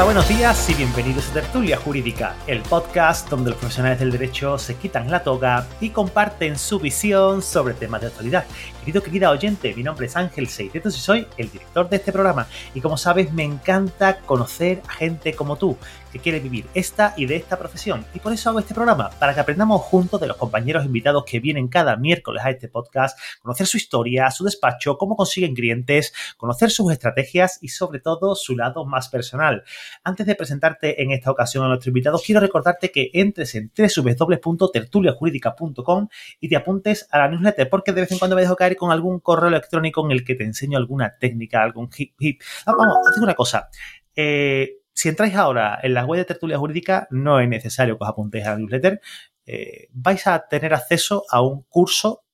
Hola, 0.00 0.14
buenos 0.14 0.28
días 0.30 0.70
y 0.70 0.72
bienvenidos 0.72 1.28
a 1.28 1.34
Tertulia 1.34 1.76
Jurídica, 1.76 2.34
el 2.46 2.62
podcast 2.62 3.28
donde 3.28 3.50
los 3.50 3.58
profesionales 3.58 3.98
del 3.98 4.10
derecho 4.10 4.56
se 4.56 4.76
quitan 4.76 5.10
la 5.10 5.22
toga 5.22 5.66
y 5.78 5.90
comparten 5.90 6.58
su 6.58 6.80
visión 6.80 7.42
sobre 7.42 7.74
temas 7.74 8.00
de 8.00 8.06
actualidad. 8.06 8.46
Querido, 8.80 9.02
querida 9.02 9.30
oyente, 9.30 9.74
mi 9.74 9.82
nombre 9.82 10.06
es 10.06 10.16
Ángel 10.16 10.48
Seidetos 10.48 10.96
y 10.96 11.00
soy 11.00 11.26
el 11.36 11.50
director 11.50 11.86
de 11.90 11.96
este 11.96 12.12
programa. 12.12 12.46
Y 12.72 12.80
como 12.80 12.96
sabes, 12.96 13.30
me 13.34 13.44
encanta 13.44 14.20
conocer 14.20 14.80
a 14.88 14.92
gente 14.94 15.34
como 15.34 15.56
tú, 15.56 15.76
que 16.12 16.18
quiere 16.18 16.40
vivir 16.40 16.66
esta 16.74 17.14
y 17.16 17.26
de 17.26 17.36
esta 17.36 17.58
profesión. 17.58 18.04
Y 18.14 18.20
por 18.20 18.32
eso 18.32 18.50
hago 18.50 18.58
este 18.58 18.74
programa, 18.74 19.10
para 19.18 19.34
que 19.34 19.40
aprendamos 19.40 19.82
juntos 19.82 20.20
de 20.20 20.26
los 20.26 20.36
compañeros 20.36 20.84
invitados 20.84 21.24
que 21.24 21.40
vienen 21.40 21.68
cada 21.68 21.96
miércoles 21.96 22.42
a 22.44 22.50
este 22.50 22.68
podcast, 22.68 23.18
conocer 23.42 23.66
su 23.66 23.76
historia, 23.76 24.30
su 24.30 24.44
despacho, 24.44 24.98
cómo 24.98 25.16
consiguen 25.16 25.54
clientes, 25.54 26.12
conocer 26.36 26.70
sus 26.70 26.92
estrategias 26.92 27.58
y 27.60 27.68
sobre 27.68 28.00
todo 28.00 28.34
su 28.34 28.56
lado 28.56 28.84
más 28.84 29.08
personal. 29.08 29.64
Antes 30.04 30.26
de 30.26 30.34
presentarte 30.34 31.02
en 31.02 31.12
esta 31.12 31.30
ocasión 31.30 31.64
a 31.64 31.68
nuestro 31.68 31.90
invitado, 31.90 32.20
quiero 32.24 32.40
recordarte 32.40 32.90
que 32.90 33.10
entres 33.14 33.54
en 33.54 33.70
www.tertuliajurídica.com 33.76 36.08
y 36.40 36.48
te 36.48 36.56
apuntes 36.56 37.06
a 37.10 37.18
la 37.18 37.28
newsletter, 37.28 37.68
porque 37.68 37.92
de 37.92 38.00
vez 38.02 38.12
en 38.12 38.18
cuando 38.18 38.36
me 38.36 38.42
dejo 38.42 38.56
caer 38.56 38.76
con 38.76 38.90
algún 38.90 39.20
correo 39.20 39.48
electrónico 39.48 40.04
en 40.04 40.12
el 40.12 40.24
que 40.24 40.34
te 40.34 40.44
enseño 40.44 40.78
alguna 40.78 41.16
técnica, 41.18 41.62
algún 41.62 41.90
hip 41.96 42.14
hip. 42.18 42.42
Vamos, 42.66 42.96
haz 43.08 43.22
una 43.22 43.34
cosa. 43.34 43.68
Eh, 44.14 44.79
si 45.00 45.08
entráis 45.08 45.34
ahora 45.34 45.78
en 45.82 45.94
la 45.94 46.04
web 46.04 46.18
de 46.18 46.26
Tertulia 46.26 46.58
Jurídica, 46.58 47.08
no 47.10 47.40
es 47.40 47.48
necesario 47.48 47.96
que 47.96 48.04
os 48.04 48.10
apuntéis 48.10 48.44
a 48.44 48.50
la 48.50 48.58
newsletter. 48.58 49.00
Eh, 49.46 49.88
vais 49.92 50.26
a 50.26 50.46
tener 50.46 50.74
acceso 50.74 51.24
a 51.30 51.40
un 51.40 51.62
curso 51.70 52.24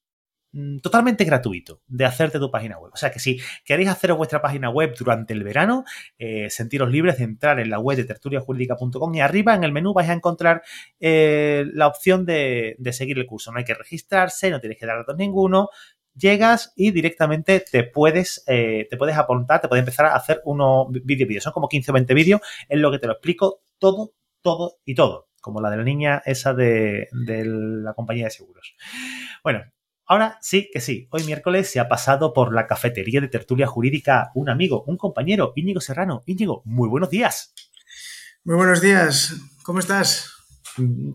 mm, 0.51 0.79
totalmente 0.79 1.23
gratuito 1.25 1.81
de 1.87 2.05
hacerte 2.05 2.41
tu 2.41 2.51
página 2.51 2.77
web. 2.77 2.91
O 2.93 2.97
sea 2.97 3.13
que 3.13 3.21
si 3.21 3.39
queréis 3.65 3.89
haceros 3.89 4.19
vuestra 4.19 4.43
página 4.43 4.69
web 4.69 4.97
durante 4.99 5.33
el 5.33 5.45
verano, 5.45 5.85
eh, 6.19 6.51
sentiros 6.51 6.91
libres 6.91 7.19
de 7.19 7.25
entrar 7.25 7.61
en 7.61 7.71
la 7.71 7.79
web 7.79 7.99
de 7.99 8.05
tertuliajurídica.com 8.05 9.15
y 9.15 9.21
arriba 9.21 9.55
en 9.55 9.63
el 9.63 9.71
menú 9.71 9.95
vais 9.95 10.09
a 10.09 10.15
encontrar 10.15 10.63
eh, 10.99 11.67
la 11.73 11.87
opción 11.87 12.27
de, 12.27 12.75
de, 12.81 12.93
seguir 12.93 13.17
el 13.17 13.27
curso. 13.27 13.53
No 13.53 13.59
hay 13.59 13.65
que 13.65 13.75
registrarse, 13.75 14.51
no 14.51 14.61
tenéis 14.61 14.81
que 14.81 14.87
dar 14.87 14.99
datos 14.99 15.17
ninguno, 15.17 15.69
llegas 16.17 16.73
y 16.77 16.91
directamente 16.91 17.61
te 17.61 17.85
puedes, 17.85 18.43
eh, 18.47 18.87
te 18.91 18.97
puedes 18.97 19.17
apuntar, 19.17 19.61
te 19.61 19.69
puedes 19.69 19.83
empezar 19.83 20.07
a 20.07 20.17
hacer 20.17 20.41
unos 20.45 20.89
vídeos, 20.91 21.29
vídeos. 21.29 21.45
Son 21.45 21.53
como 21.53 21.69
15 21.69 21.91
o 21.91 21.95
20 21.95 22.15
vídeos 22.15 22.41
en 22.69 22.83
lo 22.83 22.91
que 22.91 22.99
te 22.99 23.07
lo 23.07 23.15
explico 23.15 23.61
todo, 23.79 24.13
todo 24.43 24.79
y 24.85 24.95
todo. 24.95 25.29
Como 25.41 25.61
la 25.61 25.71
de 25.71 25.77
la 25.77 25.85
niña 25.85 26.23
esa 26.25 26.55
de, 26.55 27.09
de 27.13 27.45
la 27.45 27.95
compañía 27.95 28.25
de 28.25 28.31
seguros. 28.31 28.75
Bueno, 29.45 29.63
Ahora 30.09 30.39
sí 30.41 30.71
que 30.73 30.81
sí, 30.81 31.09
hoy 31.11 31.25
miércoles 31.25 31.69
se 31.69 31.81
ha 31.81 31.89
pasado 31.89 32.33
por 32.33 32.55
la 32.55 32.69
cafetería 32.69 33.21
de 33.21 33.27
tertulia 33.27 33.67
jurídica 33.67 34.31
un 34.37 34.49
amigo, 34.49 34.85
un 34.87 34.97
compañero, 34.97 35.53
Íñigo 35.57 35.81
Serrano. 35.81 36.23
Íñigo, 36.27 36.63
muy 36.65 36.89
buenos 36.89 37.11
días. 37.11 37.53
Muy 38.45 38.55
buenos 38.55 38.81
días, 38.81 39.35
¿cómo 39.65 39.81
estás? 39.81 40.33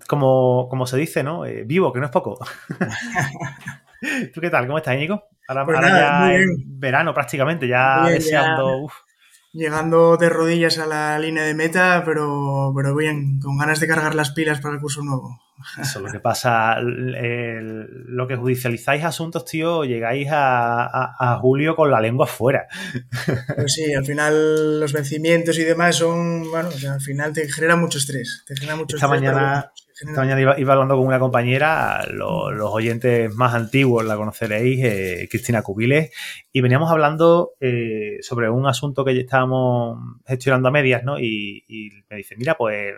Como, 0.09 0.67
como 0.69 0.85
se 0.85 0.97
dice, 0.97 1.23
¿no? 1.23 1.45
Eh, 1.45 1.63
vivo, 1.63 1.94
que 1.94 2.02
no 2.02 2.07
es 2.07 2.11
poco. 2.11 2.38
¿Tú 4.33 4.41
qué 4.41 4.49
tal? 4.49 4.66
¿Cómo 4.67 4.77
estás, 4.80 4.97
Nico? 4.97 5.23
Ahora, 5.47 5.66
Pues 5.66 5.77
ahora 5.77 5.89
nada, 5.89 6.31
ya 6.31 6.35
en 6.35 6.80
verano 6.80 7.13
prácticamente, 7.13 7.67
ya 7.67 8.03
Bien, 8.03 8.16
deseando. 8.16 8.88
ya. 8.88 8.94
Llegando 9.53 10.16
de 10.16 10.30
rodillas 10.30 10.77
a 10.77 10.85
la 10.85 11.19
línea 11.19 11.44
de 11.44 11.53
meta, 11.53 12.03
pero, 12.05 12.72
pero 12.73 12.95
bien, 12.95 13.38
con 13.41 13.57
ganas 13.57 13.81
de 13.81 13.88
cargar 13.88 14.16
las 14.16 14.31
pilas 14.31 14.61
para 14.61 14.75
el 14.75 14.79
curso 14.79 15.03
nuevo. 15.03 15.41
Eso 15.79 15.99
es 15.99 16.05
lo 16.05 16.11
que 16.11 16.19
pasa. 16.22 16.77
el- 16.79 17.85
lo 18.07 18.27
que 18.29 18.38
judicializáis 18.38 19.03
asuntos, 19.03 19.44
tío, 19.45 19.83
llegáis 19.83 20.29
a, 20.31 20.85
a- 20.85 21.16
a 21.19 21.38
julio 21.39 21.75
con 21.75 21.91
la 21.91 21.99
lengua 21.99 22.27
fuera. 22.27 22.66
Pues 23.55 23.73
sí, 23.73 23.94
al 23.94 24.05
final 24.05 24.79
los 24.79 24.94
vencimientos 24.94 25.57
y 25.59 25.63
demás 25.66 25.97
son, 25.97 26.50
bueno, 26.50 26.69
o 26.69 26.72
sea, 26.72 26.94
al 26.94 27.01
final 27.01 27.34
te 27.34 27.47
genera 27.50 27.75
mucho 27.75 27.97
estrés. 27.97 28.44
Te 28.47 28.56
genera 28.56 28.78
mucho 28.78 28.95
Esta 28.95 29.07
estrés, 29.07 29.22
mañana- 29.22 29.72
Esta 30.01 30.22
mañana 30.22 30.41
iba, 30.41 30.73
hablando 30.73 30.97
con 30.97 31.06
una 31.06 31.19
compañera, 31.19 32.03
lo- 32.12 32.51
los 32.51 32.72
oyentes 32.72 33.34
más 33.35 33.53
antiguos 33.53 34.03
la 34.03 34.16
conoceréis, 34.16 34.84
eh, 34.84 35.28
Cristina 35.29 35.62
Cubiles, 35.62 36.12
y 36.51 36.62
veníamos 36.62 36.91
hablando 36.91 37.51
eh, 37.59 38.17
sobre 38.22 38.50
un 38.50 38.66
asunto 38.66 39.06
que 39.06 39.19
estábamos 39.19 40.00
gestionando 40.25 40.69
a 40.69 40.72
medias, 40.72 41.03
¿no? 41.03 41.19
Y, 41.19 41.63
me 42.09 42.17
dice, 42.17 42.35
mira, 42.35 42.56
pues 42.56 42.95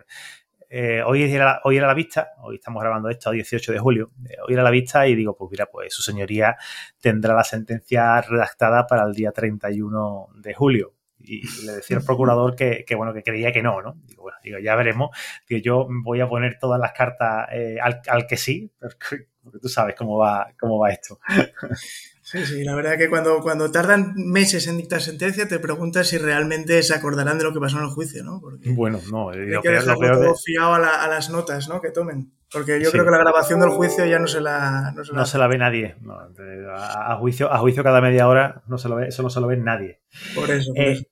eh, 0.69 1.01
hoy, 1.05 1.23
era, 1.23 1.59
hoy 1.65 1.77
era 1.77 1.87
la 1.87 1.93
vista, 1.93 2.29
hoy 2.41 2.55
estamos 2.55 2.81
grabando 2.81 3.09
esto 3.09 3.29
a 3.29 3.33
18 3.33 3.73
de 3.73 3.79
julio, 3.79 4.11
eh, 4.29 4.37
hoy 4.47 4.53
era 4.53 4.63
la 4.63 4.71
vista 4.71 5.05
y 5.07 5.13
digo, 5.15 5.35
pues 5.35 5.51
mira, 5.51 5.65
pues 5.67 5.93
su 5.93 6.01
señoría 6.01 6.55
tendrá 7.01 7.33
la 7.35 7.43
sentencia 7.43 8.21
redactada 8.21 8.87
para 8.87 9.03
el 9.03 9.13
día 9.13 9.31
31 9.31 10.29
de 10.35 10.53
julio. 10.53 10.93
Y 11.23 11.41
le 11.65 11.73
decía 11.73 11.97
al 11.97 12.03
procurador 12.03 12.55
que, 12.55 12.83
que, 12.85 12.95
bueno, 12.95 13.13
que 13.13 13.23
creía 13.23 13.51
que 13.51 13.63
no, 13.63 13.81
¿no? 13.81 13.95
Digo, 14.05 14.23
bueno, 14.23 14.37
digo, 14.43 14.59
ya 14.59 14.75
veremos 14.75 15.15
que 15.47 15.61
yo 15.61 15.87
voy 16.03 16.19
a 16.19 16.27
poner 16.27 16.57
todas 16.59 16.79
las 16.79 16.91
cartas 16.91 17.47
eh, 17.51 17.77
al, 17.81 18.01
al, 18.07 18.27
que 18.27 18.37
sí, 18.37 18.71
porque, 18.79 19.27
porque, 19.41 19.59
tú 19.59 19.69
sabes 19.69 19.95
cómo 19.95 20.17
va, 20.17 20.53
cómo 20.59 20.79
va 20.79 20.91
esto. 20.91 21.19
Sí, 22.25 22.45
sí, 22.45 22.63
la 22.63 22.73
verdad 22.73 22.97
que 22.97 23.09
cuando, 23.09 23.41
cuando 23.41 23.69
tardan 23.69 24.13
meses 24.15 24.65
en 24.67 24.77
dictar 24.77 25.01
sentencia 25.01 25.45
te 25.45 25.59
preguntas 25.59 26.07
si 26.07 26.17
realmente 26.17 26.81
se 26.81 26.95
acordarán 26.95 27.37
de 27.37 27.43
lo 27.43 27.53
que 27.53 27.59
pasó 27.59 27.77
en 27.77 27.83
el 27.83 27.89
juicio, 27.89 28.23
¿no? 28.23 28.39
Porque 28.39 28.71
bueno, 28.71 28.99
no, 29.11 29.31
hay 29.31 29.59
que 29.61 29.69
dejarlo 29.69 30.13
todo 30.13 30.31
de... 30.31 30.35
fiado 30.35 30.73
a, 30.73 30.79
la, 30.79 31.03
a, 31.03 31.07
las 31.09 31.29
notas, 31.29 31.67
¿no? 31.67 31.81
Que 31.81 31.91
tomen. 31.91 32.31
Porque 32.49 32.79
yo 32.79 32.85
sí. 32.85 32.91
creo 32.93 33.03
que 33.03 33.11
la 33.11 33.17
grabación 33.17 33.59
del 33.59 33.71
juicio 33.71 34.05
ya 34.05 34.19
no 34.19 34.27
se 34.27 34.39
la... 34.39 34.93
No 34.95 35.03
se 35.03 35.11
la, 35.11 35.19
no 35.19 35.25
se 35.25 35.37
la 35.37 35.47
ve 35.47 35.57
nadie. 35.57 35.95
No, 35.99 36.15
a, 36.15 37.13
a, 37.13 37.17
juicio, 37.17 37.51
a 37.51 37.57
juicio 37.59 37.83
cada 37.83 37.99
media 37.99 38.27
hora 38.29 38.63
no 38.67 38.77
se 38.77 38.87
lo 38.87 38.95
ve, 38.95 39.09
eso 39.09 39.21
no 39.21 39.29
se 39.29 39.41
lo 39.41 39.47
ve 39.47 39.57
nadie. 39.57 39.99
Por 40.33 40.49
eso, 40.49 40.71
por 40.73 40.81
eh, 40.81 40.91
eso. 40.93 41.03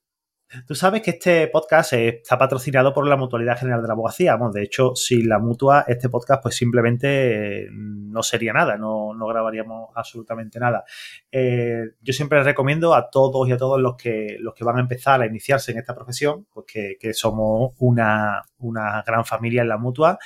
Tú 0.67 0.75
sabes 0.75 1.01
que 1.01 1.11
este 1.11 1.47
podcast 1.47 1.93
está 1.93 2.37
patrocinado 2.37 2.93
por 2.93 3.07
la 3.07 3.15
Mutualidad 3.15 3.57
General 3.57 3.81
de 3.81 3.87
la 3.87 3.93
Abogacía. 3.93 4.35
Bueno, 4.35 4.51
de 4.51 4.63
hecho, 4.63 4.95
sin 4.95 5.29
la 5.29 5.39
mutua, 5.39 5.85
este 5.87 6.09
podcast 6.09 6.43
pues 6.43 6.55
simplemente 6.55 7.69
no 7.71 8.21
sería 8.21 8.51
nada, 8.51 8.75
no, 8.75 9.13
no 9.13 9.27
grabaríamos 9.27 9.91
absolutamente 9.95 10.59
nada. 10.59 10.83
Eh, 11.31 11.91
yo 12.01 12.11
siempre 12.13 12.43
recomiendo 12.43 12.93
a 12.93 13.09
todos 13.09 13.47
y 13.47 13.53
a 13.53 13.57
todos 13.57 13.79
los 13.79 13.95
que, 13.95 14.35
los 14.39 14.53
que 14.53 14.65
van 14.65 14.77
a 14.77 14.81
empezar 14.81 15.21
a 15.21 15.25
iniciarse 15.25 15.71
en 15.71 15.77
esta 15.77 15.95
profesión, 15.95 16.45
pues 16.53 16.65
que, 16.67 16.97
que 16.99 17.13
somos 17.13 17.71
una, 17.79 18.41
una 18.57 19.03
gran 19.07 19.23
familia 19.23 19.61
en 19.61 19.69
la 19.69 19.77
mutua, 19.77 20.19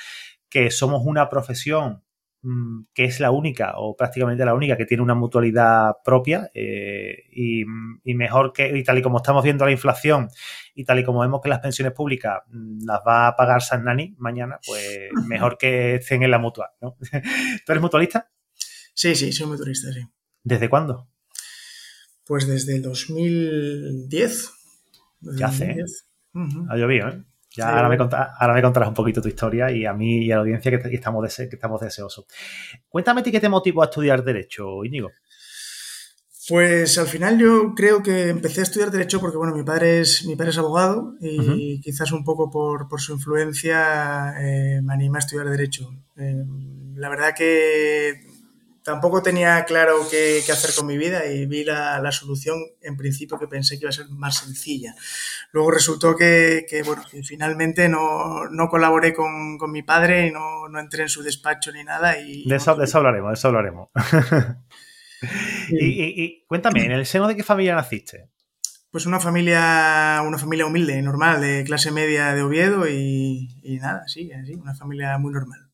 que 0.48 0.72
somos 0.72 1.02
una 1.04 1.28
profesión 1.28 2.02
que 2.94 3.04
es 3.04 3.20
la 3.20 3.30
única 3.30 3.74
o 3.76 3.96
prácticamente 3.96 4.44
la 4.44 4.54
única 4.54 4.76
que 4.76 4.86
tiene 4.86 5.02
una 5.02 5.14
mutualidad 5.14 5.96
propia 6.04 6.50
eh, 6.54 7.24
y, 7.32 7.62
y, 8.04 8.14
mejor 8.14 8.52
que, 8.52 8.76
y 8.76 8.84
tal 8.84 8.98
y 8.98 9.02
como 9.02 9.18
estamos 9.18 9.42
viendo 9.42 9.64
la 9.64 9.72
inflación 9.72 10.28
y 10.74 10.84
tal 10.84 10.98
y 11.00 11.04
como 11.04 11.20
vemos 11.20 11.40
que 11.42 11.48
las 11.48 11.60
pensiones 11.60 11.92
públicas 11.92 12.42
mm, 12.48 12.84
las 12.84 13.00
va 13.06 13.28
a 13.28 13.36
pagar 13.36 13.62
San 13.62 13.84
Nani 13.84 14.14
mañana, 14.18 14.58
pues 14.64 15.10
mejor 15.26 15.58
que 15.58 15.96
estén 15.96 16.22
en 16.22 16.30
la 16.30 16.38
mutua, 16.38 16.74
¿no? 16.80 16.96
¿Tú 17.66 17.72
eres 17.72 17.82
mutualista? 17.82 18.30
Sí, 18.94 19.14
sí, 19.14 19.32
soy 19.32 19.46
mutualista, 19.48 19.92
sí. 19.92 20.00
¿Desde 20.42 20.68
cuándo? 20.68 21.08
Pues 22.24 22.46
desde 22.46 22.76
el 22.76 22.82
2010. 22.82 24.50
Desde 25.20 25.38
¿Qué 25.38 25.44
hace? 25.44 25.76
Uh 26.32 26.40
-huh. 26.40 26.66
Ha 26.70 26.76
llovido, 26.76 27.08
¿eh? 27.08 27.24
Ya 27.56 27.70
ahora, 27.70 27.88
me 27.88 27.96
contarás, 27.96 28.30
ahora, 28.38 28.54
me 28.54 28.62
contarás, 28.62 28.88
un 28.88 28.94
poquito 28.94 29.22
tu 29.22 29.28
historia 29.28 29.70
y 29.70 29.86
a 29.86 29.92
mí 29.92 30.26
y 30.26 30.32
a 30.32 30.36
la 30.36 30.40
audiencia 30.42 30.70
que, 30.70 30.78
que 30.78 30.94
estamos, 30.94 31.22
dese, 31.22 31.48
que 31.48 31.56
estamos 31.56 31.80
deseosos. 31.80 32.26
Cuéntame 32.88 33.22
qué 33.22 33.40
te 33.40 33.48
motivó 33.48 33.82
a 33.82 33.86
estudiar 33.86 34.22
Derecho, 34.22 34.84
Íñigo. 34.84 35.10
Pues 36.48 36.96
al 36.98 37.08
final 37.08 37.38
yo 37.38 37.74
creo 37.74 38.02
que 38.02 38.28
empecé 38.28 38.60
a 38.60 38.62
estudiar 38.62 38.92
Derecho 38.92 39.18
porque, 39.20 39.36
bueno, 39.36 39.54
mi 39.54 39.64
padre 39.64 40.00
es, 40.00 40.24
mi 40.26 40.36
padre 40.36 40.50
es 40.50 40.58
abogado 40.58 41.14
y 41.20 41.40
uh 41.40 41.42
-huh. 41.42 41.82
quizás 41.82 42.12
un 42.12 42.22
poco 42.22 42.50
por, 42.50 42.88
por 42.88 43.00
su 43.00 43.14
influencia 43.14 44.34
eh, 44.40 44.80
me 44.80 44.94
animé 44.94 45.18
a 45.18 45.20
estudiar 45.20 45.48
Derecho. 45.48 45.90
Eh, 46.16 46.44
la 46.94 47.08
verdad 47.08 47.34
que 47.36 48.20
tampoco 48.86 49.20
tenía 49.20 49.64
claro 49.64 50.06
qué, 50.08 50.40
qué, 50.46 50.52
hacer 50.52 50.70
con 50.72 50.86
mi 50.86 50.96
vida 50.96 51.26
y 51.26 51.44
vi 51.46 51.64
la, 51.64 52.00
la, 52.00 52.12
solución 52.12 52.56
en 52.80 52.96
principio 52.96 53.36
que 53.36 53.48
pensé 53.48 53.74
que 53.74 53.84
iba 53.84 53.90
a 53.90 53.92
ser 53.92 54.08
más 54.10 54.36
sencilla. 54.38 54.94
Luego 55.50 55.72
resultó 55.72 56.14
que, 56.14 56.64
que 56.70 56.84
bueno, 56.84 57.02
que 57.10 57.20
finalmente 57.24 57.88
no, 57.88 58.48
no 58.48 58.68
colaboré 58.68 59.12
con, 59.12 59.58
con, 59.58 59.72
mi 59.72 59.82
padre 59.82 60.28
y 60.28 60.30
no, 60.30 60.68
no, 60.68 60.78
entré 60.78 61.02
en 61.02 61.08
su 61.08 61.24
despacho 61.24 61.72
ni 61.72 61.82
nada. 61.82 62.16
Y, 62.20 62.48
de, 62.48 62.54
eso, 62.54 62.76
de 62.76 62.84
eso 62.84 62.98
hablaremos, 62.98 63.30
de 63.30 63.34
eso 63.34 63.48
hablaremos. 63.48 63.88
y, 65.70 65.84
y, 65.84 66.24
y, 66.24 66.44
cuéntame, 66.46 66.84
¿en 66.84 66.92
el 66.92 67.06
seno 67.06 67.26
de 67.26 67.34
qué 67.34 67.42
familia 67.42 67.74
naciste? 67.74 68.30
Pues 68.92 69.04
una 69.04 69.18
familia, 69.18 70.22
una 70.24 70.38
familia 70.38 70.64
humilde, 70.64 71.02
normal, 71.02 71.40
de 71.40 71.64
clase 71.64 71.90
media 71.90 72.34
de 72.34 72.42
Oviedo 72.42 72.88
y, 72.88 73.48
y 73.64 73.78
nada, 73.78 74.06
sí, 74.06 74.30
sí, 74.46 74.54
una 74.54 74.76
familia 74.76 75.18
muy 75.18 75.32
normal. 75.32 75.65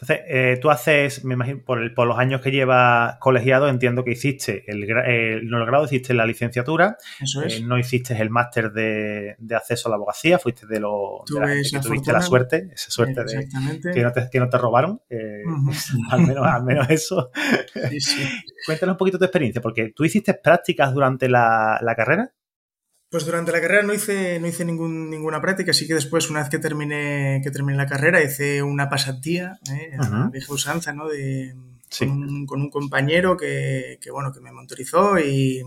Entonces, 0.00 0.24
eh, 0.28 0.58
tú 0.62 0.70
haces, 0.70 1.24
me 1.24 1.34
imagino, 1.34 1.60
por, 1.64 1.82
el, 1.82 1.92
por, 1.92 2.06
los 2.06 2.16
años 2.20 2.40
que 2.40 2.52
llevas 2.52 3.16
colegiado, 3.18 3.68
entiendo 3.68 4.04
que 4.04 4.12
hiciste 4.12 4.62
el, 4.68 4.84
el, 4.84 5.48
no 5.50 5.58
el 5.58 5.66
grado, 5.66 5.86
hiciste 5.86 6.14
la 6.14 6.24
licenciatura, 6.24 6.96
Eso 7.20 7.42
es. 7.42 7.54
eh, 7.56 7.64
no 7.64 7.76
hiciste 7.76 8.16
el 8.16 8.30
máster 8.30 8.70
de, 8.70 9.34
de, 9.40 9.56
acceso 9.56 9.88
a 9.88 9.90
la 9.90 9.96
abogacía, 9.96 10.38
fuiste 10.38 10.68
de 10.68 10.78
lo 10.78 11.24
Tuve 11.26 11.40
de 11.40 11.46
la 11.46 11.52
gente 11.52 11.70
que 11.72 11.80
tuviste 11.80 12.12
la 12.12 12.22
suerte, 12.22 12.68
esa 12.72 12.92
suerte 12.92 13.24
de 13.24 13.48
que 13.92 14.02
no 14.04 14.12
te, 14.12 14.28
que 14.30 14.38
no 14.38 14.48
te 14.48 14.56
robaron, 14.56 15.02
eh, 15.10 15.42
uh 15.44 15.50
-huh. 15.68 16.06
al, 16.12 16.20
menos, 16.28 16.46
al 16.46 16.62
menos 16.62 16.88
eso. 16.90 17.32
Sí, 17.90 18.00
sí. 18.00 18.22
Cuéntanos 18.66 18.94
un 18.94 18.98
poquito 18.98 19.18
tu 19.18 19.24
experiencia, 19.24 19.60
porque 19.60 19.92
tú 19.96 20.04
hiciste 20.04 20.32
prácticas 20.34 20.94
durante 20.94 21.28
la, 21.28 21.80
la 21.82 21.96
carrera. 21.96 22.30
Pues 23.10 23.24
durante 23.24 23.52
la 23.52 23.60
carrera 23.60 23.82
no 23.82 23.94
hice, 23.94 24.38
no 24.38 24.46
hice 24.46 24.64
ningún, 24.64 25.08
ninguna 25.08 25.40
práctica, 25.40 25.70
así 25.70 25.86
que 25.86 25.94
después, 25.94 26.28
una 26.28 26.40
vez 26.40 26.50
que 26.50 26.58
terminé, 26.58 27.40
que 27.42 27.50
terminé 27.50 27.78
la 27.78 27.86
carrera, 27.86 28.22
hice 28.22 28.62
una 28.62 28.90
pasantía, 28.90 29.58
¿eh? 29.72 29.96
vieja 30.30 30.52
usanza, 30.52 30.92
¿no? 30.92 31.08
De, 31.08 31.54
con, 31.98 32.60
un, 32.60 32.70
compañero 32.70 33.36
que, 33.36 33.98
que, 34.00 34.10
bueno, 34.10 34.30
que 34.30 34.40
me 34.40 34.52
monitorizó 34.52 35.18
y, 35.18 35.62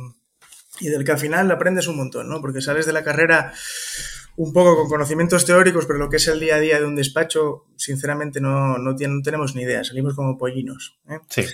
y 0.80 0.90
del 0.90 1.04
que 1.04 1.14
al 1.14 1.20
final 1.20 1.50
aprendes 1.50 1.88
un 1.88 1.98
montón, 1.98 2.30
¿no? 2.30 2.42
Porque 2.42 2.62
sales 2.62 2.86
de 2.86 2.94
la 2.94 3.04
carrera 3.04 3.54
un 4.38 4.54
poco 4.54 4.76
con 4.76 4.88
conocimientos 4.88 5.46
teóricos, 5.46 5.86
pero 5.86 6.00
lo 6.00 6.10
que 6.10 6.18
es 6.18 6.28
el 6.28 6.40
día 6.40 6.56
a 6.56 6.60
día 6.60 6.80
de 6.80 6.86
un 6.86 6.96
despacho, 6.96 7.66
sinceramente 7.76 8.40
no, 8.40 8.78
no, 8.78 8.96
tenemos 8.96 9.56
ni 9.56 9.64
idea, 9.64 9.84
salimos 9.84 10.16
como 10.16 10.38
pollinos. 10.38 11.00
¿eh? 11.10 11.20
Sí. 11.30 11.46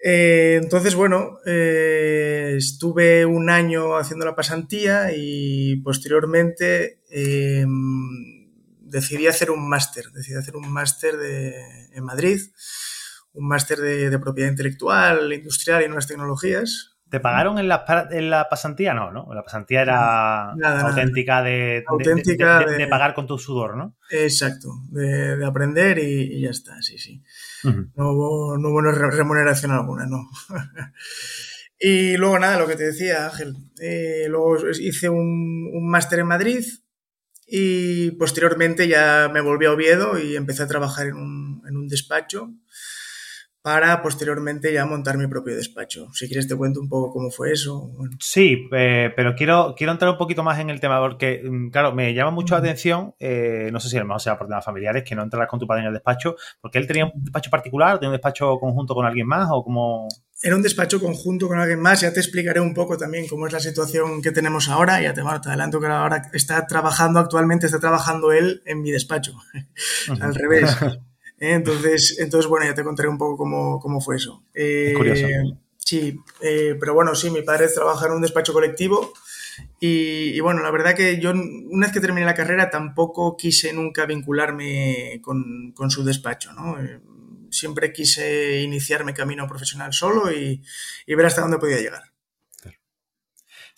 Eh, 0.00 0.58
entonces, 0.62 0.94
bueno, 0.94 1.38
eh, 1.44 2.54
estuve 2.56 3.26
un 3.26 3.50
año 3.50 3.96
haciendo 3.96 4.24
la 4.24 4.36
pasantía 4.36 5.12
y 5.16 5.76
posteriormente 5.76 7.00
em, 7.10 8.48
decidí 8.80 9.26
hacer 9.26 9.50
un 9.50 9.68
máster, 9.68 10.10
decidí 10.12 10.36
hacer 10.36 10.56
un 10.56 10.70
máster 10.70 11.14
en 11.92 12.04
Madrid, 12.04 12.40
un 13.32 13.48
máster 13.48 13.78
de, 13.78 14.18
propiedad 14.18 14.50
intelectual, 14.50 15.32
industrial 15.32 15.82
y 15.82 15.86
nuevas 15.86 16.06
tecnologías, 16.06 16.97
¿Te 17.10 17.20
pagaron 17.20 17.58
en 17.58 17.68
la, 17.68 17.84
en 18.10 18.28
la 18.28 18.48
pasantía? 18.48 18.92
No, 18.92 19.10
¿no? 19.10 19.32
La 19.32 19.42
pasantía 19.42 19.82
era 19.82 20.50
auténtica, 20.50 21.42
De, 21.42 21.82
auténtica 21.86 22.64
de, 22.66 22.86
pagar 22.86 23.14
con 23.14 23.26
tu 23.26 23.38
sudor, 23.38 23.76
¿no? 23.76 23.96
Exacto, 24.10 24.68
de, 24.90 25.44
aprender 25.44 25.98
y, 25.98 26.40
ya 26.42 26.50
está, 26.50 26.80
sí, 26.82 26.98
sí. 26.98 27.22
no, 27.64 28.10
hubo, 28.12 28.58
no 28.58 28.68
hubo 28.68 28.82
remuneración 28.82 29.72
alguna, 29.72 30.06
no. 30.06 30.28
y 31.80 32.16
luego 32.18 32.38
nada, 32.38 32.58
lo 32.58 32.66
que 32.66 32.76
te 32.76 32.84
decía 32.84 33.26
Ángel, 33.26 33.54
eh, 33.80 34.26
luego 34.28 34.58
hice 34.78 35.08
un, 35.08 35.70
un 35.72 35.90
máster 35.90 36.18
en 36.18 36.26
Madrid 36.26 36.64
y 37.46 38.10
posteriormente 38.12 38.86
ya 38.86 39.30
me 39.32 39.40
volví 39.40 39.64
a 39.64 39.72
Oviedo 39.72 40.18
y 40.18 40.36
empecé 40.36 40.64
a 40.64 40.68
trabajar 40.68 41.06
en 41.06 41.14
un, 41.14 41.62
en 41.66 41.76
un 41.78 41.88
despacho 41.88 42.50
para 43.68 44.00
posteriormente 44.00 44.72
ya 44.72 44.86
montar 44.86 45.18
mi 45.18 45.26
propio 45.26 45.54
despacho. 45.54 46.08
Si 46.14 46.26
quieres 46.26 46.48
te 46.48 46.56
cuento 46.56 46.80
un 46.80 46.88
poco 46.88 47.12
cómo 47.12 47.30
fue 47.30 47.52
eso. 47.52 47.92
Sí, 48.18 48.66
eh, 48.72 49.12
pero 49.14 49.34
quiero, 49.34 49.74
quiero 49.76 49.92
entrar 49.92 50.10
un 50.10 50.16
poquito 50.16 50.42
más 50.42 50.58
en 50.58 50.70
el 50.70 50.80
tema 50.80 50.98
porque, 51.00 51.42
mm, 51.44 51.68
claro, 51.68 51.92
me 51.92 52.14
llama 52.14 52.30
mucho 52.30 52.54
la 52.54 52.60
atención, 52.60 53.14
eh, 53.18 53.68
no 53.70 53.78
sé 53.78 53.90
si 53.90 53.98
a 53.98 54.00
lo 54.00 54.06
mejor 54.06 54.22
sea 54.22 54.38
por 54.38 54.46
temas 54.48 54.64
familiares, 54.64 55.04
que 55.06 55.14
no 55.14 55.22
entras 55.22 55.46
con 55.48 55.60
tu 55.60 55.66
padre 55.66 55.82
en 55.82 55.88
el 55.88 55.92
despacho, 55.92 56.34
porque 56.62 56.78
él 56.78 56.86
tenía 56.86 57.04
un 57.04 57.22
despacho 57.22 57.50
particular, 57.50 57.98
tenía 57.98 58.08
un 58.08 58.14
despacho 58.14 58.58
conjunto 58.58 58.94
con 58.94 59.04
alguien 59.04 59.26
más 59.26 59.50
o 59.52 59.62
como... 59.62 60.08
Era 60.42 60.56
un 60.56 60.62
despacho 60.62 60.98
conjunto 60.98 61.46
con 61.46 61.60
alguien 61.60 61.80
más, 61.80 62.00
ya 62.00 62.10
te 62.10 62.20
explicaré 62.20 62.60
un 62.60 62.72
poco 62.72 62.96
también 62.96 63.28
cómo 63.28 63.46
es 63.46 63.52
la 63.52 63.60
situación 63.60 64.22
que 64.22 64.30
tenemos 64.30 64.70
ahora, 64.70 65.02
ya 65.02 65.12
te, 65.12 65.20
te 65.20 65.48
adelanto 65.50 65.78
que 65.78 65.88
ahora 65.88 66.22
está 66.32 66.66
trabajando 66.66 67.20
actualmente, 67.20 67.66
está 67.66 67.80
trabajando 67.80 68.32
él 68.32 68.62
en 68.64 68.80
mi 68.80 68.92
despacho, 68.92 69.34
al 70.20 70.34
revés. 70.34 70.74
¿eh? 71.40 71.52
Entonces, 71.52 72.16
entonces, 72.18 72.48
bueno, 72.48 72.66
ya 72.66 72.74
te 72.74 72.84
contaré 72.84 73.08
un 73.08 73.18
poco 73.18 73.36
cómo, 73.80 74.00
fue 74.00 74.16
eso. 74.16 74.42
Eh, 74.54 74.94
curioso. 74.96 75.26
Sí, 75.76 76.20
eh, 76.42 76.76
pero 76.78 76.94
bueno, 76.94 77.14
sí, 77.14 77.30
mi 77.30 77.42
padre 77.42 77.68
trabaja 77.68 78.06
en 78.06 78.12
un 78.12 78.20
despacho 78.20 78.52
colectivo 78.52 79.12
y, 79.80 80.38
bueno, 80.40 80.62
la 80.62 80.70
verdad 80.70 80.94
que 80.94 81.18
yo 81.18 81.30
una 81.30 81.86
vez 81.86 81.94
que 81.94 82.00
terminé 82.00 82.26
la 82.26 82.34
carrera 82.34 82.68
tampoco 82.68 83.36
quise 83.36 83.72
nunca 83.72 84.04
vincularme 84.04 85.20
con, 85.22 85.72
su 85.88 86.04
despacho, 86.04 86.52
¿no? 86.52 86.76
siempre 87.50 87.94
quise 87.94 88.60
iniciar 88.60 89.06
mi 89.06 89.14
camino 89.14 89.48
profesional 89.48 89.94
solo 89.94 90.30
y 90.30 90.60
ver 91.06 91.26
hasta 91.26 91.40
dónde 91.40 91.56
podía 91.58 91.78
llegar. 91.78 92.02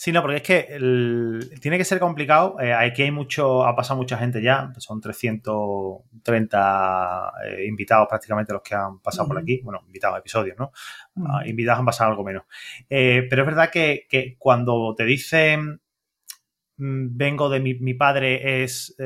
Sí, 0.02 0.12
no, 0.12 0.22
porque 0.22 0.38
es 0.38 0.42
que 0.42 0.62
tiene 1.60 1.76
que 1.76 1.84
ser 1.84 2.00
complicado. 2.00 2.58
Eh, 2.58 2.72
aquí 2.72 3.02
hay 3.02 3.10
mucho, 3.10 3.66
ha 3.66 3.76
pasado 3.76 3.98
mucha 3.98 4.16
gente 4.16 4.40
ya, 4.40 4.72
son 4.78 4.98
330 4.98 7.32
eh, 7.44 7.66
invitados 7.66 8.08
prácticamente 8.08 8.54
los 8.54 8.62
que 8.62 8.74
han 8.74 9.00
pasado 9.00 9.28
por 9.28 9.36
aquí. 9.36 9.60
Bueno, 9.62 9.82
invitados 9.84 10.16
a 10.16 10.20
episodios, 10.20 10.56
¿no? 10.58 10.72
Ah, 11.26 11.42
invitados 11.44 11.80
han 11.80 11.84
pasado 11.84 12.12
algo 12.12 12.24
menos. 12.24 12.44
Eh, 12.88 13.26
pero 13.28 13.42
es 13.42 13.46
verdad 13.46 13.68
que, 13.70 14.36
cuando 14.38 14.94
te 14.96 15.04
dicen 15.04 15.82
mm, 16.78 17.08
vengo 17.14 17.50
de 17.50 17.60
mi, 17.60 17.92
padre 17.92 18.64
es 18.64 18.96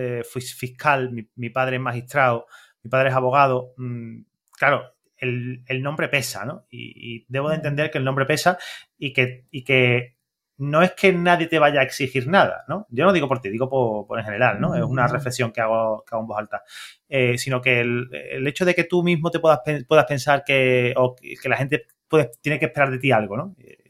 fiscal, 0.57 1.11
mi, 1.35 1.51
padre 1.51 1.75
es 1.75 1.83
magistrado, 1.83 2.47
mi 2.85 2.91
padre 2.91 3.09
es 3.09 3.17
abogado, 3.17 3.75
mm, 3.79 4.21
claro, 4.53 4.95
el, 5.17 5.83
nombre 5.83 6.07
pesa, 6.07 6.45
¿no? 6.45 6.67
Y, 6.71 7.17
y, 7.17 7.27
debo 7.27 7.49
de 7.49 7.57
entender 7.57 7.91
que 7.91 7.99
el 7.99 8.05
nombre 8.05 8.27
pesa 8.27 8.59
y 8.97 9.13
que, 9.13 9.49
y 9.51 9.65
que 9.65 10.14
no 10.57 10.83
es 10.83 10.93
que 10.93 11.13
nadie 11.13 11.47
te 11.47 11.59
vaya 11.59 11.81
a 11.81 11.83
exigir 11.83 12.29
nada, 12.29 12.65
¿no? 12.69 12.87
Yo 12.91 13.05
no 13.05 13.13
digo 13.13 13.29
por 13.29 13.41
ti, 13.41 13.49
digo 13.51 13.69
por, 13.69 14.19
en 14.19 14.25
general, 14.25 14.61
¿no? 14.61 14.75
Es 14.75 14.83
una 14.83 15.09
reflexión 15.09 15.53
que 15.53 15.61
hago, 15.61 16.05
que 16.05 16.15
hago 16.15 16.23
en 16.23 16.29
voz 16.29 16.39
alta. 16.39 16.63
Eh, 17.09 17.39
sino 17.39 17.61
que 17.61 17.81
el, 17.81 18.47
hecho 18.47 18.65
de 18.65 18.75
que 18.75 18.85
tú 18.85 19.03
mismo 19.03 19.31
te 19.31 19.41
puedas, 19.41 19.61
puedas 19.87 20.07
pensar 20.07 20.45
que, 20.45 20.95
o 20.97 21.17
que 21.17 21.49
la 21.49 21.57
gente 21.57 21.87
puede, 22.09 22.31
tiene 22.41 22.59
que 22.59 22.67
esperar 22.67 22.91
de 22.91 22.99
ti 22.99 23.11
algo, 23.11 23.37
¿no? 23.37 23.57
Eh, 23.59 23.84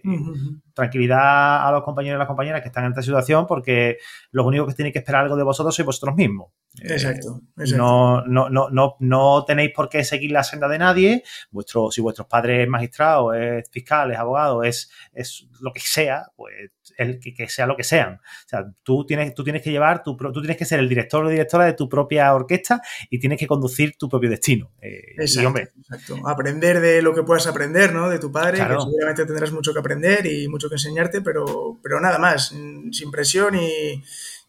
tranquilidad 0.74 1.66
a 1.66 1.72
los 1.72 1.82
compañeros 1.82 2.18
y 2.18 2.18
las 2.18 2.28
compañeras 2.28 2.60
que 2.62 2.68
están 2.68 2.84
en 2.84 2.90
esta 2.90 3.02
situación 3.02 3.46
porque 3.46 3.98
lo 4.32 4.44
único 4.44 4.66
que 4.66 4.74
tienen 4.74 4.92
que 4.92 4.98
esperar 4.98 5.22
algo 5.22 5.36
de 5.36 5.44
vosotros 5.44 5.74
sois 5.74 5.86
vosotros 5.86 6.14
mismos. 6.16 6.50
Exacto. 6.82 7.40
No, 7.76 8.24
no, 8.26 8.50
no, 8.50 8.68
no, 8.70 8.96
no 8.98 9.44
tenéis 9.44 9.70
por 9.74 9.88
qué 9.88 10.02
seguir 10.04 10.32
la 10.32 10.42
senda 10.42 10.68
de 10.68 10.78
nadie. 10.78 11.22
Vuestro, 11.50 11.90
si 11.90 12.00
vuestros 12.00 12.26
padres 12.26 12.64
es 12.64 12.68
magistrado, 12.68 13.32
es 13.32 13.68
fiscal, 13.70 14.10
es 14.10 14.18
abogado, 14.18 14.64
es, 14.64 14.90
es 15.12 15.46
lo 15.60 15.72
que 15.72 15.80
sea, 15.80 16.26
pues 16.36 16.72
el 16.98 17.20
que, 17.20 17.48
sea 17.48 17.66
lo 17.66 17.76
que 17.76 17.84
sean. 17.84 18.14
O 18.14 18.48
sea, 18.48 18.64
tú 18.82 19.06
tienes, 19.06 19.34
tú 19.34 19.44
tienes 19.44 19.62
que 19.62 19.70
llevar, 19.70 20.02
tu, 20.02 20.16
tú 20.16 20.40
tienes 20.40 20.56
que 20.56 20.64
ser 20.64 20.80
el 20.80 20.88
director 20.88 21.24
o 21.24 21.28
directora 21.28 21.64
de 21.64 21.74
tu 21.74 21.88
propia 21.88 22.34
orquesta 22.34 22.82
y 23.08 23.20
tienes 23.20 23.38
que 23.38 23.46
conducir 23.46 23.96
tu 23.96 24.08
propio 24.08 24.28
destino. 24.28 24.72
Eh, 24.80 25.14
exacto, 25.16 26.18
Aprender 26.26 26.80
de 26.80 27.02
lo 27.02 27.14
que 27.14 27.22
puedas 27.22 27.46
aprender, 27.46 27.92
¿no? 27.92 28.08
De 28.08 28.18
tu 28.18 28.32
padre, 28.32 28.58
que 28.58 28.80
seguramente 28.80 29.24
tendrás 29.26 29.52
mucho 29.52 29.72
que 29.72 29.78
aprender 29.78 29.93
y 30.24 30.48
mucho 30.48 30.68
que 30.68 30.76
enseñarte, 30.76 31.20
pero, 31.20 31.78
pero 31.82 32.00
nada 32.00 32.18
más, 32.18 32.48
sin 32.48 33.10
presión 33.10 33.54
y, 33.54 34.02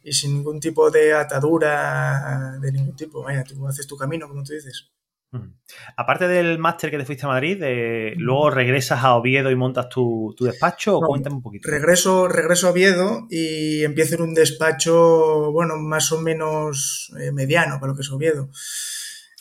y 0.06 0.14
sin 0.14 0.36
ningún 0.36 0.60
tipo 0.60 0.92
de 0.92 1.14
atadura 1.14 2.58
de 2.62 2.72
ningún 2.72 2.96
tipo. 2.96 3.24
Vaya, 3.24 3.44
tú 3.44 3.68
haces 3.68 3.88
tu 3.88 3.98
camino, 3.98 4.28
como 4.28 4.44
tú 4.44 4.54
dices. 4.54 4.92
Aparte 5.98 6.28
del 6.28 6.60
máster 6.60 6.92
que 6.92 6.98
te 6.98 7.06
fuiste 7.06 7.26
a 7.26 7.30
Madrid, 7.30 7.62
eh, 7.62 8.14
¿luego 8.18 8.52
regresas 8.52 9.04
a 9.04 9.16
Oviedo 9.16 9.50
y 9.52 9.56
montas 9.56 9.90
tu, 9.90 10.36
despacho? 10.40 10.98
O 10.98 11.02
cuéntame 11.02 11.38
un 11.38 11.42
poquito. 11.42 11.70
Regreso, 11.70 12.28
regreso 12.28 12.68
a 12.68 12.72
Oviedo 12.72 13.28
y 13.30 13.84
empiezo 13.84 14.16
en 14.16 14.22
un 14.22 14.34
despacho, 14.34 15.52
bueno, 15.52 15.76
más 15.78 16.12
o 16.12 16.22
menos 16.22 17.12
eh, 17.20 17.32
mediano 17.32 17.80
para 17.80 17.92
lo 17.92 17.96
que 17.96 18.02
es 18.04 18.12
Oviedo. 18.12 18.50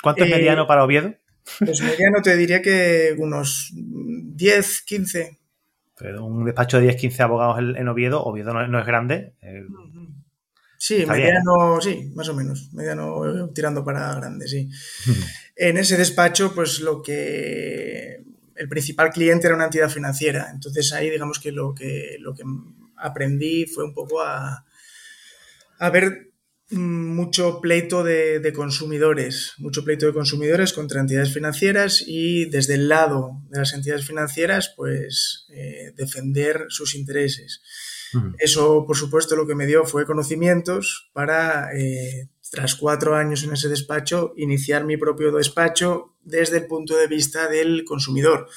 ¿Cuánto 0.02 0.24
es 0.24 0.30
eh, 0.30 0.34
mediano 0.34 0.66
para 0.66 0.84
Oviedo? 0.84 1.14
Pues 1.58 1.82
mediano 1.82 2.22
te 2.22 2.36
diría 2.36 2.62
que 2.62 3.14
unos 3.18 3.70
10, 3.74 4.82
15. 4.82 5.38
Pero 5.96 6.24
un 6.24 6.44
despacho 6.44 6.78
de 6.78 6.84
10, 6.84 6.96
15 6.96 7.22
abogados 7.22 7.58
en 7.58 7.88
Oviedo, 7.88 8.22
Oviedo 8.24 8.52
no, 8.52 8.78
es 8.78 8.86
grande. 8.86 9.34
Sí, 10.76 11.06
mediano, 11.06 11.80
sí, 11.80 12.12
más 12.14 12.28
o 12.28 12.34
menos. 12.34 12.72
Mediano 12.72 13.50
tirando 13.54 13.84
para 13.84 14.14
grande, 14.14 14.48
sí. 14.48 14.68
en 15.56 15.78
ese 15.78 15.96
despacho, 15.96 16.54
pues 16.54 16.80
lo 16.80 17.02
que. 17.02 18.22
El 18.56 18.68
principal 18.68 19.10
cliente 19.10 19.46
era 19.46 19.56
una 19.56 19.64
entidad 19.64 19.88
financiera. 19.88 20.50
Entonces 20.52 20.92
ahí, 20.92 21.10
digamos 21.10 21.40
que 21.40 21.50
lo 21.50 21.74
que, 21.74 22.16
lo 22.20 22.34
que 22.34 22.44
aprendí 22.96 23.66
fue 23.66 23.84
un 23.84 23.94
poco 23.94 24.22
a, 24.22 24.64
a 25.78 25.90
ver 25.90 26.33
mucho 26.70 27.60
pleito 27.60 28.02
de, 28.02 28.52
consumidores, 28.54 29.52
mucho 29.58 29.84
pleito 29.84 30.06
de 30.06 30.12
consumidores 30.12 30.72
contra 30.72 31.00
entidades 31.00 31.32
financieras 31.32 32.02
y 32.06 32.46
desde 32.46 32.74
el 32.74 32.88
lado 32.88 33.42
de 33.50 33.58
las 33.58 33.74
entidades 33.74 34.06
financieras, 34.06 34.72
pues 34.76 35.46
eh, 35.50 35.92
defender 35.96 36.66
sus 36.68 36.94
intereses. 36.94 37.62
Eso, 38.38 38.84
por 38.86 38.96
supuesto, 38.96 39.34
lo 39.34 39.46
que 39.46 39.56
me 39.56 39.66
dio 39.66 39.84
fue 39.84 40.06
conocimientos 40.06 41.10
para, 41.12 41.76
eh, 41.76 42.28
tras 42.50 42.76
cuatro 42.76 43.16
años 43.16 43.42
en 43.42 43.52
ese 43.52 43.68
despacho, 43.68 44.32
iniciar 44.36 44.84
mi 44.84 44.96
propio 44.96 45.32
despacho 45.32 46.14
desde 46.22 46.58
el 46.58 46.66
punto 46.66 46.96
de 46.96 47.08
vista 47.08 47.48
del 47.48 47.84
consumidor, 47.84 48.48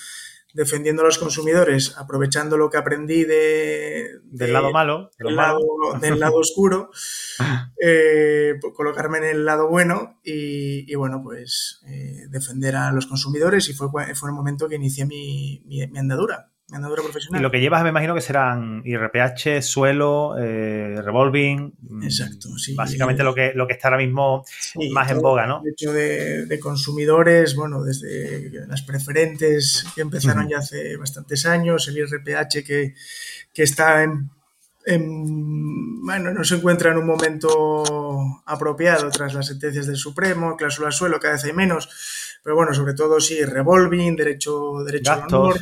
defendiendo 0.54 1.02
a 1.02 1.06
los 1.06 1.18
consumidores, 1.18 1.96
aprovechando 1.98 2.58
lo 2.58 2.70
que 2.70 2.78
aprendí 2.78 3.24
de, 3.24 4.20
del 4.24 4.54
lado 4.54 4.72
malo, 4.72 5.12
del, 5.20 5.36
lado, 5.36 5.60
del 6.02 6.20
lado 6.20 6.38
oscuro, 6.38 6.90
eh, 7.82 8.56
colocarme 8.76 9.20
en 9.20 9.26
el 9.26 9.46
lado 9.46 9.70
bueno 9.70 10.20
y, 10.24 10.94
bueno, 10.96 11.22
pues 11.24 11.82
eh, 11.88 12.28
defender 12.30 12.76
a 12.76 12.92
los 12.92 13.08
consumidores 13.08 13.70
y 13.70 13.74
fue, 13.74 13.88
fue 14.16 14.30
el 14.30 14.36
momento 14.36 14.68
que 14.68 14.76
inicié 14.76 15.06
mi 15.06 15.82
andadura 15.98 16.52
profesional. 16.68 17.40
Y 17.40 17.44
lo 17.44 17.52
que 17.52 17.60
llevas 17.60 17.84
me 17.84 17.90
imagino 17.90 18.14
que 18.14 18.22
serán 18.22 18.82
IRPH, 18.84 19.62
suelo, 19.62 20.36
eh, 20.38 21.02
revolving. 21.02 21.74
Mm, 21.80 22.04
Exacto, 22.04 22.50
sí. 22.58 22.76
Básicamente 22.76 23.24
lo 23.24 23.34
que, 23.34 23.54
lo 23.56 23.68
que 23.68 23.74
está 23.74 23.88
ahora 23.88 23.98
mismo 23.98 24.44
más 24.92 25.10
en 25.12 25.22
boga, 25.22 25.48
¿no? 25.48 25.62
De 25.62 25.72
hecho, 25.72 25.94
de, 25.94 26.60
consumidores, 26.60 27.56
bueno, 27.56 27.84
desde 27.84 28.68
las 28.68 28.82
preferentes 28.82 29.86
que 29.96 30.02
empezaron 30.02 30.48
ya 30.50 30.58
hace 30.58 30.98
bastantes 30.98 31.46
años, 31.46 31.88
el 31.88 31.98
IRPH 31.98 32.64
que, 32.66 32.94
está 33.56 34.06
bueno, 34.88 36.32
no 36.32 36.44
se 36.46 36.56
encuentra 36.56 36.92
en 36.92 36.98
un 36.98 37.06
momento 37.06 37.84
apropiado 38.46 39.10
tras 39.10 39.34
las 39.34 39.48
sentencias 39.48 39.86
del 39.86 39.98
Supremo, 39.98 40.56
cláusula 40.56 40.92
suelo, 40.92 41.20
cada 41.20 41.34
vez 41.34 41.44
hay 41.44 41.52
menos, 41.52 41.90
pero 42.48 42.56
bueno, 42.56 42.74
sobre 42.74 42.94
todo 42.94 43.20
sí, 43.20 43.44
revolving, 43.44 44.16
derecho, 44.16 44.82
derecho 44.86 45.12
al 45.12 45.24
honor, 45.24 45.56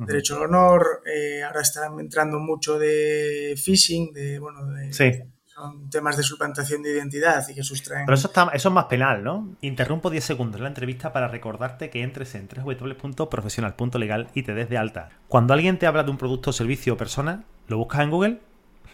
derecho 0.00 0.36
al 0.36 0.42
honor, 0.42 1.00
eh, 1.06 1.42
ahora 1.42 1.62
están 1.62 1.98
entrando 1.98 2.38
mucho 2.38 2.78
de 2.78 3.54
phishing, 3.56 4.12
de, 4.12 4.38
bueno, 4.38 4.66
de, 4.66 4.92
sí 4.92 5.10
son 5.54 5.88
temas 5.88 6.18
de 6.18 6.22
suplantación 6.22 6.82
de 6.82 6.92
identidad 6.92 7.48
y 7.48 7.54
que 7.54 7.62
sustraen. 7.62 8.04
Pero 8.04 8.14
eso, 8.14 8.28
está, 8.28 8.50
eso 8.52 8.68
es 8.68 8.74
más 8.74 8.84
penal, 8.84 9.24
¿no? 9.24 9.56
Interrumpo 9.62 10.10
10 10.10 10.22
segundos 10.22 10.60
la 10.60 10.68
entrevista 10.68 11.14
para 11.14 11.28
recordarte 11.28 11.88
que 11.88 12.02
entres 12.02 12.34
en 12.34 12.46
www.profesional.legal 12.46 14.28
y 14.34 14.42
te 14.42 14.52
des 14.52 14.68
de 14.68 14.76
alta. 14.76 15.08
Cuando 15.28 15.54
alguien 15.54 15.78
te 15.78 15.86
habla 15.86 16.02
de 16.02 16.10
un 16.10 16.18
producto, 16.18 16.52
servicio 16.52 16.92
o 16.92 16.96
persona, 16.98 17.44
lo 17.68 17.78
buscas 17.78 18.02
en 18.02 18.10
Google, 18.10 18.40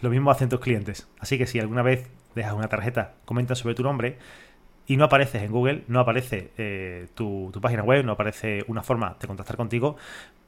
lo 0.01 0.09
mismo 0.09 0.31
hacen 0.31 0.47
tus 0.47 0.61
clientes. 0.61 1.09
Así 1.19 1.37
que 1.37 1.47
si 1.47 1.59
alguna 1.59 1.81
vez 1.81 2.07
dejas 2.33 2.53
una 2.53 2.69
tarjeta, 2.69 3.15
comentas 3.25 3.59
sobre 3.59 3.75
tu 3.75 3.83
nombre 3.83 4.19
y 4.87 4.97
no 4.97 5.05
apareces 5.05 5.41
en 5.41 5.51
Google, 5.51 5.83
no 5.87 5.99
aparece 5.99 6.51
eh, 6.57 7.07
tu, 7.15 7.49
tu, 7.51 7.61
página 7.61 7.83
web, 7.83 8.05
no 8.05 8.13
aparece 8.13 8.63
una 8.67 8.83
forma 8.83 9.15
de 9.19 9.27
contactar 9.27 9.57
contigo, 9.57 9.97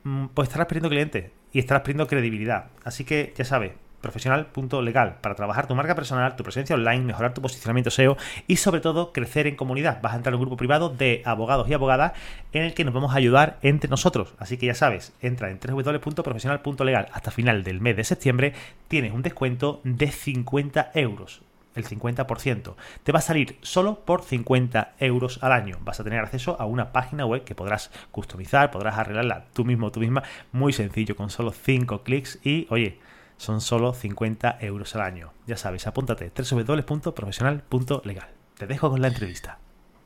mm, 0.04 0.28
pues 0.34 0.50
estarás 0.50 0.68
perdiendo 0.68 0.90
clientes 0.90 1.32
y 1.52 1.60
estarás 1.60 1.82
perdiendo 1.82 2.08
credibilidad. 2.08 2.66
Así 2.84 3.04
que 3.04 3.34
ya 3.36 3.46
sabes, 3.46 3.72
profesional.legal 4.02 5.18
para 5.22 5.36
trabajar 5.36 5.68
tu 5.68 5.76
marca 5.76 5.96
personal, 5.96 6.36
tu 6.36 6.44
presencia 6.44 6.76
online, 6.76 7.04
mejorar 7.04 7.34
tu 7.34 7.42
posicionamiento 7.42 7.90
SEO 7.90 8.18
y 8.48 8.58
sobre 8.58 8.82
todo 8.82 9.12
crecer 9.12 9.48
en 9.48 9.56
comunidad. 9.56 10.02
Vas 10.02 10.14
a 10.14 10.18
entrar 10.18 10.34
en 10.34 10.36
un 10.36 10.42
grupo 10.42 10.58
privado 10.58 10.90
de 10.90 11.22
abogados 11.26 11.68
y 11.70 11.74
abogadas 11.74 12.14
en 12.54 12.64
el 12.64 12.74
que 12.74 12.86
nos 12.86 12.94
vamos 12.94 13.14
a 13.14 13.18
ayudar 13.18 13.58
entre 13.62 13.90
nosotros. 13.90 14.34
Así 14.38 14.58
que 14.58 14.68
ya 14.68 14.76
sabes, 14.76 15.14
entra 15.22 15.50
en 15.50 15.60
www.profesional.legal 15.60 17.08
hasta 17.12 17.32
final 17.32 17.64
del 17.64 17.82
mes 17.82 17.98
de 17.98 18.04
septiembre, 18.04 18.54
tienes 18.88 19.14
un 19.14 19.22
descuento 19.22 19.82
de 19.84 20.12
50 20.12 20.92
euros 20.94 21.42
el 21.78 21.86
50%. 21.86 22.76
Te 23.04 23.12
va 23.12 23.20
a 23.20 23.22
salir 23.22 23.58
solo 23.62 24.04
por 24.04 24.24
50 24.24 24.96
euros 25.00 25.40
al 25.42 25.52
año. 25.52 25.78
Vas 25.82 26.00
a 26.00 26.04
tener 26.04 26.20
acceso 26.20 26.60
a 26.60 26.66
una 26.66 26.92
página 26.92 27.26
web 27.26 27.44
que 27.44 27.56
podrás 27.56 27.92
customizar, 28.12 28.72
podrás 28.72 28.98
arreglarla 28.98 29.46
tú 29.54 29.64
mismo, 29.64 29.92
tú 29.92 30.00
misma. 30.00 30.24
Muy 30.52 30.74
sencillo, 30.74 31.16
con 31.16 31.30
solo 31.30 31.52
5 31.52 32.04
clics 32.04 32.40
y, 32.44 32.68
oye, 32.70 33.00
son 33.38 33.62
solo 33.62 33.94
50 33.94 34.58
euros 34.62 34.96
al 34.96 35.02
año. 35.02 35.32
Ya 35.46 35.58
sabes, 35.58 35.88
apúntate 35.88 36.32
www.profesional.legal. 36.36 38.28
Te 38.58 38.68
dejo 38.68 38.90
con 38.90 39.02
la 39.02 39.10
entrevista. 39.10 39.60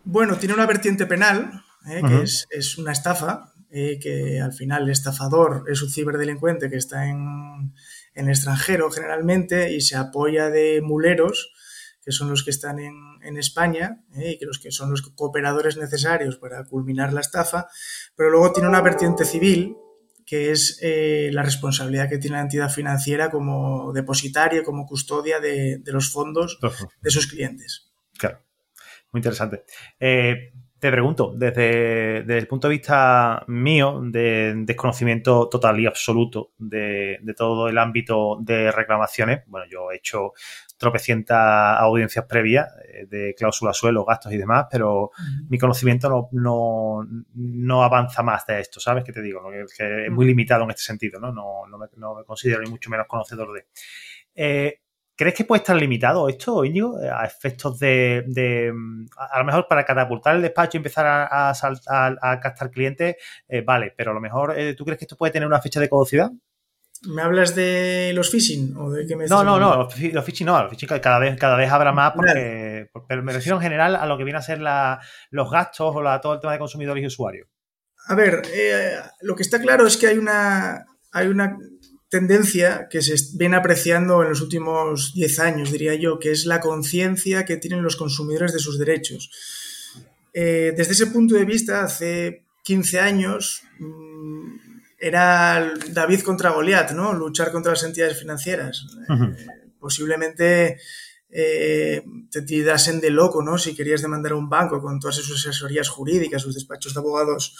Bueno, 0.03 0.35
tiene 0.35 0.53
una 0.55 0.65
vertiente 0.65 1.05
penal, 1.05 1.63
eh, 1.87 2.01
que 2.05 2.23
es, 2.23 2.77
una 2.77 2.91
estafa, 2.91 3.53
eh, 3.69 3.99
que 4.01 4.41
al 4.41 4.51
final 4.51 4.83
el 4.83 4.89
estafador 4.89 5.63
es 5.69 5.81
un 5.81 5.89
ciberdelincuente 5.89 6.69
que 6.69 6.75
está 6.75 7.07
en, 7.07 7.73
en 8.13 8.29
extranjero 8.29 8.91
generalmente 8.91 9.73
y 9.73 9.81
se 9.81 9.95
apoya 9.95 10.49
de 10.49 10.81
muleros, 10.81 11.53
que 12.03 12.11
son 12.11 12.29
los 12.29 12.43
que 12.43 12.51
están 12.51 12.79
en, 12.79 12.95
en 13.23 13.37
España 13.37 14.03
eh, 14.15 14.31
y 14.31 14.37
que, 14.39 14.45
los 14.45 14.59
que 14.59 14.71
son 14.71 14.91
los 14.91 15.01
cooperadores 15.01 15.77
necesarios 15.77 16.37
para 16.37 16.63
culminar 16.65 17.13
la 17.13 17.21
estafa, 17.21 17.67
pero 18.15 18.29
luego 18.29 18.51
tiene 18.53 18.69
una 18.69 18.81
vertiente 18.81 19.25
civil 19.25 19.75
que 20.25 20.51
es 20.51 20.79
eh, 20.81 21.29
la 21.33 21.43
responsabilidad 21.43 22.07
que 22.07 22.17
tiene 22.17 22.37
la 22.37 22.43
entidad 22.43 22.69
financiera 22.69 23.29
como 23.29 23.91
depositaria, 23.91 24.63
como 24.63 24.85
custodia 24.85 25.41
de, 25.41 25.81
los 25.87 26.09
fondos 26.09 26.57
de 27.01 27.09
sus 27.09 27.27
clientes. 27.27 27.91
Claro, 28.17 28.41
muy 29.11 29.19
interesante. 29.19 29.63
Eh, 29.99 30.53
te 30.81 30.89
pregunto, 30.89 31.31
desde, 31.35 32.37
el 32.39 32.47
punto 32.47 32.67
de 32.67 32.71
vista 32.71 33.43
mío, 33.45 34.01
de 34.03 34.55
desconocimiento 34.65 35.47
total 35.47 35.79
y 35.79 35.85
absoluto 35.85 36.53
de, 36.57 37.19
de, 37.21 37.33
todo 37.35 37.69
el 37.69 37.77
ámbito 37.77 38.39
de 38.41 38.71
reclamaciones, 38.71 39.43
bueno, 39.45 39.67
yo 39.69 39.91
he 39.91 39.97
hecho 39.97 40.33
tropecientas 40.77 41.79
audiencias 41.79 42.25
previas 42.25 42.67
eh, 42.83 43.05
de 43.05 43.35
cláusula 43.37 43.75
suelo, 43.75 44.03
gastos 44.03 44.33
y 44.33 44.37
demás, 44.37 44.65
pero 44.71 45.11
mi 45.49 45.59
conocimiento 45.59 46.29
no, 46.31 47.07
no, 47.35 47.83
avanza 47.83 48.23
más 48.23 48.47
de 48.47 48.59
esto, 48.59 48.79
¿sabes? 48.79 49.03
qué 49.03 49.11
te 49.13 49.21
digo, 49.21 49.47
que 49.77 50.05
es 50.05 50.11
muy 50.11 50.25
limitado 50.25 50.63
en 50.63 50.71
este 50.71 50.81
sentido, 50.81 51.19
¿no? 51.19 51.31
No, 51.31 51.77
me, 51.77 51.85
no 51.97 52.15
me, 52.15 52.23
considero 52.23 52.63
ni 52.63 52.71
mucho 52.71 52.89
menos 52.89 53.05
conocedor 53.05 53.53
de. 53.53 53.67
Eh, 54.33 54.79
¿Crees 55.21 55.35
que 55.35 55.45
puede 55.45 55.59
estar 55.59 55.75
limitado 55.75 56.27
esto, 56.27 56.65
Íñigo, 56.65 56.97
a 56.97 57.23
efectos 57.25 57.77
de, 57.77 58.73
a 59.15 59.37
lo 59.37 59.45
mejor 59.45 59.67
para 59.67 59.85
catapultar 59.85 60.35
el 60.35 60.41
despacho 60.41 60.77
y 60.77 60.79
empezar 60.79 61.05
a, 61.05 61.51
a, 61.51 62.39
captar 62.39 62.71
clientes, 62.71 63.17
eh, 63.47 63.61
vale, 63.61 63.93
pero 63.95 64.09
a 64.09 64.13
lo 64.15 64.19
mejor, 64.19 64.55
¿tú 64.75 64.83
crees 64.83 64.97
que 64.97 65.05
esto 65.05 65.17
puede 65.17 65.31
tener 65.31 65.45
una 65.45 65.61
fecha 65.61 65.79
de 65.79 65.87
caducidad? 65.87 66.31
¿Me 67.03 67.21
hablas 67.21 67.53
de 67.53 68.13
los 68.15 68.31
phishing 68.31 68.75
o 68.75 68.89
de 68.89 69.05
qué 69.05 69.15
me 69.15 69.27
No, 69.27 69.43
no, 69.43 69.59
no, 69.59 69.75
los, 69.75 69.93
phishing 69.93 70.47
no, 70.47 70.59
los 70.63 70.71
phishing 70.71 70.87
cada 70.99 71.19
vez, 71.19 71.37
cada 71.39 71.55
vez 71.55 71.71
habrá 71.71 71.91
más 71.91 72.13
porque, 72.13 72.89
pero 73.07 73.21
me 73.21 73.31
refiero 73.31 73.57
en 73.57 73.61
general 73.61 73.97
a 73.97 74.07
lo 74.07 74.17
que 74.17 74.23
viene 74.23 74.39
a 74.39 74.41
ser 74.41 74.59
los 74.59 75.51
gastos 75.51 75.95
o 75.95 76.01
la, 76.01 76.19
todo 76.19 76.33
el 76.33 76.39
tema 76.39 76.53
de 76.53 76.57
consumidores 76.57 77.03
y 77.03 77.05
usuarios. 77.05 77.47
A 78.07 78.15
ver, 78.15 78.41
eh, 78.51 78.95
lo 79.21 79.35
que 79.35 79.43
está 79.43 79.61
claro 79.61 79.85
es 79.85 79.97
que 79.97 80.07
hay 80.07 80.17
una, 80.17 80.83
hay 81.11 81.27
una 81.27 81.59
tendencia 82.11 82.89
que 82.89 83.01
se 83.01 83.15
viene 83.37 83.55
apreciando 83.55 84.21
en 84.21 84.29
los 84.29 84.41
últimos 84.41 85.13
10 85.13 85.39
años, 85.39 85.71
diría 85.71 85.95
yo, 85.95 86.19
que 86.19 86.31
es 86.31 86.45
la 86.45 86.59
conciencia 86.59 87.45
que 87.45 87.55
tienen 87.55 87.81
los 87.81 87.95
consumidores 87.95 88.51
de 88.51 88.59
sus 88.59 88.77
derechos. 88.77 89.31
Eh, 90.33 90.73
desde 90.75 90.91
ese 90.91 91.07
punto 91.07 91.35
de 91.35 91.45
vista, 91.45 91.85
hace 91.85 92.43
15 92.63 92.99
años 92.99 93.63
mm, 93.79 94.55
era 94.99 95.73
David 95.91 96.19
contra 96.19 96.49
Goliat, 96.49 96.91
¿no? 96.91 97.13
Luchar 97.13 97.49
contra 97.49 97.71
las 97.71 97.83
entidades 97.83 98.19
financieras. 98.19 98.85
Eh, 99.09 99.71
posiblemente 99.79 100.79
eh, 101.29 102.03
te 102.29 102.41
tirasen 102.41 102.99
de 102.99 103.09
loco, 103.09 103.41
¿no? 103.41 103.57
Si 103.57 103.73
querías 103.73 104.01
demandar 104.01 104.33
a 104.33 104.35
un 104.35 104.49
banco 104.49 104.81
con 104.81 104.99
todas 104.99 105.15
sus 105.15 105.47
asesorías 105.47 105.87
jurídicas, 105.87 106.41
sus 106.41 106.55
despachos 106.55 106.93
de 106.93 106.99
abogados 106.99 107.55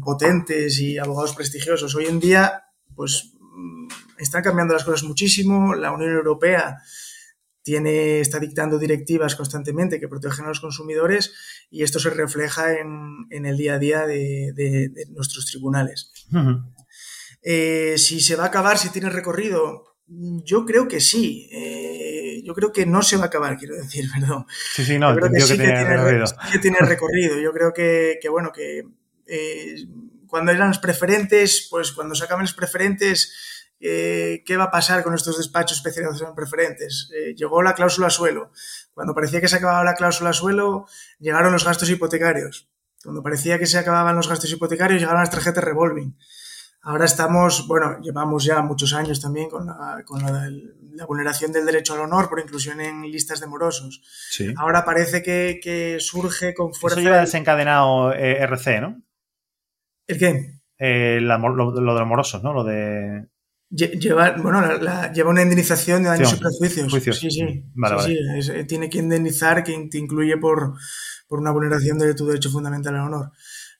potentes 0.00 0.78
y 0.78 0.96
abogados 0.96 1.34
prestigiosos. 1.34 1.94
Hoy 1.94 2.06
en 2.06 2.18
día, 2.18 2.67
pues 2.98 3.32
mm, 3.40 3.86
están 4.18 4.42
cambiando 4.42 4.74
las 4.74 4.82
cosas 4.82 5.04
muchísimo. 5.04 5.72
La 5.76 5.92
Unión 5.92 6.10
Europea 6.10 6.82
tiene, 7.62 8.18
está 8.18 8.40
dictando 8.40 8.76
directivas 8.76 9.36
constantemente 9.36 10.00
que 10.00 10.08
protegen 10.08 10.46
a 10.46 10.48
los 10.48 10.58
consumidores 10.58 11.32
y 11.70 11.84
esto 11.84 12.00
se 12.00 12.10
refleja 12.10 12.76
en, 12.76 13.46
el 13.46 13.56
día 13.56 13.74
a 13.74 13.78
día 13.78 14.04
de, 14.04 14.90
nuestros 15.10 15.46
tribunales. 15.46 16.10
Eh, 17.40 17.94
si 17.98 18.20
se 18.20 18.34
va 18.34 18.44
a 18.44 18.48
acabar, 18.48 18.78
si 18.78 18.90
tiene 18.90 19.10
recorrido, 19.10 19.84
yo 20.08 20.66
creo 20.66 20.88
que 20.88 21.00
sí. 21.00 21.48
Eh, 21.52 22.42
yo 22.44 22.52
creo 22.52 22.72
que 22.72 22.84
no 22.84 23.02
se 23.02 23.16
va 23.16 23.24
a 23.24 23.26
acabar, 23.26 23.56
quiero 23.56 23.76
decir, 23.76 24.06
perdón. 24.12 24.44
Sí, 24.74 24.84
sí, 24.84 24.98
no, 24.98 25.14
yo 25.14 25.20
creo 25.20 25.32
que 25.32 25.40
sí 25.42 25.56
que, 25.56 25.62
tiene, 25.62 25.84
recorrido. 25.84 26.24
que 26.50 26.58
tiene 26.58 26.78
recorrido. 26.80 27.38
Yo 27.38 27.52
creo 27.52 27.72
que, 27.72 28.18
bueno, 28.28 28.50
que 28.52 28.82
eh, 29.28 29.86
cuando 30.28 30.52
eran 30.52 30.68
los 30.68 30.78
preferentes, 30.78 31.66
pues 31.70 31.92
cuando 31.92 32.14
se 32.14 32.24
acaben 32.24 32.42
los 32.42 32.54
preferentes 32.54 33.32
eh, 33.80 34.42
¿qué 34.44 34.56
va 34.56 34.64
a 34.64 34.70
pasar 34.70 35.04
con 35.04 35.14
estos 35.14 35.38
despachos 35.38 35.78
especializados 35.78 36.22
en 36.22 36.34
preferentes? 36.34 37.10
Eh, 37.14 37.34
llegó 37.36 37.62
la 37.62 37.74
cláusula 37.74 38.10
suelo. 38.10 38.50
Cuando 38.92 39.14
parecía 39.14 39.40
que 39.40 39.48
se 39.48 39.56
acababa 39.56 39.84
la 39.84 39.94
cláusula 39.94 40.32
suelo, 40.32 40.86
llegaron 41.18 41.52
los 41.52 41.64
gastos 41.64 41.88
hipotecarios. 41.90 42.68
Cuando 43.02 43.22
parecía 43.22 43.58
que 43.58 43.66
se 43.66 43.78
acababan 43.78 44.16
los 44.16 44.28
gastos 44.28 44.50
hipotecarios, 44.50 45.00
llegaron 45.00 45.20
las 45.20 45.30
tarjetas 45.30 45.62
revolving. 45.62 46.16
Ahora 46.82 47.04
estamos, 47.04 47.66
bueno, 47.68 48.00
llevamos 48.00 48.44
ya 48.44 48.62
muchos 48.62 48.94
años 48.94 49.20
también 49.20 49.48
con 49.48 49.66
la, 49.66 50.04
vulneración 51.06 51.52
del 51.52 51.66
derecho 51.66 51.94
al 51.94 52.00
honor 52.00 52.28
por 52.28 52.40
inclusión 52.40 52.80
en 52.80 53.02
listas 53.02 53.40
de 53.40 53.46
morosos. 53.46 54.02
Ahora 54.56 54.84
parece 54.84 55.22
que, 55.22 55.98
surge 56.00 56.54
con 56.54 56.74
fuerza. 56.74 56.98
Eso 56.98 57.08
lleva 57.08 57.20
desencadenado 57.20 58.12
eh, 58.12 58.42
RC, 58.42 58.80
¿no? 58.80 59.02
¿El 60.08 60.18
qué? 60.18 61.20
lo, 61.20 61.48
lo, 61.54 61.72
de 61.72 61.80
los 61.80 62.06
morosos, 62.06 62.42
¿no? 62.42 62.52
Lo 62.52 62.64
de 62.64 63.28
Lleva, 63.70 64.30
bueno, 64.38 64.62
lleva 65.12 65.28
una 65.28 65.42
indemnización 65.42 66.02
de 66.02 66.08
daños 66.08 66.32
y 66.32 66.36
perjuicios. 66.42 67.18
Sí, 67.18 67.30
sí. 67.30 67.64
Eh, 68.50 68.64
tiene 68.64 68.88
que 68.88 68.98
indemnizar 68.98 69.62
quien 69.62 69.90
te 69.90 69.98
incluye 69.98 70.38
por, 70.38 70.72
por 71.26 71.38
una 71.38 71.50
vulneración 71.50 71.98
de 71.98 72.14
tu 72.14 72.26
derecho 72.26 72.50
fundamental 72.50 72.94
al 72.94 73.08
honor. 73.08 73.32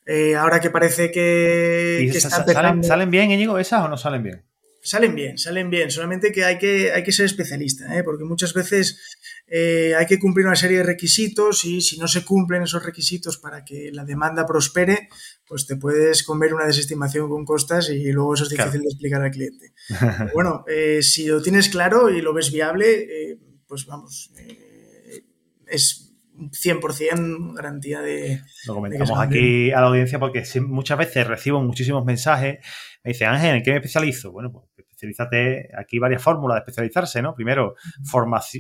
Eh, 0.05 0.37
ahora 0.37 0.61
que 0.61 0.69
parece 0.69 1.11
que, 1.11 2.11
¿salen, 2.21 3.11
bien, 3.11 3.31
Íñigo, 3.31 3.59
esas 3.59 3.83
o 3.83 3.89
no 3.89 3.97
salen 3.97 4.23
bien? 4.23 4.45
Salen 4.83 5.15
bien, 5.15 5.39
salen 5.39 5.71
bien. 5.71 5.91
Solamente 5.91 6.33
que 6.33 6.45
hay 6.45 6.59
que, 6.59 6.93
hay 6.93 7.03
que 7.03 7.13
ser 7.13 7.25
especialista, 7.27 7.97
¿eh? 7.97 8.05
porque 8.05 8.25
muchas 8.25 8.53
veces 8.53 9.17
eh, 9.47 9.95
hay 9.99 10.07
que 10.07 10.19
cumplir 10.19 10.47
una 10.47 10.57
serie 10.57 10.79
de 10.79 10.85
requisitos 10.85 11.65
y 11.65 11.81
si 11.81 11.99
no 11.99 12.09
se 12.09 12.25
cumplen 12.25 12.63
esos 12.63 12.85
requisitos 12.85 13.39
para 13.39 13.65
que 13.65 13.91
la 13.93 14.05
demanda 14.05 14.47
prospere, 14.47 15.09
pues 15.49 15.67
te 15.67 15.77
puedes 15.77 16.23
comer 16.23 16.55
una 16.55 16.67
desestimación 16.67 17.29
con 17.29 17.45
costas 17.45 17.89
y 17.91 18.13
luego 18.13 18.35
eso 18.35 18.45
es 18.45 18.51
difícil 18.51 18.83
de 18.83 18.89
explicar 18.89 19.23
al 19.23 19.31
cliente. 19.31 19.73
bueno, 20.35 20.65
eh, 20.69 21.03
si 21.03 21.27
lo 21.27 21.41
tienes 21.41 21.69
claro 21.69 22.11
y 22.11 22.21
lo 22.21 22.35
ves 22.35 22.53
viable, 22.53 23.31
eh, 23.31 23.39
pues 23.67 23.87
vamos, 23.87 24.31
es 25.67 26.15
100% 26.37 27.55
garantía 27.55 28.01
de... 28.01 28.41
Lo 28.67 28.75
comentamos 28.75 29.19
aquí 29.19 29.73
a 29.73 29.81
la 29.81 29.89
audiencia 29.89 30.19
porque 30.19 30.45
muchas 30.61 30.99
veces 30.99 31.27
recibo 31.27 31.61
muchísimos 31.63 32.05
mensajes, 32.05 32.59
me 33.03 33.13
dice 33.13 33.25
Ángel, 33.25 33.57
¿en 33.57 33.63
qué 33.63 33.71
me 33.71 33.77
especializo? 33.79 34.31
Bueno, 34.33 34.53
pues 34.53 34.67
especialízate, 34.99 35.71
aquí 35.77 35.99
varias 35.99 36.23
fórmulas 36.23 36.57
de 36.57 36.59
especializarse, 36.61 37.23
¿no? 37.23 37.35
Primero, 37.35 37.75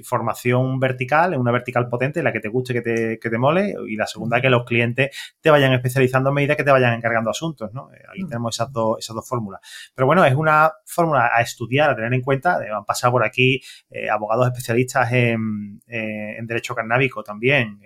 formación 0.04 0.78
vertical, 0.78 1.37
una 1.37 1.50
vertical 1.50 1.88
potente, 1.88 2.23
la 2.23 2.33
que 2.33 2.40
te 2.40 2.49
guste, 2.49 2.73
que 2.73 2.80
te, 2.80 3.18
que 3.18 3.30
te 3.30 3.38
mole, 3.38 3.75
y 3.88 3.97
la 3.97 4.07
segunda, 4.07 4.40
que 4.40 4.49
los 4.49 4.64
clientes 4.64 5.11
te 5.40 5.50
vayan 5.50 5.73
especializando 5.73 6.30
a 6.30 6.33
medida 6.33 6.54
que 6.54 6.64
te 6.64 6.71
vayan 6.71 6.95
encargando 6.95 7.30
asuntos, 7.30 7.73
¿no? 7.73 7.92
Eh, 7.92 8.02
aquí 8.09 8.25
tenemos 8.25 8.54
esas 8.54 8.73
dos, 8.73 8.99
esas 9.00 9.16
dos 9.16 9.28
fórmulas. 9.28 9.61
Pero 9.95 10.07
bueno, 10.07 10.25
es 10.25 10.35
una 10.35 10.71
fórmula 10.85 11.30
a 11.35 11.40
estudiar, 11.40 11.90
a 11.90 11.97
tener 11.97 12.14
en 12.14 12.23
cuenta. 12.23 12.59
Han 12.59 12.85
pasado 12.85 13.12
por 13.12 13.25
aquí 13.25 13.61
eh, 13.90 14.09
abogados 14.09 14.47
especialistas 14.47 15.12
en, 15.12 15.80
en 15.87 16.47
derecho 16.47 16.75
canábico 16.75 17.23
también, 17.23 17.80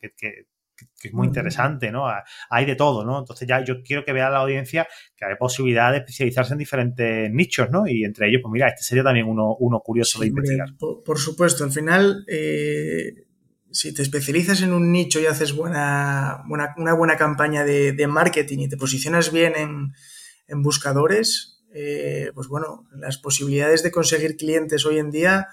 que, 0.00 0.12
que 0.16 0.46
que 0.76 1.08
es 1.08 1.14
muy 1.14 1.26
interesante, 1.26 1.90
¿no? 1.90 2.06
Hay 2.50 2.66
de 2.66 2.76
todo, 2.76 3.04
¿no? 3.04 3.18
Entonces 3.18 3.48
ya 3.48 3.64
yo 3.64 3.82
quiero 3.82 4.04
que 4.04 4.12
vea 4.12 4.30
la 4.30 4.38
audiencia 4.38 4.86
que 5.16 5.24
hay 5.24 5.36
posibilidad 5.36 5.90
de 5.92 5.98
especializarse 5.98 6.52
en 6.52 6.58
diferentes 6.58 7.30
nichos, 7.30 7.70
¿no? 7.70 7.86
Y 7.86 8.04
entre 8.04 8.28
ellos, 8.28 8.40
pues 8.42 8.52
mira, 8.52 8.68
este 8.68 8.82
sería 8.82 9.04
también 9.04 9.26
uno, 9.26 9.56
uno 9.58 9.80
curioso 9.80 10.20
de 10.20 10.26
investigar. 10.26 10.68
Por, 10.78 11.18
supuesto, 11.18 11.64
al 11.64 11.72
final, 11.72 12.24
eh, 12.28 13.26
si 13.70 13.92
te 13.94 14.02
especializas 14.02 14.62
en 14.62 14.72
un 14.72 14.92
nicho 14.92 15.20
y 15.20 15.26
haces 15.26 15.52
buena, 15.52 16.42
una 16.48 16.94
buena 16.94 17.16
campaña 17.16 17.64
de, 17.64 18.06
marketing 18.06 18.58
y 18.60 18.68
te 18.68 18.76
posicionas 18.76 19.32
bien 19.32 19.54
en, 19.56 20.62
buscadores, 20.62 21.64
eh, 21.74 22.30
pues 22.34 22.48
bueno, 22.48 22.86
las 22.92 23.18
posibilidades 23.18 23.82
de 23.82 23.90
conseguir 23.90 24.36
clientes 24.36 24.86
hoy 24.86 24.98
en 24.98 25.10
día 25.10 25.48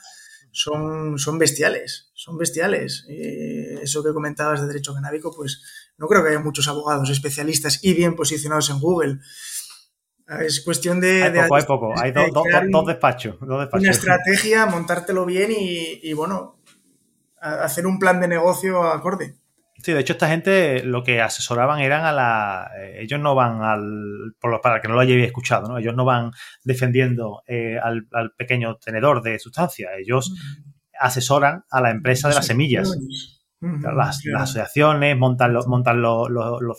son, 0.54 1.18
son 1.18 1.38
bestiales, 1.38 2.12
son 2.14 2.38
bestiales. 2.38 3.06
Eh, 3.10 3.80
eso 3.82 4.04
que 4.04 4.14
comentabas 4.14 4.62
de 4.62 4.68
derecho 4.68 4.94
canábico, 4.94 5.34
pues 5.36 5.62
no 5.98 6.08
creo 6.08 6.24
que 6.24 6.30
haya 6.30 6.40
muchos 6.40 6.68
abogados 6.68 7.10
especialistas 7.10 7.84
y 7.84 7.94
bien 7.94 8.16
posicionados 8.16 8.70
en 8.70 8.80
Google. 8.80 9.20
Es 10.40 10.62
cuestión 10.62 11.02
de... 11.02 11.24
Hay 11.24 11.32
poco, 11.32 11.56
hay 11.56 11.64
poco. 11.64 11.94
Hay 11.98 12.12
dos, 12.72 12.86
despachos, 12.86 13.36
Una 13.42 13.92
estrategia, 13.92 14.66
montártelo 14.68 15.26
bien 15.26 15.52
y, 15.52 16.00
y 16.02 16.14
bueno, 16.14 16.62
hacer 17.42 17.86
un 17.86 18.00
plan 18.00 18.22
de 18.22 18.28
negocio 18.28 18.84
acorde. 18.84 19.36
Sí, 19.78 19.92
de 19.92 20.00
hecho 20.00 20.14
esta 20.14 20.30
gente 20.30 20.84
lo 20.84 21.04
que 21.04 21.22
asesoraban 21.22 21.80
eran 21.80 22.06
a 22.06 22.12
la... 22.12 22.72
Eh, 22.78 23.00
ellos 23.02 23.20
no 23.20 23.36
van 23.36 23.62
al... 23.62 24.36
Por 24.40 24.52
lo, 24.52 24.62
para 24.62 24.82
que 24.82 24.88
no 24.88 24.94
lo 24.94 25.02
hayáis 25.02 25.26
escuchado, 25.26 25.68
¿no? 25.68 25.78
Ellos 25.78 25.96
no 25.96 26.06
van 26.06 26.32
defendiendo 26.64 27.42
eh, 27.48 27.78
al, 27.82 28.06
pequeño 28.38 28.78
tenedor 28.78 29.22
de 29.22 29.40
sustancia. 29.40 29.90
Ellos 29.98 30.34
asesoran 31.00 31.66
a 31.70 31.82
la 31.82 31.92
empresa 31.92 32.30
de 32.30 32.36
las 32.36 32.46
semillas 32.46 32.96
las, 33.96 34.22
asociaciones 34.36 35.18
montan, 35.18 35.54
los 35.54 35.68
montan 35.68 36.02
los, 36.02 36.30
los, 36.30 36.62
los 36.62 36.78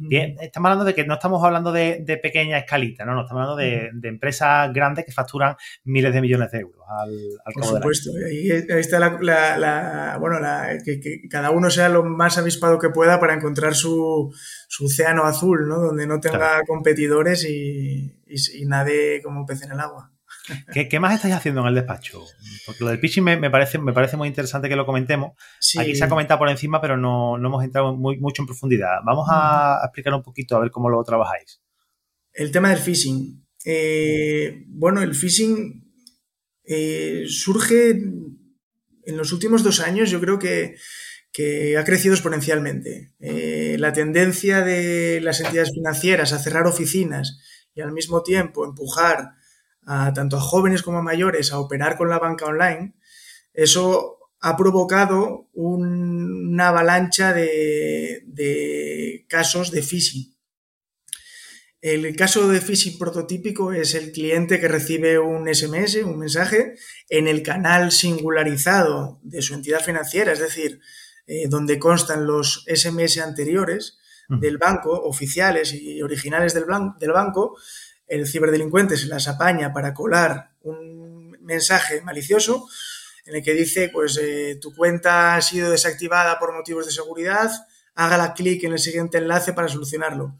Bien, 0.00 0.36
estamos 0.40 0.68
hablando 0.68 0.84
de 0.84 0.94
que 0.94 1.04
no 1.04 1.14
estamos 1.14 1.42
hablando 1.44 1.72
de, 1.72 2.20
pequeña 2.22 2.58
escalita, 2.58 3.04
¿no? 3.04 3.14
no 3.14 3.22
estamos 3.22 3.42
hablando 3.42 3.56
de, 3.56 4.08
empresas 4.08 4.72
grandes 4.72 5.04
que 5.04 5.12
facturan 5.12 5.56
miles 5.84 6.12
de 6.12 6.20
millones 6.20 6.50
de 6.50 6.60
euros 6.60 6.84
al, 6.88 7.10
al 7.44 7.52
Por 7.52 7.64
supuesto, 7.64 8.10
ahí, 8.26 8.50
está 8.50 8.98
la, 8.98 10.16
bueno, 10.20 10.38
que, 10.84 11.28
cada 11.28 11.50
uno 11.50 11.70
sea 11.70 11.88
lo 11.88 12.04
más 12.04 12.38
avispado 12.38 12.78
que 12.78 12.90
pueda 12.90 13.18
para 13.20 13.34
encontrar 13.34 13.74
su, 13.74 14.32
su 14.68 14.86
océano 14.86 15.24
azul, 15.24 15.68
¿no? 15.68 15.78
Donde 15.78 16.06
no 16.06 16.20
tenga 16.20 16.62
competidores 16.66 17.44
y, 17.44 18.16
y, 18.26 18.62
y 18.62 18.66
nade 18.66 19.20
como 19.22 19.40
un 19.40 19.46
pez 19.46 19.62
en 19.62 19.72
el 19.72 19.80
agua. 19.80 20.09
¿Qué, 20.72 21.00
más 21.00 21.14
estáis 21.14 21.34
haciendo 21.34 21.60
en 21.62 21.68
el 21.68 21.74
despacho? 21.74 22.24
Porque 22.66 22.84
lo 22.84 22.90
del 22.90 23.00
pitching 23.00 23.24
me, 23.24 23.50
parece, 23.50 23.78
me 23.78 23.92
parece 23.92 24.16
muy 24.16 24.28
interesante 24.28 24.68
que 24.68 24.76
lo 24.76 24.86
comentemos. 24.86 25.32
Aquí 25.78 25.94
se 25.94 26.04
ha 26.04 26.08
comentado 26.08 26.38
por 26.38 26.48
encima, 26.48 26.80
pero 26.80 26.96
no, 26.96 27.36
hemos 27.36 27.64
entrado 27.64 27.96
muy, 27.96 28.18
mucho 28.18 28.42
en 28.42 28.46
profundidad. 28.46 28.98
Vamos 29.04 29.26
a, 29.30 29.80
explicar 29.84 30.14
un 30.14 30.22
poquito 30.22 30.56
a 30.56 30.60
ver 30.60 30.70
cómo 30.70 30.88
lo 30.88 31.02
trabajáis. 31.04 31.60
El 32.32 32.50
tema 32.50 32.70
del 32.70 32.78
phishing. 32.78 33.46
Eh, 33.64 34.64
bueno, 34.68 35.02
el 35.02 35.14
phishing 35.14 35.92
eh, 36.64 37.24
surge 37.26 37.90
en 37.90 39.16
los 39.16 39.32
últimos 39.32 39.62
dos 39.62 39.80
años, 39.80 40.10
yo 40.10 40.20
creo 40.20 40.38
que, 40.38 40.76
ha 41.76 41.84
crecido 41.84 42.14
exponencialmente. 42.14 43.14
Eh, 43.18 43.76
la 43.78 43.92
tendencia 43.92 44.62
de 44.62 45.20
las 45.20 45.40
entidades 45.40 45.72
financieras 45.72 46.32
a 46.32 46.38
cerrar 46.38 46.66
oficinas 46.66 47.38
y 47.74 47.80
al 47.80 47.92
mismo 47.92 48.22
tiempo 48.22 48.64
empujar 48.64 49.32
tanto 49.84 50.36
a 50.36 50.40
jóvenes 50.40 50.82
como 50.82 50.98
a 50.98 51.02
mayores 51.02 51.52
a 51.52 51.58
operar 51.58 51.96
con 51.96 52.08
la 52.08 52.18
banca 52.18 52.46
online, 52.46 52.94
eso 53.52 54.18
ha 54.40 54.56
provocado 54.56 55.48
una 55.52 56.68
avalancha 56.68 57.32
de, 57.32 58.24
casos 59.28 59.70
de 59.70 59.82
phishing. 59.82 60.34
El 61.82 62.14
caso 62.14 62.48
de 62.48 62.60
phishing 62.60 62.98
prototípico 62.98 63.72
es 63.72 63.94
el 63.94 64.12
cliente 64.12 64.60
que 64.60 64.68
recibe 64.68 65.18
un 65.18 65.52
SMS, 65.52 65.96
un 66.04 66.18
mensaje, 66.18 66.74
en 67.08 67.26
el 67.26 67.42
canal 67.42 67.90
singularizado 67.90 69.18
de 69.22 69.40
su 69.40 69.54
entidad 69.54 69.80
financiera, 69.80 70.32
es 70.32 70.40
decir, 70.40 70.80
eh, 71.26 71.48
donde 71.48 71.78
constan 71.78 72.26
los 72.26 72.64
SMS 72.66 73.18
anteriores 73.18 73.98
del 74.28 74.58
banco, 74.58 74.92
oficiales 74.92 75.74
y 75.74 76.02
originales 76.02 76.54
del, 76.54 76.64
del 77.00 77.10
banco, 77.10 77.56
el 78.10 78.26
ciberdelincuente 78.26 78.96
se 78.96 79.06
las 79.06 79.28
apaña 79.28 79.72
para 79.72 79.94
colar 79.94 80.50
un 80.62 81.38
mensaje 81.40 82.02
malicioso 82.02 82.68
en 83.24 83.36
el 83.36 83.42
que 83.42 83.54
dice, 83.54 83.88
pues 83.92 84.18
eh, 84.20 84.58
tu 84.60 84.74
cuenta 84.74 85.36
ha 85.36 85.42
sido 85.42 85.70
desactivada 85.70 86.38
por 86.38 86.52
motivos 86.52 86.86
de 86.86 86.92
seguridad, 86.92 87.50
hágala 87.94 88.34
clic 88.34 88.64
en 88.64 88.72
el 88.72 88.80
siguiente 88.80 89.18
enlace 89.18 89.52
para 89.52 89.68
solucionarlo. 89.68 90.36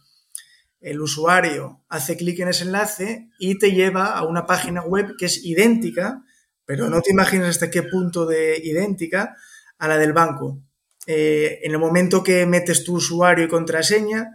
El 0.80 1.00
usuario 1.00 1.84
hace 1.88 2.16
clic 2.16 2.40
en 2.40 2.48
ese 2.48 2.64
enlace 2.64 3.28
y 3.38 3.58
te 3.58 3.70
lleva 3.70 4.06
a 4.06 4.24
una 4.24 4.46
página 4.46 4.82
web 4.82 5.14
que 5.16 5.26
es 5.26 5.44
idéntica, 5.44 6.24
pero 6.64 6.90
no 6.90 7.00
te 7.02 7.12
imaginas 7.12 7.50
hasta 7.50 7.70
qué 7.70 7.84
punto 7.84 8.26
de 8.26 8.60
idéntica 8.64 9.36
a 9.78 9.86
la 9.86 9.96
del 9.96 10.12
banco. 10.12 10.58
Eh, 11.06 11.60
en 11.62 11.72
el 11.72 11.78
momento 11.78 12.24
que 12.24 12.44
metes 12.46 12.82
tu 12.82 12.94
usuario 12.94 13.44
y 13.44 13.48
contraseña, 13.48 14.30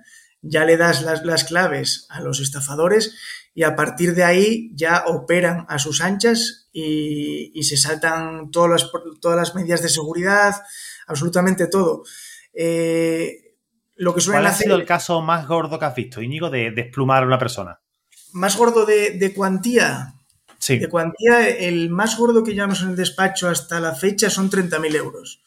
ya 0.47 0.63
le 0.63 0.77
das 0.77 1.01
las, 1.01 1.43
claves 1.43 2.05
a 2.10 2.21
los 2.21 2.39
estafadores 2.39 3.15
y 3.53 3.63
a 3.63 3.75
partir 3.75 4.13
de 4.13 4.23
ahí 4.23 4.71
ya 4.73 5.05
operan 5.08 5.65
a 5.69 5.79
sus 5.79 6.01
anchas 6.01 6.69
y, 6.71 7.63
se 7.63 7.77
saltan 7.77 8.51
todas 8.51 8.69
las, 8.69 8.91
todas 9.21 9.38
las 9.38 9.55
medidas 9.55 9.81
de 9.81 9.89
seguridad, 9.89 10.55
absolutamente 11.08 11.67
todo. 11.67 12.03
Eh, 12.53 13.55
lo 13.95 14.13
que 14.13 14.23
¿Cuál 14.23 14.45
ha 14.45 14.53
sido 14.53 14.75
el 14.75 14.86
caso 14.86 15.21
más 15.21 15.47
gordo 15.47 15.79
que 15.79 15.86
has 15.86 15.95
visto, 15.95 16.21
Íñigo, 16.21 16.49
de 16.49 16.71
desplumar 16.71 17.23
a 17.23 17.27
una 17.27 17.39
persona? 17.39 17.79
Más 18.34 18.58
gordo 18.58 18.86
de, 18.86 19.34
cuantía. 19.34 20.13
Sí. 20.60 20.77
De 20.77 20.89
cuantía, 20.89 21.47
el 21.49 21.89
más 21.89 22.17
gordo 22.17 22.43
que 22.43 22.53
llevamos 22.53 22.81
en 22.81 22.89
el 22.89 22.95
despacho 22.95 23.47
hasta 23.47 23.79
la 23.79 23.95
fecha 23.95 24.29
son 24.29 24.49
30.000 24.49 24.95
euros 24.95 25.44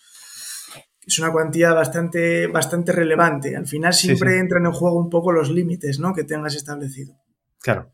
es 1.08 1.18
una 1.18 1.32
cuantía 1.32 1.72
bastante, 1.72 2.46
bastante 2.48 2.92
relevante. 2.92 3.56
Al 3.56 3.66
final 3.66 3.94
siempre 3.94 4.38
entran 4.38 4.66
en 4.66 4.72
juego 4.72 4.98
un 4.98 5.08
poco 5.08 5.32
los 5.32 5.50
límites 5.50 5.98
¿no? 5.98 6.12
que 6.12 6.22
tengas 6.22 6.54
establecido. 6.54 7.14
Claro. 7.62 7.90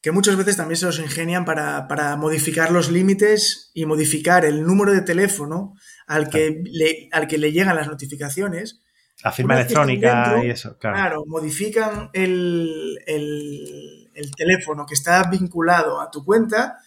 Que 0.00 0.12
muchas 0.12 0.36
veces 0.36 0.56
también 0.56 0.78
se 0.78 0.86
los 0.86 0.98
ingenian 0.98 1.44
para, 1.44 2.16
modificar 2.16 2.72
los 2.72 2.90
límites 2.90 3.70
y 3.74 3.84
modificar 3.84 4.46
el 4.46 4.64
número 4.64 4.92
de 4.92 5.02
teléfono 5.02 5.74
al 6.06 6.30
que, 6.30 6.62
le, 6.64 7.10
al 7.12 7.28
que 7.28 7.36
le 7.36 7.52
llegan 7.52 7.76
las 7.76 7.86
notificaciones. 7.86 8.80
La 9.22 9.30
firma 9.30 9.54
electrónica 9.54 10.42
y 10.42 10.48
eso, 10.48 10.78
claro. 10.78 10.96
Claro, 10.96 11.24
modifican 11.26 12.08
el, 12.14 12.98
teléfono 14.36 14.86
que 14.86 14.94
está 14.94 15.28
vinculado 15.30 16.00
a 16.00 16.10
tu 16.10 16.24
cuenta 16.24 16.78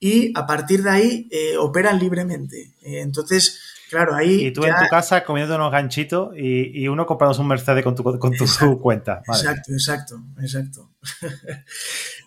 y 0.00 0.32
a 0.36 0.46
partir 0.46 0.82
de 0.82 0.90
ahí 0.90 1.28
eh, 1.30 1.56
operan 1.56 1.98
libremente. 2.00 2.74
Eh, 2.82 3.00
entonces, 3.00 3.69
Claro, 3.90 4.14
ahí. 4.14 4.46
Y 4.46 4.52
tú 4.52 4.64
en 4.64 4.76
tu 4.76 4.86
casa 4.88 5.24
comiendo 5.24 5.56
unos 5.56 5.72
ganchitos 5.72 6.30
y, 6.36 6.86
uno 6.86 7.06
comprando 7.06 7.40
un 7.40 7.48
Mercedes 7.48 7.82
con 7.82 7.96
tu, 7.96 8.04
con 8.04 8.32
tu 8.32 8.46
cuenta. 8.80 9.20
Exacto, 9.26 9.72
exacto, 9.72 10.22
exacto. 10.40 10.90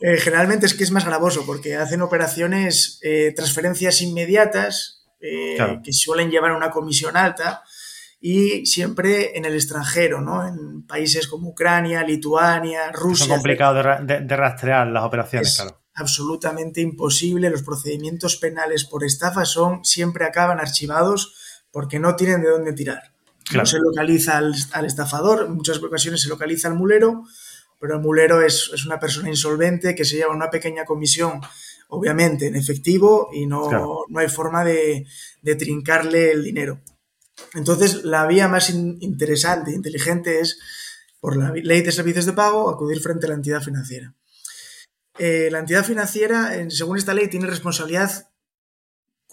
Eh, 0.02 0.18
generalmente 0.18 0.66
es 0.66 0.74
que 0.74 0.84
es 0.84 0.92
más 0.92 1.06
gravoso 1.06 1.46
porque 1.46 1.78
hacen 1.78 2.02
operaciones, 2.02 3.00
eh, 3.04 3.32
transferencias 3.34 4.02
inmediatas 4.02 5.06
eh, 5.22 5.56
que 5.82 5.94
suelen 5.94 6.30
llevar 6.30 6.52
una 6.52 6.72
comisión 6.72 7.16
alta 7.16 7.64
y 8.20 8.66
siempre 8.66 9.38
en 9.38 9.46
el 9.46 9.54
extranjero, 9.54 10.20
¿no? 10.20 10.46
En 10.46 10.86
países 10.86 11.30
como 11.30 11.50
Ucrania, 11.50 12.04
Lituania, 12.04 12.92
Rusia. 12.92 13.28
Es 13.28 13.32
complicado 13.32 13.76
de, 13.76 14.36
rastrear 14.36 14.88
las 14.88 15.04
operaciones, 15.04 15.56
claro. 15.56 15.80
Absolutamente 15.96 16.82
imposible. 16.82 17.50
Los 17.50 17.64
procedimientos 17.64 18.36
penales 18.36 18.84
por 18.84 19.06
estafa 19.06 19.46
son 19.46 19.86
siempre 19.86 20.26
acaban 20.26 20.60
archivados 20.60 21.36
porque 21.74 22.00
no 22.00 22.16
tienen 22.16 22.42
de 22.44 22.50
dónde 22.50 22.72
tirar. 22.72 23.12
No 23.54 23.66
se 23.66 23.80
localiza 23.80 24.38
al, 24.38 24.86
estafador, 24.86 25.46
en 25.48 25.56
muchas 25.56 25.80
ocasiones 25.80 26.22
se 26.22 26.30
localiza 26.30 26.70
al 26.70 26.76
mulero, 26.76 27.24
pero 27.80 27.96
el 27.96 28.02
mulero 28.02 28.42
es, 28.42 28.86
una 28.86 29.00
persona 29.00 29.28
insolvente 29.28 29.96
que 29.96 30.06
se 30.06 30.16
lleva 30.16 30.34
una 30.34 30.50
pequeña 30.50 30.86
comisión, 30.86 31.42
obviamente, 31.90 32.48
en 32.48 32.56
efectivo 32.56 33.30
y 33.34 33.48
no, 33.48 34.06
no 34.08 34.20
hay 34.20 34.30
forma 34.30 34.64
de, 34.64 35.06
trincarle 35.58 36.32
el 36.32 36.44
dinero. 36.44 36.80
Entonces, 37.56 38.06
la 38.06 38.28
vía 38.28 38.48
más 38.48 38.70
interesante 38.70 39.72
e 39.72 39.76
inteligente 39.76 40.40
es, 40.40 40.60
por 41.20 41.36
la 41.36 41.52
ley 41.52 41.82
de 41.82 41.92
servicios 41.92 42.26
de 42.26 42.34
pago, 42.34 42.70
acudir 42.70 43.02
frente 43.02 43.26
a 43.26 43.30
la 43.30 43.36
entidad 43.36 43.62
financiera. 43.62 44.14
eh, 45.18 45.50
la 45.52 45.60
entidad 45.60 45.84
financiera, 45.84 46.52
según 46.70 46.98
esta 46.98 47.16
ley, 47.16 47.28
tiene 47.30 47.48
responsabilidad 47.48 48.30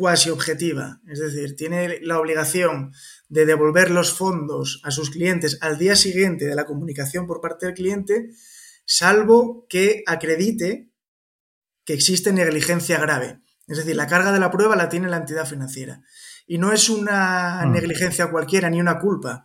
cuasi 0.01 0.31
objetiva, 0.31 0.99
es 1.07 1.19
decir, 1.19 1.57
tiene 1.57 1.99
la 2.01 2.19
obligación 2.19 2.95
de 3.29 3.45
devolver 3.45 3.91
los 3.91 4.15
fondos 4.15 4.81
a 4.83 4.91
sus 4.91 5.11
clientes 5.11 5.59
al 5.61 5.77
día 5.77 5.95
siguiente 5.95 6.47
de 6.47 6.55
la 6.55 6.65
comunicación 6.65 7.27
por 7.27 7.43
parte 7.43 7.67
del 7.67 7.75
cliente, 7.75 8.31
salvo 8.87 9.67
que 9.69 10.03
acredite 10.07 10.89
que 11.85 11.93
existe 11.93 12.33
negligencia 12.33 12.99
grave. 12.99 13.43
Es 13.69 13.77
decir, 13.77 13.95
la 13.95 14.07
carga 14.07 14.33
de 14.33 14.41
la 14.41 14.51
prueba 14.51 14.75
la 14.75 14.89
tiene 14.89 15.11
la 15.11 15.19
entidad 15.19 15.47
financiera. 15.47 16.03
Y 16.47 16.57
no 16.57 16.73
es 16.73 16.89
una 16.89 17.67
mm. 17.67 17.71
negligencia 17.71 18.31
cualquiera 18.31 18.71
ni 18.71 18.81
una 18.81 18.99
culpa, 18.99 19.45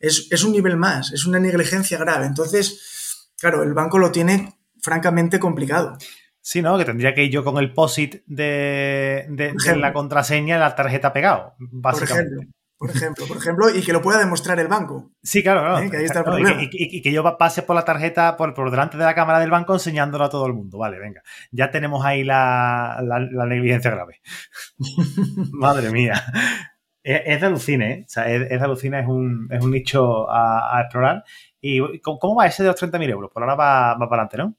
es, 0.00 0.26
es, 0.32 0.42
un 0.42 0.50
nivel 0.50 0.76
más, 0.76 1.12
es 1.12 1.26
una 1.26 1.38
negligencia 1.38 1.96
grave. 1.96 2.26
Entonces, 2.26 3.30
claro, 3.38 3.62
el 3.62 3.72
banco 3.72 4.00
lo 4.00 4.10
tiene 4.10 4.58
francamente 4.80 5.38
complicado. 5.38 5.96
Sí, 6.44 6.60
¿no? 6.60 6.76
Que 6.76 6.84
tendría 6.84 7.14
que 7.14 7.22
ir 7.22 7.30
yo 7.30 7.44
con 7.44 7.56
el 7.58 7.72
POSIT 7.72 8.24
de, 8.26 9.26
de, 9.28 9.76
la 9.76 9.92
contraseña 9.92 10.56
de 10.56 10.60
la 10.60 10.74
tarjeta 10.74 11.12
pegado, 11.12 11.54
básicamente. 11.58 12.48
Por 12.76 12.90
ejemplo, 12.90 13.26
por 13.28 13.36
ejemplo, 13.36 13.70
y 13.70 13.80
que 13.80 13.92
lo 13.92 14.02
pueda 14.02 14.18
demostrar 14.18 14.58
el 14.58 14.66
banco. 14.66 15.12
Sí, 15.22 15.40
claro, 15.40 15.60
claro. 15.60 15.78
¿Eh? 15.78 16.68
Y, 16.72 17.00
que, 17.00 17.12
yo 17.12 17.38
pase 17.38 17.62
por 17.62 17.76
la 17.76 17.84
tarjeta 17.84 18.36
por, 18.36 18.54
por, 18.54 18.72
delante 18.72 18.98
de 18.98 19.04
la 19.04 19.14
cámara 19.14 19.38
del 19.38 19.52
banco 19.52 19.72
enseñándolo 19.72 20.24
a 20.24 20.28
todo 20.28 20.48
el 20.48 20.52
mundo. 20.52 20.78
Vale, 20.78 20.98
venga. 20.98 21.22
Ya 21.52 21.70
tenemos 21.70 22.04
ahí 22.04 22.24
la, 22.24 23.00
la, 23.04 23.46
negligencia 23.46 23.92
grave. 23.92 24.20
Madre 25.52 25.92
mía. 25.92 26.14
Es, 27.04 27.40
de 27.40 27.46
alucine, 27.46 27.92
¿eh? 27.92 28.04
O 28.04 28.10
sea, 28.10 28.28
es, 28.28 28.48
de 28.48 28.56
alucine, 28.56 28.98
es 28.98 29.06
un, 29.06 29.46
es 29.48 29.62
un 29.62 29.70
nicho 29.70 30.28
a, 30.28 30.80
explorar. 30.80 31.22
¿Y 31.60 32.00
cómo 32.00 32.34
va 32.34 32.46
ese 32.46 32.64
de 32.64 32.70
los 32.70 32.82
30.000 32.82 33.10
euros? 33.10 33.30
Por 33.32 33.44
ahora 33.44 33.54
va, 33.54 33.94
va 33.94 34.08
para 34.08 34.22
adelante, 34.22 34.38
¿no? 34.38 34.56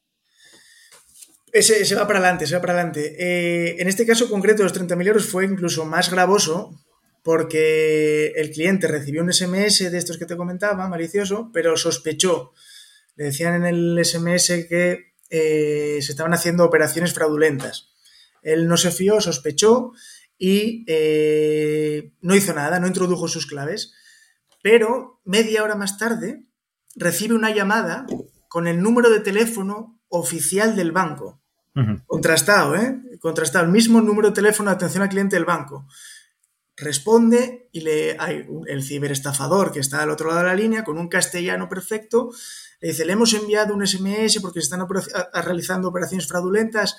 Ese, 1.53 1.93
va 1.93 2.07
para 2.07 2.17
adelante, 2.17 2.47
se 2.47 2.55
va 2.55 2.61
para 2.61 2.73
adelante. 2.73 3.15
Eh, 3.19 3.75
en 3.79 3.87
este 3.87 4.07
caso 4.07 4.27
concreto, 4.27 4.63
los 4.63 4.73
30.000 4.73 5.07
euros 5.07 5.27
fue 5.27 5.45
incluso 5.45 5.85
más 5.85 6.09
gravoso 6.09 6.83
porque 7.21 8.33
el 8.35 8.49
cliente 8.49 8.87
recibió 8.87 9.21
un 9.21 9.31
SMS 9.31 9.91
de 9.91 9.97
estos 9.99 10.17
que 10.17 10.25
te 10.25 10.35
comentaba, 10.35 10.87
malicioso, 10.87 11.51
pero 11.53 11.77
sospechó. 11.77 12.53
Le 13.15 13.25
decían 13.25 13.53
en 13.53 13.65
el 13.65 14.03
SMS 14.03 14.65
que 14.67 15.13
eh, 15.29 15.99
se 16.01 16.11
estaban 16.11 16.33
haciendo 16.33 16.65
operaciones 16.65 17.13
fraudulentas. 17.13 17.93
Él 18.41 18.67
no 18.67 18.75
se 18.75 18.89
fió, 18.89 19.21
sospechó 19.21 19.91
y 20.39 20.83
eh, 20.87 22.13
no 22.21 22.35
hizo 22.35 22.55
nada, 22.55 22.79
no 22.79 22.87
introdujo 22.87 23.27
sus 23.27 23.45
claves. 23.45 23.93
Pero 24.63 25.21
media 25.23 25.63
hora 25.63 25.75
más 25.75 25.99
tarde 25.99 26.45
recibe 26.95 27.35
una 27.35 27.53
llamada 27.53 28.07
con 28.49 28.65
el 28.65 28.81
número 28.81 29.11
de 29.11 29.19
teléfono 29.19 30.01
oficial 30.07 30.75
del 30.75 30.91
banco. 30.91 31.42
Contrastado, 32.05 32.75
¿eh? 32.75 33.01
Contrastado. 33.19 33.65
El 33.65 33.71
mismo 33.71 34.01
número 34.01 34.29
de 34.29 34.35
teléfono 34.35 34.69
de 34.69 34.75
atención 34.75 35.03
al 35.03 35.09
cliente 35.09 35.35
del 35.35 35.45
banco. 35.45 35.87
Responde 36.75 37.69
y 37.71 37.81
le 37.81 38.15
hay 38.19 38.45
el 38.67 38.83
ciberestafador 38.83 39.71
que 39.71 39.79
está 39.79 40.01
al 40.01 40.09
otro 40.09 40.29
lado 40.29 40.41
de 40.41 40.47
la 40.47 40.55
línea 40.55 40.83
con 40.83 40.97
un 40.97 41.07
castellano 41.07 41.69
perfecto. 41.69 42.31
Le 42.79 42.89
dice, 42.89 43.05
le 43.05 43.13
hemos 43.13 43.33
enviado 43.33 43.73
un 43.73 43.85
SMS 43.85 44.39
porque 44.41 44.61
se 44.61 44.65
están 44.65 44.87
realizando 45.33 45.87
operaciones 45.87 46.27
fraudulentas. 46.27 46.97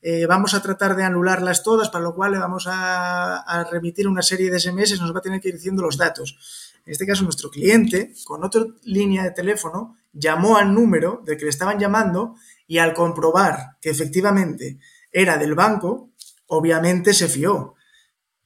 Eh, 0.00 0.26
vamos 0.26 0.54
a 0.54 0.62
tratar 0.62 0.94
de 0.94 1.02
anularlas 1.02 1.62
todas, 1.64 1.88
para 1.88 2.04
lo 2.04 2.14
cual 2.14 2.32
le 2.32 2.38
vamos 2.38 2.68
a, 2.68 3.38
a, 3.38 3.64
remitir 3.64 4.06
una 4.06 4.22
serie 4.22 4.48
de 4.48 4.60
SMS, 4.60 5.00
nos 5.00 5.12
va 5.12 5.18
a 5.18 5.22
tener 5.22 5.40
que 5.40 5.48
ir 5.48 5.56
diciendo 5.56 5.82
los 5.82 5.96
datos. 5.96 6.72
En 6.86 6.92
este 6.92 7.04
caso, 7.04 7.24
nuestro 7.24 7.50
cliente, 7.50 8.14
con 8.24 8.44
otra 8.44 8.64
línea 8.84 9.24
de 9.24 9.32
teléfono, 9.32 9.96
llamó 10.12 10.56
al 10.56 10.72
número 10.72 11.20
del 11.24 11.36
que 11.36 11.44
le 11.44 11.50
estaban 11.50 11.80
llamando 11.80 12.36
y 12.68 12.78
al 12.78 12.94
comprobar 12.94 13.78
que 13.80 13.90
efectivamente 13.90 14.78
era 15.10 15.38
del 15.38 15.56
banco, 15.56 16.12
obviamente 16.46 17.12
se 17.14 17.26
fió. 17.26 17.74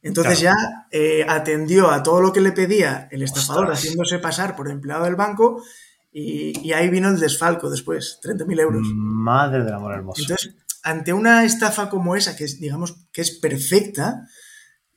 Entonces 0.01 0.41
ya 0.41 0.55
eh, 0.91 1.27
atendió 1.29 1.91
a 1.91 2.03
todo 2.03 2.21
lo 2.21 2.33
que 2.33 2.41
le 2.41 2.53
pedía 2.53 3.09
el 3.11 3.23
estafador 3.23 3.71
haciéndose 3.71 4.19
pasar 4.21 4.57
por 4.57 4.71
empleado 4.71 5.05
del 5.05 5.17
banco 5.17 5.63
y, 6.11 6.73
ahí 6.73 6.91
vino 6.91 7.09
el 7.09 7.19
desfalco 7.19 7.71
después, 7.71 8.21
30.000 8.23 8.61
euros. 8.61 8.83
Madre 8.95 9.65
del 9.65 9.73
amor 9.73 9.95
hermoso. 9.95 10.23
Entonces, 10.23 10.55
ante 10.83 11.13
una 11.13 11.45
estafa 11.45 11.89
como 11.89 12.17
esa, 12.17 12.37
que 12.37 12.45
es, 12.45 12.61
digamos, 12.61 13.07
que 13.13 13.23
es 13.23 13.39
perfecta, 13.39 14.29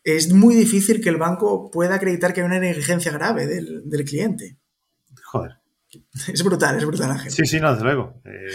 es 0.04 0.34
muy 0.34 0.56
difícil 0.56 1.02
que 1.02 1.10
el 1.10 1.18
banco 1.18 1.72
pueda 1.72 1.96
acreditar 1.96 2.34
que 2.34 2.42
hay 2.42 2.48
una 2.48 2.60
negligencia 2.60 3.12
grave 3.12 3.48
del, 3.48 3.90
del 3.90 4.04
cliente. 4.04 4.58
Joder. 5.24 5.60
Es 6.28 6.44
brutal, 6.44 6.78
es 6.78 6.86
brutal, 6.86 7.12
Ángel. 7.12 7.32
Sí, 7.32 7.46
sí, 7.46 7.60
no, 7.60 7.72
desde 7.72 7.86
luego. 7.86 8.22
Eh, 8.26 8.50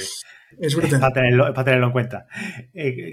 es 0.58 0.74
brutal. 0.74 1.00
Para 1.00 1.12
tenerlo, 1.12 1.54
para 1.54 1.64
tenerlo 1.64 1.86
en 1.86 1.92
cuenta. 1.92 2.26
Eh, 2.74 3.12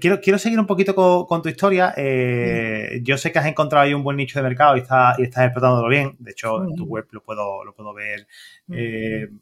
quiero, 0.00 0.20
quiero 0.20 0.38
seguir 0.38 0.58
un 0.58 0.66
poquito 0.66 0.94
con, 0.94 1.42
tu 1.42 1.48
historia. 1.48 1.92
Eh, 1.96 3.00
yo 3.02 3.18
sé 3.18 3.32
que 3.32 3.38
has 3.38 3.46
encontrado 3.46 3.84
ahí 3.84 3.94
un 3.94 4.02
buen 4.02 4.16
nicho 4.16 4.38
de 4.38 4.42
mercado 4.42 4.76
y, 4.76 4.80
está, 4.80 5.14
y 5.18 5.22
estás 5.24 5.44
explotándolo 5.44 5.88
bien. 5.88 6.16
De 6.18 6.30
hecho, 6.30 6.64
en 6.64 6.74
tu 6.74 6.84
web 6.86 7.06
lo 7.10 7.22
puedo, 7.22 7.64
lo 7.64 7.74
puedo 7.74 7.92
ver 7.92 8.26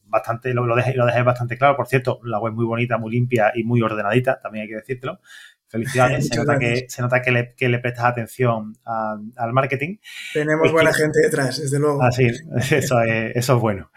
bastante, 0.05 0.55
lo, 0.55 0.67
lo, 0.67 0.77
dejé, 0.77 0.95
lo 0.95 1.07
dejé 1.07 1.23
bastante 1.23 1.57
claro. 1.57 1.77
Por 1.77 1.87
cierto, 1.87 2.21
la 2.25 2.39
web 2.39 2.53
muy 2.53 2.65
bonita, 2.65 2.99
muy 2.99 3.13
limpia 3.13 3.53
y 3.55 3.65
muy 3.65 3.83
ordenadita, 3.83 4.41
también 4.41 4.63
hay 4.63 4.69
que 4.69 4.77
decírtelo. 4.77 5.21
Felicidades, 5.69 6.29
se 6.33 6.37
nota, 6.37 6.59
que, 6.59 6.87
se 6.89 7.03
nota 7.03 7.21
que, 7.21 7.31
le, 7.31 7.55
que 7.55 7.69
le 7.69 7.79
prestas 7.79 8.07
atención 8.07 8.75
al 8.85 9.53
marketing. 9.53 9.99
Tenemos 10.33 10.73
buena 10.73 10.93
gente 10.93 11.21
detrás, 11.23 11.61
desde 11.61 11.79
luego. 11.79 12.03
Así, 12.03 12.27
eso 12.27 13.01
es, 13.03 13.37
eso 13.37 13.57
es 13.57 13.61
bueno. 13.61 13.91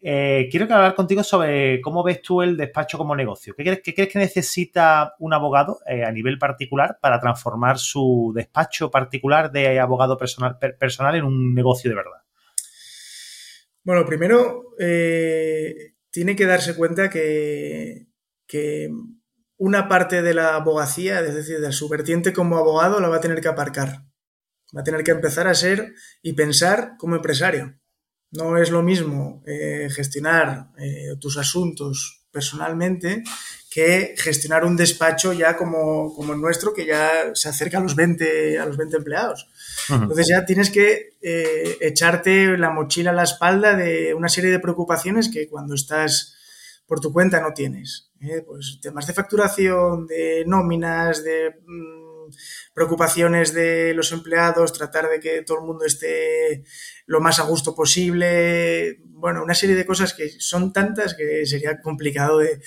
Eh, 0.00 0.48
quiero 0.50 0.72
hablar 0.72 0.94
contigo 0.94 1.24
sobre 1.24 1.80
cómo 1.80 2.02
ves 2.02 2.22
tú 2.22 2.42
el 2.42 2.56
despacho 2.56 2.98
como 2.98 3.16
negocio. 3.16 3.54
¿Qué 3.56 3.80
crees, 3.82 4.08
que 4.08 4.18
necesita 4.18 5.14
un 5.18 5.34
abogado 5.34 5.80
eh, 5.86 6.04
a 6.04 6.12
nivel 6.12 6.38
particular 6.38 6.98
para 7.00 7.20
transformar 7.20 7.78
su 7.78 8.32
despacho 8.34 8.90
particular 8.90 9.50
de 9.50 9.80
abogado 9.80 10.16
personal, 10.16 10.58
personal 10.78 11.16
en 11.16 11.24
un 11.24 11.54
negocio 11.54 11.90
de 11.90 11.96
verdad? 11.96 12.22
Bueno, 13.82 14.04
primero 14.04 14.74
eh, 14.78 15.94
tiene 16.10 16.36
que 16.36 16.46
darse 16.46 16.76
cuenta 16.76 17.10
que, 17.10 18.06
que 18.46 18.90
una 19.56 19.88
parte 19.88 20.22
de 20.22 20.34
la 20.34 20.54
abogacía, 20.54 21.20
es 21.20 21.34
decir, 21.34 21.60
de 21.60 21.72
su 21.72 21.88
vertiente 21.88 22.32
como 22.32 22.56
abogado, 22.56 23.00
la 23.00 23.08
va 23.08 23.16
a 23.16 23.20
tener 23.20 23.40
que 23.40 23.48
aparcar. 23.48 24.04
Va 24.76 24.82
a 24.82 24.84
tener 24.84 25.02
que 25.02 25.10
empezar 25.10 25.48
a 25.48 25.54
ser 25.54 25.94
y 26.22 26.34
pensar 26.34 26.92
como 26.98 27.16
empresario. 27.16 27.78
No 28.30 28.58
es 28.58 28.70
lo 28.70 28.82
mismo 28.82 29.42
eh, 29.46 29.88
gestionar 29.90 30.68
eh, 30.78 31.14
tus 31.18 31.38
asuntos 31.38 32.26
personalmente 32.30 33.22
que 33.70 34.14
gestionar 34.16 34.64
un 34.64 34.76
despacho 34.76 35.32
ya 35.32 35.56
como, 35.56 36.14
como, 36.14 36.32
el 36.32 36.40
nuestro, 36.40 36.72
que 36.72 36.86
ya 36.86 37.34
se 37.34 37.48
acerca 37.48 37.78
a 37.78 37.80
los 37.80 37.94
20, 37.94 38.58
a 38.58 38.66
los 38.66 38.76
20 38.76 38.96
empleados. 38.96 39.48
Entonces 39.90 40.26
ya 40.28 40.44
tienes 40.44 40.70
que 40.70 41.16
eh, 41.20 41.76
echarte 41.80 42.56
la 42.56 42.70
mochila 42.70 43.10
a 43.10 43.14
la 43.14 43.24
espalda 43.24 43.76
de 43.76 44.14
una 44.14 44.28
serie 44.28 44.50
de 44.50 44.58
preocupaciones 44.58 45.28
que 45.28 45.48
cuando 45.48 45.74
estás 45.74 46.34
por 46.86 47.00
tu 47.00 47.12
cuenta 47.12 47.40
no 47.40 47.52
tienes. 47.52 48.10
Pues 48.46 48.78
temas 48.80 49.06
de 49.06 49.12
facturación, 49.12 50.06
de 50.06 50.44
nóminas, 50.46 51.22
de 51.22 51.60
mm, 51.66 52.30
preocupaciones 52.78 53.52
de 53.52 53.92
los 53.92 54.12
empleados, 54.12 54.72
tratar 54.72 55.08
de 55.08 55.18
que 55.18 55.42
todo 55.42 55.58
el 55.58 55.64
mundo 55.64 55.84
esté 55.84 56.62
lo 57.06 57.20
más 57.20 57.40
a 57.40 57.42
gusto 57.42 57.74
posible. 57.74 59.00
Bueno, 59.06 59.42
una 59.42 59.54
serie 59.54 59.74
de 59.74 59.84
cosas 59.84 60.14
que 60.14 60.30
son 60.38 60.72
tantas 60.72 61.14
que 61.14 61.44
sería 61.44 61.80
complicado 61.80 62.38
de, 62.38 62.60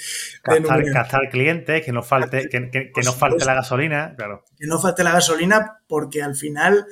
captar, 0.44 1.30
clientes, 1.30 1.86
que 1.86 1.94
no 1.94 2.04
falte, 2.04 2.50
que, 2.50 2.92
no 3.06 3.14
falte 3.14 3.46
la 3.46 3.54
gasolina, 3.54 4.14
claro. 4.18 4.44
Que 4.58 4.68
no 4.68 4.82
falte 4.82 5.06
la 5.06 5.14
gasolina, 5.14 5.80
porque 5.88 6.22
al 6.22 6.36
final, 6.36 6.86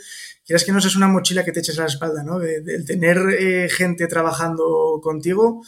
quieras 0.46 0.64
que 0.64 0.72
no 0.72 0.80
seas 0.80 0.96
una 0.96 1.10
mochila 1.10 1.44
que 1.44 1.52
te 1.52 1.60
eches 1.60 1.78
a 1.78 1.82
la 1.82 1.88
espalda, 1.90 2.24
¿no? 2.24 2.40
De, 2.40 2.62
tener 2.86 3.18
eh, 3.38 3.68
gente 3.68 4.08
trabajando 4.08 5.02
contigo, 5.04 5.62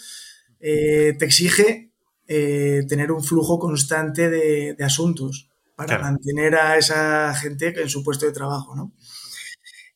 eh, 0.61 1.15
te 1.19 1.25
exige 1.25 1.91
eh, 2.29 2.85
tener 2.87 3.11
un 3.11 3.21
flujo 3.21 3.59
constante 3.59 4.29
de, 4.29 4.77
asuntos 4.85 5.50
para 5.87 5.99
mantener 5.99 6.55
a 6.55 6.77
esa 6.77 7.33
gente 7.35 7.73
en 7.81 7.89
su 7.89 8.03
puesto 8.03 8.25
de 8.25 8.31
trabajo, 8.31 8.75
¿no? 8.75 8.93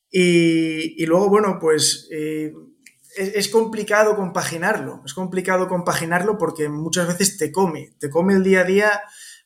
Y, 0.09 1.05
luego, 1.05 1.29
bueno, 1.29 1.57
pues 1.59 2.07
eh, 2.09 2.53
es, 3.17 3.49
complicado 3.49 4.15
compaginarlo, 4.15 5.01
es 5.05 5.13
complicado 5.13 5.67
compaginarlo 5.67 6.37
porque 6.37 6.69
muchas 6.69 7.07
veces 7.07 7.37
te 7.37 7.51
come, 7.51 7.95
te 7.99 8.09
come 8.09 8.33
el 8.33 8.43
día 8.43 8.61
a 8.61 8.63
día 8.63 9.01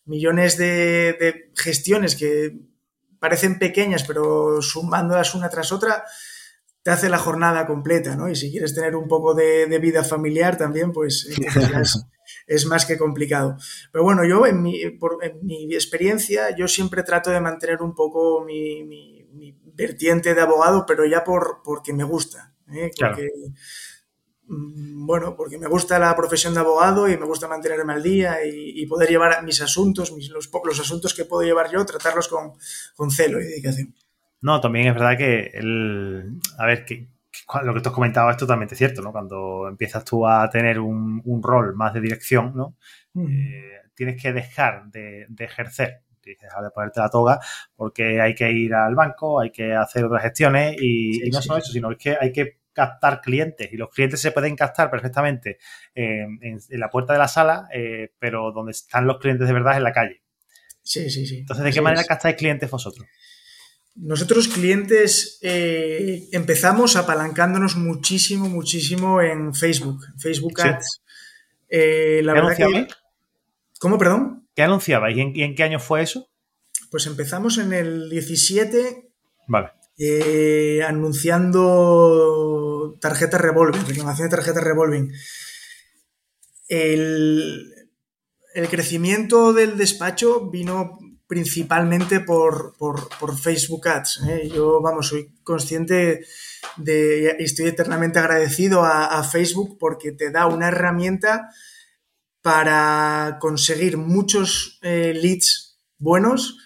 millones 0.05 0.57
de, 0.57 1.17
de 1.19 1.51
gestiones 1.55 2.15
que 2.15 2.55
parecen 3.19 3.59
pequeñas, 3.59 4.03
pero 4.03 4.61
sumándolas 4.61 5.35
una 5.35 5.49
tras 5.49 5.71
otra, 5.71 6.03
te 6.83 6.91
hace 6.91 7.09
la 7.09 7.17
jornada 7.17 7.67
completa, 7.67 8.15
¿no? 8.15 8.29
Y 8.29 8.35
si 8.35 8.51
quieres 8.51 8.73
tener 8.73 8.95
un 8.95 9.07
poco 9.07 9.33
de, 9.33 9.79
vida 9.79 10.03
familiar 10.03 10.57
también, 10.57 10.91
pues 10.91 11.27
es, 11.81 12.05
más 12.65 12.85
que 12.85 12.97
complicado. 12.97 13.57
Pero 13.91 14.03
bueno, 14.03 14.25
yo 14.25 14.45
en 14.45 14.61
mi, 14.61 14.81
experiencia, 15.73 16.55
yo 16.55 16.67
siempre 16.67 17.03
trato 17.03 17.29
de 17.29 17.39
mantener 17.39 17.81
un 17.81 17.93
poco 17.93 18.43
mi, 18.43 19.25
vertiente 19.75 20.33
de 20.33 20.41
abogado, 20.41 20.85
pero 20.85 21.05
ya 21.05 21.23
por, 21.23 21.61
porque 21.63 21.93
me 21.93 22.03
gusta. 22.03 22.53
¿eh? 22.73 22.91
mm, 24.47 25.05
bueno, 25.05 25.35
porque 25.37 25.57
me 25.57 25.67
gusta 25.67 25.99
la 25.99 26.15
profesión 26.15 26.53
de 26.53 26.59
abogado 26.59 27.07
y 27.07 27.17
me 27.17 27.25
gusta 27.25 27.47
mantenerme 27.47 27.93
al 27.93 28.03
día 28.03 28.39
y, 28.45 28.85
poder 28.87 29.09
llevar 29.09 29.43
mis 29.43 29.61
asuntos, 29.61 30.11
mis, 30.11 30.29
los, 30.29 30.49
los, 30.65 30.79
asuntos 30.79 31.13
que 31.13 31.25
puedo 31.25 31.43
llevar 31.43 31.71
yo, 31.71 31.85
tratarlos 31.85 32.27
con, 32.27 32.53
con 32.95 33.11
celo 33.11 33.39
y 33.39 33.45
dedicación. 33.45 33.95
No, 34.41 34.59
también 34.61 34.87
es 34.87 34.93
verdad 34.93 35.17
que 35.17 35.51
el, 35.53 36.39
a 36.57 36.65
ver, 36.65 36.85
que, 36.85 37.09
lo 37.63 37.73
que 37.73 37.81
tú 37.81 37.89
has 37.89 37.95
comentado 37.95 38.29
es 38.29 38.37
totalmente 38.37 38.75
cierto, 38.75 39.01
¿no? 39.01 39.11
Cuando 39.11 39.67
empiezas 39.67 40.03
tú 40.03 40.27
a 40.27 40.49
tener 40.49 40.79
un, 40.79 41.41
rol 41.43 41.75
más 41.75 41.93
de 41.93 42.01
dirección, 42.01 42.53
¿no? 42.55 42.75
Eh, 43.15 43.73
tienes 43.93 44.21
que 44.21 44.33
dejar 44.33 44.89
de, 44.91 45.27
ejercer, 45.39 46.03
tienes 46.21 46.39
que 46.39 46.45
dejar 46.45 46.63
de 46.63 46.69
ponerte 46.71 46.99
la 46.99 47.09
toga 47.09 47.39
porque 47.75 48.21
hay 48.21 48.35
que 48.35 48.51
ir 48.51 48.73
al 48.73 48.95
banco, 48.95 49.39
hay 49.39 49.51
que 49.51 49.73
hacer 49.73 50.05
otras 50.05 50.23
gestiones 50.23 50.75
y, 50.79 51.29
no 51.31 51.41
solo 51.41 51.59
eso, 51.59 51.71
sino 51.71 51.89
que 51.97 52.17
hay 52.19 52.31
que 52.31 52.59
captar 52.71 53.19
clientes 53.19 53.71
y 53.73 53.77
los 53.77 53.89
clientes 53.89 54.21
se 54.21 54.31
pueden 54.31 54.55
captar 54.55 54.89
perfectamente 54.89 55.57
en, 55.93 56.39
la 56.69 56.89
puerta 56.89 57.13
de 57.13 57.19
la 57.19 57.27
sala, 57.27 57.67
eh, 57.73 58.13
pero 58.19 58.51
donde 58.51 58.71
están 58.71 59.05
los 59.05 59.17
clientes 59.17 59.47
de 59.47 59.53
verdad 59.53 59.73
es 59.73 59.77
en 59.77 59.83
la 59.83 59.91
calle. 59.91 60.21
Sí, 60.81 61.09
sí, 61.09 61.25
sí. 61.25 61.39
Entonces, 61.39 61.65
¿de 61.65 61.71
qué 61.71 61.81
manera 61.81 62.03
captáis 62.03 62.35
clientes 62.35 62.69
vosotros? 62.69 63.05
Nosotros 64.01 64.47
clientes 64.47 65.39
eh, 65.41 66.29
empezamos 66.31 66.95
apalancándonos 66.95 67.75
muchísimo, 67.75 68.47
muchísimo 68.47 69.21
en 69.21 69.53
Facebook, 69.53 70.05
Facebook 70.17 70.61
Ads. 70.61 71.01
Eh, 71.67 72.21
la 72.23 72.33
verdad 72.33 72.55
que... 72.55 72.87
¿Cómo, 73.79 73.97
perdón? 73.97 74.47
¿Qué 74.55 74.63
anunciabais 74.63 75.17
y 75.17 75.43
en, 75.43 75.55
qué 75.55 75.63
año 75.63 75.79
fue 75.79 76.01
eso? 76.01 76.29
Pues 76.91 77.07
empezamos 77.07 77.57
en 77.57 77.73
el 77.73 78.09
17. 78.09 79.11
Vale. 79.47 79.71
Eh, 79.97 80.81
anunciando 80.87 82.97
tarjetas 83.01 83.41
revolving, 83.41 83.85
reclamación 83.85 84.29
de 84.29 84.35
tarjetas 84.35 84.63
revolving. 84.63 85.11
El, 86.69 87.73
el 88.53 88.67
crecimiento 88.69 89.51
del 89.51 89.77
despacho 89.77 90.49
vino 90.49 90.97
principalmente 91.29 92.21
por, 92.21 92.73
Facebook 93.39 93.87
Ads. 93.87 94.21
¿eh? 94.27 94.49
Yo, 94.51 94.81
vamos, 94.81 95.09
soy 95.09 95.31
consciente 95.43 96.25
de 96.75 97.35
y 97.37 97.43
estoy 97.43 97.67
eternamente 97.67 98.17
agradecido 98.17 98.83
a, 98.83 99.23
Facebook 99.23 99.77
porque 99.79 100.11
te 100.11 100.31
da 100.31 100.47
una 100.47 100.69
herramienta 100.69 101.51
para 102.41 103.37
conseguir 103.39 103.97
muchos 103.97 104.79
eh, 104.81 105.13
leads 105.13 105.79
buenos 105.99 106.57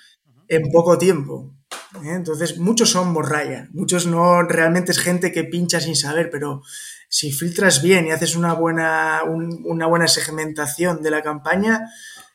en 0.48 0.72
poco 0.72 0.98
tiempo. 0.98 1.54
¿eh? 1.96 2.14
Entonces, 2.14 2.58
muchos 2.58 2.90
son 2.90 3.12
morralla, 3.12 3.68
muchos 3.74 4.08
no 4.08 4.44
realmente 4.44 4.94
es 4.94 5.00
gente 5.00 5.34
que 5.34 5.44
pincha 5.44 5.82
sin 5.82 5.98
saber, 5.98 6.30
pero 6.32 6.62
si 7.10 7.34
filtras 7.34 7.82
bien 7.82 8.08
y 8.08 8.12
haces 8.12 8.38
una 8.38 8.54
buena, 8.54 9.24
una 9.26 9.88
buena 9.88 10.08
segmentación 10.08 11.04
de 11.04 11.12
la 11.12 11.22
campaña, 11.22 11.82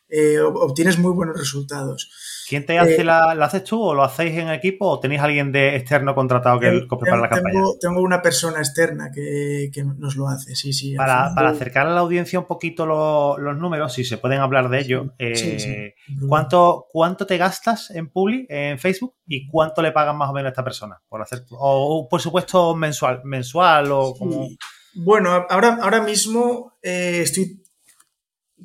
eh, 0.08 0.40
obtienes 0.40 0.98
muy 0.98 1.12
buenos 1.12 1.38
resultados. 1.38 2.10
¿Quién 2.48 2.64
te 2.64 2.78
hace 2.78 3.02
eh, 3.02 3.04
la, 3.04 3.32
haces 3.42 3.62
tú 3.62 3.82
o 3.82 3.92
lo 3.92 4.02
hacéis 4.02 4.38
en 4.38 4.48
equipo 4.48 4.86
o 4.86 4.98
tenéis 4.98 5.20
alguien 5.20 5.52
de 5.52 5.76
externo 5.76 6.14
contratado 6.14 6.58
que, 6.58 6.86
prepara 6.88 7.20
la 7.20 7.28
campaña? 7.28 7.60
Tengo, 7.78 8.00
una 8.00 8.22
persona 8.22 8.58
externa 8.58 9.10
que, 9.12 9.70
nos 9.98 10.16
lo 10.16 10.28
hace, 10.28 10.54
sí, 10.54 10.72
sí. 10.72 10.94
Para, 10.94 11.26
acercar 11.26 11.86
a 11.86 11.90
la 11.90 12.00
audiencia 12.00 12.38
un 12.38 12.46
poquito 12.46 12.86
los 12.86 13.56
números, 13.58 13.92
si 13.92 14.04
se 14.04 14.16
pueden 14.16 14.40
hablar 14.40 14.70
de 14.70 14.80
ello, 14.80 15.14
eh, 15.18 15.94
¿cuánto, 16.26 16.86
¿cuánto 16.90 17.26
te 17.26 17.36
gastas 17.36 17.90
en 17.90 18.08
Publi, 18.08 18.46
en 18.48 18.78
Facebook, 18.78 19.14
y 19.26 19.46
cuánto 19.46 19.82
le 19.82 19.92
pagan 19.92 20.16
más 20.16 20.30
o 20.30 20.32
menos 20.32 20.46
a 20.46 20.50
esta 20.52 20.64
persona 20.64 20.98
por 21.06 21.20
hacer? 21.20 21.44
O, 21.50 22.08
por 22.08 22.22
supuesto, 22.22 22.74
mensual, 22.74 23.20
mensual 23.24 23.92
o 23.92 24.14
como... 24.14 24.48
Bueno, 24.94 25.46
ahora, 25.50 25.78
ahora 25.82 26.00
mismo 26.00 26.78
estoy 26.82 27.62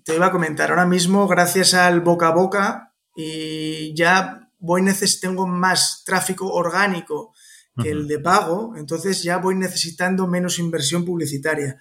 te 0.03 0.15
iba 0.15 0.27
a 0.27 0.31
comentar, 0.31 0.69
ahora 0.69 0.85
mismo, 0.85 1.27
gracias 1.27 1.73
al 1.73 2.01
boca 2.01 2.27
a 2.27 2.31
boca, 2.31 2.93
y 3.15 3.93
ya 3.95 4.49
voy 4.59 4.83
tengo 5.21 5.45
más 5.45 6.03
tráfico 6.05 6.51
orgánico 6.51 7.33
que 7.81 7.89
el 7.89 8.07
de 8.07 8.19
pago, 8.19 8.75
entonces 8.77 9.23
ya 9.23 9.37
voy 9.37 9.55
necesitando 9.55 10.27
menos 10.27 10.59
inversión 10.59 11.03
publicitaria. 11.05 11.79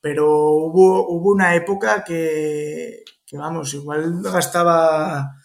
Pero 0.00 0.26
hubo, 0.52 1.08
hubo 1.08 1.32
una 1.32 1.54
época 1.54 2.04
que, 2.04 3.02
vamos, 3.32 3.74
igual 3.74 4.22
gastaba 4.22 5.40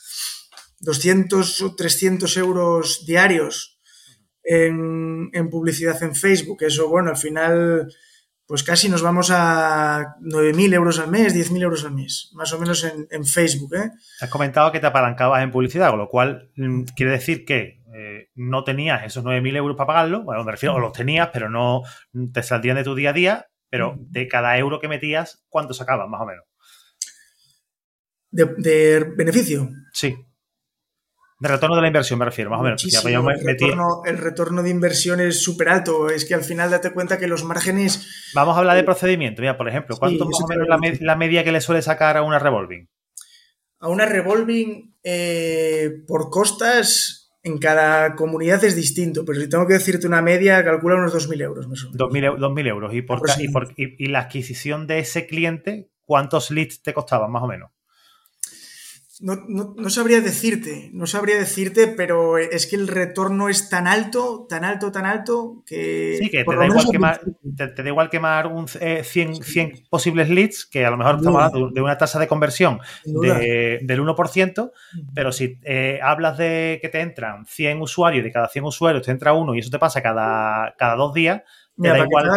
200 0.81 1.61
o 1.61 1.75
300 1.75 2.37
euros 2.37 3.05
diarios 3.05 3.79
en, 4.43 5.29
en 5.33 5.49
publicidad 5.49 6.01
en 6.03 6.13
Facebook. 6.13 6.61
Eso, 6.61 6.87
bueno, 6.87 7.09
al 7.09 7.17
final 7.17 7.91
pues 8.49 8.63
casi 8.63 8.89
nos 8.89 9.03
vamos 9.03 9.29
a 9.29 10.15
9.000 10.21 10.73
euros 10.73 10.97
al 10.97 11.11
mes, 11.11 11.35
10.000 11.35 11.61
euros 11.61 11.85
al 11.85 11.91
mes, 11.91 12.31
más 12.33 12.51
o 12.51 12.57
menos 12.57 12.83
en, 12.83 13.23
Facebook. 13.23 13.75
¿eh? 13.75 13.91
Has 14.21 14.29
comentado 14.31 14.71
que 14.71 14.79
te 14.79 14.87
apalancabas 14.87 15.43
en 15.43 15.51
publicidad, 15.51 15.91
con 15.91 15.99
lo 15.99 16.09
cual 16.09 16.49
mm, 16.55 16.85
quiere 16.95 17.11
decir 17.11 17.45
que 17.45 17.83
eh, 17.93 18.31
no 18.33 18.63
tenías 18.63 19.05
esos 19.05 19.23
9.000 19.23 19.55
euros 19.55 19.77
para 19.77 19.85
pagarlo, 19.85 20.23
bueno, 20.23 20.43
me 20.43 20.51
refiero, 20.51 20.73
o 20.73 20.79
los 20.79 20.93
tenías, 20.93 21.29
pero 21.31 21.47
no 21.47 21.83
te 22.33 22.41
saldrían 22.41 22.77
de 22.77 22.83
tu 22.83 22.95
día 22.95 23.11
a 23.11 23.13
día, 23.13 23.49
pero 23.69 23.97
de 23.99 24.27
cada 24.27 24.57
euro 24.57 24.79
que 24.79 24.87
metías, 24.87 25.45
¿cuánto 25.47 25.75
sacabas, 25.75 26.09
más 26.09 26.21
o 26.21 26.25
menos? 26.25 26.45
de 28.31 29.13
beneficio? 29.15 29.69
Sí. 29.93 30.17
De 31.39 31.47
retorno 31.47 31.77
de 31.77 31.81
la 31.81 31.87
inversión 31.87 32.19
me 32.19 32.25
refiero, 32.25 32.49
más 32.49 32.59
o 32.59 32.63
menos. 32.63 32.83
el, 34.05 34.17
retorno, 34.17 34.61
de 34.61 34.69
inversión 34.69 35.21
es 35.21 35.41
súper 35.41 35.69
alto. 35.69 36.09
Es 36.09 36.25
que 36.25 36.35
al 36.35 36.43
final 36.43 36.69
date 36.69 36.91
cuenta 36.91 37.17
que 37.17 37.27
los 37.27 37.45
márgenes... 37.45 38.31
Vamos 38.33 38.57
a 38.57 38.59
hablar 38.59 38.75
de 38.75 38.83
procedimiento. 38.83 39.41
Mira, 39.41 39.57
por 39.57 39.69
ejemplo, 39.69 39.95
¿cuánto 39.97 40.25
más 40.25 40.41
o 40.43 40.47
menos 40.47 40.67
la, 40.99 41.15
media 41.15 41.45
que 41.45 41.53
le 41.53 41.61
suele 41.61 41.81
sacar 41.81 42.17
a 42.17 42.23
una 42.23 42.39
revolving? 42.39 42.89
A 43.79 43.87
una 43.87 44.05
revolving 44.05 44.97
eh, 45.01 46.03
por 46.05 46.29
costas 46.29 47.31
en 47.41 47.57
cada 47.57 48.15
comunidad 48.15 48.61
es 48.65 48.75
distinto, 48.75 49.23
pero 49.23 49.39
si 49.39 49.47
tengo 49.47 49.65
que 49.65 49.75
decirte 49.75 50.07
una 50.07 50.21
media, 50.21 50.61
calcula 50.65 50.95
unos 50.95 51.15
2.000 51.15 51.41
euros. 51.41 51.67
2.000 51.69 52.67
euros. 52.67 52.93
¿Y, 52.93 53.01
por, 53.01 53.21
y 53.77 54.07
la 54.07 54.19
adquisición 54.19 54.87
de 54.87 54.99
ese 54.99 55.25
cliente, 55.25 55.89
cuántos 56.03 56.51
leads 56.51 56.81
te 56.81 56.93
costaban 56.93 57.31
más 57.31 57.43
o 57.43 57.47
menos? 57.47 57.71
No, 59.21 59.35
no, 59.35 59.89
sabría 59.89 60.21
decirte, 60.21 60.91
no 60.93 61.05
sabría 61.05 61.35
decirte, 61.37 61.87
pero 61.87 62.37
es 62.37 62.67
que 62.67 62.77
el 62.77 62.87
retorno 62.87 63.49
es 63.49 63.67
tan 63.67 63.85
alto, 63.85 64.45
tan 64.47 64.63
alto, 64.63 64.93
tan 64.93 65.05
alto 65.05 65.61
que... 65.65 66.15
Sí, 66.21 66.29
que 66.29 66.45
te 66.45 66.55
da, 66.55 66.65
igual 66.65 66.85
quemar, 66.89 67.21
te, 67.57 67.83
da, 67.83 67.89
igual 67.89 68.09
quemar, 68.09 68.47
un, 68.47 68.69
100, 68.69 69.03
eh, 69.03 69.83
posibles 69.89 70.29
leads, 70.29 70.65
que 70.65 70.85
a 70.85 70.89
lo 70.89 70.95
mejor 70.95 71.17
estamos 71.17 71.43
hablando 71.43 71.69
de 71.69 71.81
una 71.81 71.97
tasa 71.97 72.17
de 72.17 72.29
conversión 72.29 72.79
del 73.03 74.01
1%, 74.01 74.71
pero 75.13 75.33
si 75.33 75.59
eh, 75.63 75.99
hablas 76.01 76.37
de 76.37 76.79
que 76.81 76.87
te 76.87 77.01
entran 77.01 77.45
100 77.45 77.81
usuarios, 77.81 78.23
de 78.23 78.31
cada 78.31 78.47
100 78.47 78.63
usuarios 78.63 79.05
te 79.05 79.11
entra 79.11 79.33
uno 79.33 79.53
y 79.53 79.59
eso 79.59 79.69
te 79.69 79.79
pasa 79.79 80.01
cada, 80.01 80.75
cada 80.77 80.95
dos 80.95 81.13
días, 81.13 81.41
te 81.75 81.89
da 81.89 81.99
igual... 81.99 82.29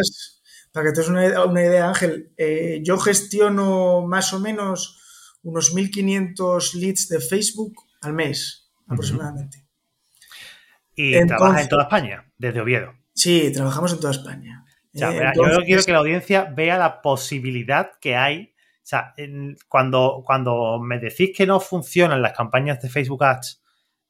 para 0.73 0.87
que 0.87 0.93
te 0.93 1.01
des 1.01 1.09
una, 1.09 1.63
idea, 1.63 1.87
Ángel, 1.87 2.33
eh, 2.37 2.81
yo 2.83 2.99
gestiono 2.99 4.03
más 4.05 4.33
o 4.33 4.41
menos 4.41 4.99
unos 5.43 5.75
1.500 5.75 6.75
leads 6.75 7.09
de 7.09 7.21
Facebook 7.21 7.75
al 8.01 8.13
mes, 8.13 8.71
aproximadamente. 8.87 9.65
¿Y 10.95 11.25
trabajas 11.27 11.63
en 11.63 11.69
toda 11.69 11.85
España, 11.85 12.31
desde 12.39 12.61
Oviedo? 12.61 12.95
Sí, 13.15 13.51
trabajamos 13.53 13.93
en 13.93 14.01
toda 14.01 14.13
España. 14.13 14.65
Eh, 14.95 15.33
yo 15.35 15.63
quiero 15.65 15.83
que 15.83 15.93
la 15.93 15.99
audiencia 15.99 16.45
vea 16.45 16.77
la 16.77 17.01
posibilidad 17.01 17.93
que 18.01 18.17
hay. 18.17 18.55
O 18.77 18.85
sea, 18.85 19.15
cuando, 19.69 20.23
cuando 20.25 20.79
me 20.81 20.99
decís 20.99 21.31
que 21.37 21.47
no 21.47 21.61
funcionan 21.61 22.21
las 22.21 22.33
campañas 22.33 22.83
de 22.83 22.91
Facebook 22.91 23.25
Ads, 23.25 23.63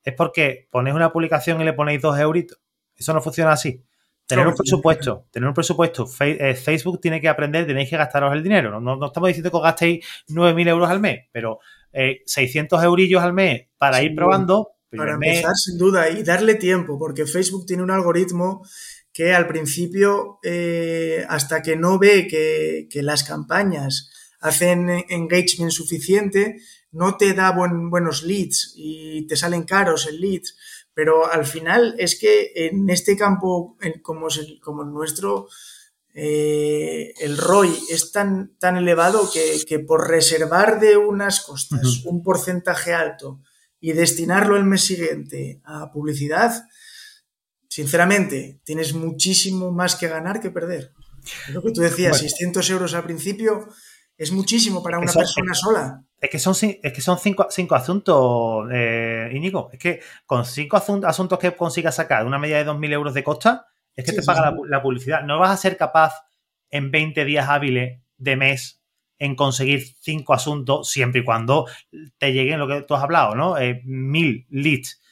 es 0.02 0.14
porque 0.14 0.68
ponéis 0.70 0.96
una 0.96 1.12
publicación 1.12 1.60
y 1.60 1.64
le 1.64 1.72
ponéis 1.72 2.00
dos 2.00 2.18
euritos. 2.18 2.58
Eso 2.96 3.12
no 3.12 3.20
funciona 3.20 3.52
así. 3.52 3.84
Tener 4.26 4.46
un 4.46 4.54
presupuesto, 4.54 5.26
tener 5.30 5.48
un 5.48 5.54
presupuesto. 5.54 6.08
Eh, 6.20 6.54
Facebook 6.54 7.00
tiene 7.00 7.20
que 7.20 7.28
aprender, 7.28 7.66
tenéis 7.66 7.90
que 7.90 7.96
gastaros 7.96 8.32
el 8.32 8.42
dinero. 8.42 8.80
No, 8.80 9.06
estamos 9.06 9.28
diciendo 9.28 9.50
que 9.50 9.56
os 9.56 9.62
gastéis 9.62 10.06
9.000 10.28 10.68
euros 10.68 10.90
al 10.90 11.00
mes, 11.00 11.26
pero 11.32 11.58
600 11.92 12.80
eh, 12.80 12.86
eurillos 12.86 13.22
al 13.22 13.32
mes 13.32 13.68
para 13.76 14.02
ir 14.02 14.14
probando. 14.14 14.70
Para 14.96 15.14
empezar, 15.14 15.54
sin 15.54 15.78
duda, 15.78 16.10
y 16.10 16.22
darle 16.22 16.54
tiempo, 16.54 16.98
porque 16.98 17.26
Facebook 17.26 17.64
tiene 17.66 17.82
un 17.82 17.90
algoritmo 17.90 18.62
que 19.12 19.34
al 19.34 19.46
principio, 19.46 20.38
eh, 20.42 21.24
hasta 21.28 21.62
que 21.62 21.76
no 21.76 21.98
ve 21.98 22.26
que, 22.26 23.02
las 23.02 23.24
campañas 23.24 24.10
hacen 24.40 24.88
engagement 25.08 25.70
suficiente, 25.70 26.56
no 26.90 27.16
te 27.16 27.32
da 27.32 27.52
buenos 27.52 28.22
leads 28.22 28.74
y 28.76 29.26
te 29.26 29.36
salen 29.36 29.64
caros 29.64 30.06
el 30.06 30.20
leads 30.20 30.56
pero 30.94 31.30
al 31.30 31.46
final 31.46 31.94
es 31.98 32.18
que 32.18 32.52
en 32.54 32.88
este 32.90 33.16
campo, 33.16 33.76
como, 34.02 34.28
es 34.28 34.38
el, 34.38 34.60
como 34.60 34.82
el 34.82 34.92
nuestro, 34.92 35.48
eh, 36.14 37.14
el 37.20 37.38
ROI 37.38 37.74
es 37.88 38.12
tan, 38.12 38.54
tan 38.58 38.76
elevado 38.76 39.30
que, 39.32 39.78
por 39.78 40.08
reservar 40.08 40.78
de 40.78 40.96
unas 40.96 41.40
costas 41.40 42.04
un 42.04 42.22
porcentaje 42.22 42.92
alto 42.92 43.40
y 43.80 43.92
destinarlo 43.92 44.56
el 44.56 44.64
mes 44.64 44.82
siguiente 44.82 45.60
a 45.64 45.90
publicidad, 45.90 46.68
sinceramente, 47.68 48.60
tienes 48.64 48.92
muchísimo 48.92 49.72
más 49.72 49.96
que 49.96 50.08
ganar 50.08 50.40
que 50.40 50.50
perder. 50.50 50.92
Lo 51.48 51.62
que 51.62 51.72
tú 51.72 51.80
decías, 51.80 52.18
600 52.18 52.68
euros 52.70 52.94
al 52.94 53.04
principio 53.04 53.68
es 54.18 54.30
muchísimo 54.30 54.82
para 54.82 54.98
una 54.98 55.12
persona 55.12 55.54
sola. 55.54 56.04
Es 56.22 56.30
que 56.30 56.38
son, 56.38 56.54
es 56.60 56.92
que 56.92 57.00
son 57.00 57.18
cinco, 57.18 57.48
cinco 57.50 57.74
asuntos, 57.74 58.68
eh, 58.72 59.28
Íñigo. 59.34 59.70
Es 59.72 59.78
que 59.80 60.00
con 60.24 60.44
cinco 60.46 60.76
asuntos 60.76 61.36
que 61.36 61.50
consigas 61.56 61.96
sacar 61.96 62.24
una 62.24 62.38
media 62.38 62.58
de 62.58 62.64
2.000 62.64 62.92
euros 62.92 63.12
de 63.12 63.24
costa, 63.24 63.66
es 63.96 64.04
que 64.04 64.12
te 64.12 64.22
paga 64.22 64.54
la, 64.68 64.80
publicidad. 64.80 65.24
No 65.24 65.40
vas 65.40 65.50
a 65.50 65.56
ser 65.56 65.76
capaz 65.76 66.12
en 66.70 66.92
20 66.92 67.24
días 67.24 67.48
hábiles 67.48 68.00
de 68.18 68.36
mes 68.36 68.80
en 69.18 69.34
conseguir 69.34 69.82
cinco 69.98 70.32
asuntos 70.32 70.88
siempre 70.88 71.22
y 71.22 71.24
cuando 71.24 71.66
te 72.18 72.32
lleguen 72.32 72.60
lo 72.60 72.68
que 72.68 72.82
tú 72.82 72.94
has 72.94 73.02
hablado, 73.02 73.34
¿no? 73.34 73.58
Eh, 73.58 73.82
mil 73.84 74.46
leads. 74.48 75.02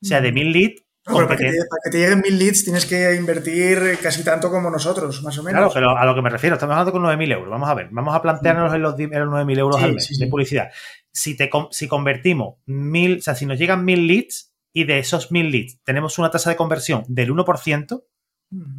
O 0.00 0.06
sea, 0.06 0.20
de 0.20 0.30
mil 0.30 0.52
leads 0.52 0.84
para, 1.04 1.36
que 1.36 1.50
te, 1.90 1.98
lleguen 1.98 2.20
mil 2.20 2.38
leads 2.38 2.64
tienes 2.64 2.84
que 2.84 3.14
invertir 3.14 3.98
casi 4.02 4.22
tanto 4.22 4.50
como 4.50 4.70
nosotros, 4.70 5.22
más 5.22 5.36
o 5.38 5.42
menos. 5.42 5.58
Claro, 5.58 5.70
pero 5.72 5.96
a 5.96 6.04
lo 6.04 6.14
que 6.14 6.22
me 6.22 6.30
refiero, 6.30 6.54
estamos 6.54 6.74
hablando 6.74 6.92
con 6.92 7.02
9.000 7.02 7.32
euros. 7.32 7.50
Vamos 7.50 7.68
a 7.68 7.74
ver, 7.74 7.88
vamos 7.90 8.14
a 8.14 8.22
plantearnos 8.22 8.74
en 8.74 8.82
los, 8.82 8.98
los 8.98 9.08
9.000 9.08 9.58
euros 9.58 9.82
al 9.82 9.94
mes 9.94 10.18
de 10.18 10.26
publicidad. 10.26 10.70
Si, 11.10 11.36
te, 11.36 11.50
si 11.70 11.88
convertimos 11.88 12.56
mil, 12.66 13.18
o 13.18 13.22
sea, 13.22 13.34
si 13.34 13.46
nos 13.46 13.58
llegan 13.58 13.84
mil 13.84 14.06
leads 14.06 14.52
y 14.72 14.84
de 14.84 14.98
esos 14.98 15.32
mil 15.32 15.50
leads 15.50 15.80
tenemos 15.84 16.18
una 16.18 16.30
tasa 16.30 16.50
de 16.50 16.56
conversión 16.56 17.04
del 17.08 17.32
1%, 17.32 18.04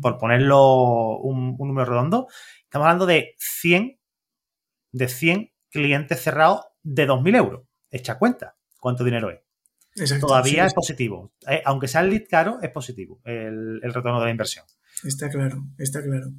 por 0.01 0.17
ponerlo 0.17 1.17
un, 1.17 1.55
un 1.57 1.67
número 1.67 1.89
redondo, 1.89 2.27
estamos 2.63 2.85
hablando 2.85 3.05
de 3.05 3.35
100, 3.39 3.99
de 4.91 5.07
100 5.07 5.53
clientes 5.69 6.21
cerrados 6.21 6.65
de 6.83 7.07
2.000 7.07 7.35
euros. 7.35 7.61
Echa 7.89 8.17
cuenta 8.17 8.55
cuánto 8.79 9.03
dinero 9.03 9.29
es 9.31 9.39
todavía 10.19 10.65
es 10.65 10.73
positivo. 10.73 11.31
Eh, 11.47 11.61
aunque 11.65 11.87
sea 11.87 12.01
el 12.01 12.09
lead 12.09 12.23
caro, 12.29 12.59
es 12.61 12.69
positivo 12.69 13.19
el, 13.25 13.81
retorno 13.81 14.19
de 14.19 14.25
la 14.25 14.31
inversión. 14.31 14.65
Está 15.03 15.29
claro, 15.29 15.63
está 15.77 16.01
claro. 16.03 16.31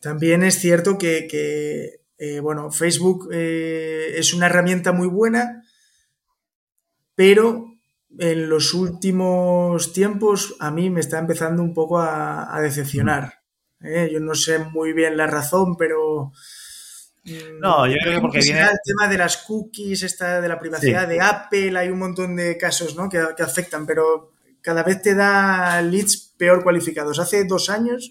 También 0.00 0.42
es 0.42 0.58
cierto 0.58 0.98
que, 0.98 2.00
eh, 2.18 2.40
bueno, 2.40 2.70
Facebook 2.70 3.28
eh, 3.32 4.14
es 4.16 4.32
una 4.32 4.46
herramienta 4.46 4.92
muy 4.92 5.08
buena, 5.08 5.64
pero 7.14 7.74
en 8.18 8.48
los 8.48 8.72
últimos 8.74 9.92
tiempos 9.92 10.56
a 10.60 10.70
mí 10.70 10.88
me 10.88 11.00
está 11.00 11.18
empezando 11.18 11.62
un 11.62 11.74
poco 11.74 11.98
a, 11.98 12.56
a 12.56 12.60
decepcionar. 12.60 13.34
Yo 13.80 14.18
no 14.18 14.34
sé 14.34 14.58
muy 14.58 14.92
bien 14.92 15.16
la 15.16 15.28
razón, 15.28 15.76
pero 15.76 16.32
Mm, 16.32 16.32
no, 17.60 17.86
yo 17.86 17.96
creo 18.02 18.14
que 18.14 18.20
porque 18.20 18.40
viene... 18.40 18.60
El 18.60 18.78
tema 18.84 19.08
de 19.08 19.18
las 19.18 19.38
cookies, 19.38 20.02
esta 20.02 20.40
de 20.40 20.48
la 20.48 20.58
privacidad 20.58 21.08
de 21.08 21.20
Apple, 21.20 21.76
hay 21.78 21.88
un 21.88 21.98
montón 21.98 22.36
de 22.36 22.56
casos 22.56 22.96
¿no? 22.96 23.08
que, 23.08 23.18
afectan, 23.42 23.86
pero 23.86 24.32
cada 24.60 24.82
vez 24.82 25.02
te 25.02 25.14
da 25.14 25.80
leads 25.82 26.34
peor 26.38 26.62
cualificados. 26.62 27.18
Hace 27.18 27.44
dos 27.44 27.70
años 27.70 28.10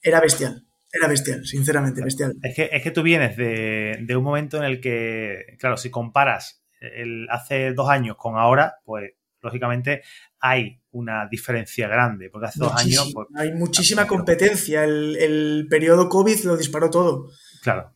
era 0.00 0.20
bestial, 0.20 0.66
era 0.92 1.08
bestial, 1.08 1.46
sinceramente, 1.46 2.02
bestial. 2.02 2.34
Es 2.42 2.54
que, 2.54 2.68
es 2.72 2.82
que 2.82 2.90
tú 2.90 3.02
vienes 3.02 3.36
de, 3.36 4.16
un 4.16 4.24
momento 4.24 4.58
en 4.58 4.64
el 4.64 4.80
que, 4.80 5.56
claro, 5.58 5.76
si 5.76 5.90
comparas 5.90 6.64
el, 6.80 7.26
hace 7.30 7.72
dos 7.72 7.88
años 7.88 8.16
con 8.16 8.36
ahora, 8.36 8.76
pues 8.84 9.12
lógicamente 9.40 10.02
hay 10.40 10.80
una 10.92 11.26
diferencia 11.30 11.88
grande, 11.88 12.30
porque 12.30 12.46
hace 12.48 12.60
dos 12.60 12.74
años... 12.74 13.10
Pues, 13.14 13.28
hay 13.36 13.52
muchísima 13.52 14.06
competencia, 14.06 14.84
el, 14.84 15.16
el 15.16 15.66
periodo 15.68 16.08
COVID 16.08 16.44
lo 16.44 16.56
disparó 16.56 16.90
todo. 16.90 17.30
Claro. 17.62 17.94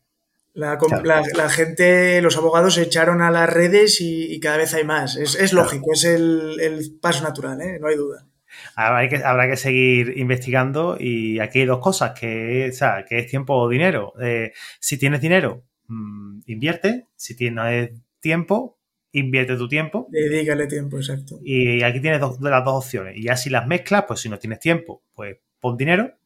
La, 0.58 1.48
gente, 1.48 2.20
los 2.20 2.36
abogados 2.36 2.74
se 2.74 2.82
echaron 2.82 3.22
a 3.22 3.30
las 3.30 3.48
redes 3.48 4.00
y, 4.00 4.40
cada 4.40 4.56
vez 4.56 4.74
hay 4.74 4.82
más. 4.82 5.16
Es, 5.16 5.52
lógico, 5.52 5.92
es 5.92 6.04
el, 6.04 6.98
paso 7.00 7.22
natural, 7.22 7.60
¿eh? 7.60 7.78
no 7.80 7.86
hay 7.86 7.96
duda. 7.96 8.26
Habrá 8.74 9.08
que, 9.08 9.16
habrá 9.16 9.48
que 9.48 9.56
seguir 9.56 10.18
investigando 10.18 10.96
y 10.98 11.38
aquí 11.38 11.60
hay 11.60 11.66
dos 11.66 11.78
cosas, 11.78 12.18
que, 12.18 12.72
que 13.08 13.18
es 13.18 13.26
tiempo 13.28 13.54
o 13.54 13.68
dinero. 13.68 14.14
Eh, 14.20 14.52
si 14.80 14.98
tienes 14.98 15.20
dinero, 15.20 15.64
mm, 15.86 16.40
invierte. 16.46 17.06
Si 17.14 17.36
tienes 17.36 17.92
tiempo, 18.18 18.80
invierte 19.12 19.56
tu 19.56 19.68
tiempo. 19.68 20.08
Dedícale 20.10 20.66
tiempo, 20.66 20.96
exacto. 20.96 21.38
Y 21.44 21.84
aquí 21.84 22.00
tienes 22.00 22.20
dos, 22.20 22.40
las 22.40 22.64
dos 22.64 22.84
opciones. 22.84 23.16
Y 23.16 23.22
ya 23.24 23.36
si 23.36 23.48
las 23.48 23.66
mezclas, 23.68 24.06
pues 24.08 24.20
si 24.20 24.28
no 24.28 24.38
tienes 24.38 24.58
tiempo, 24.58 25.04
pues 25.14 25.36
pon 25.60 25.76
dinero. 25.76 26.18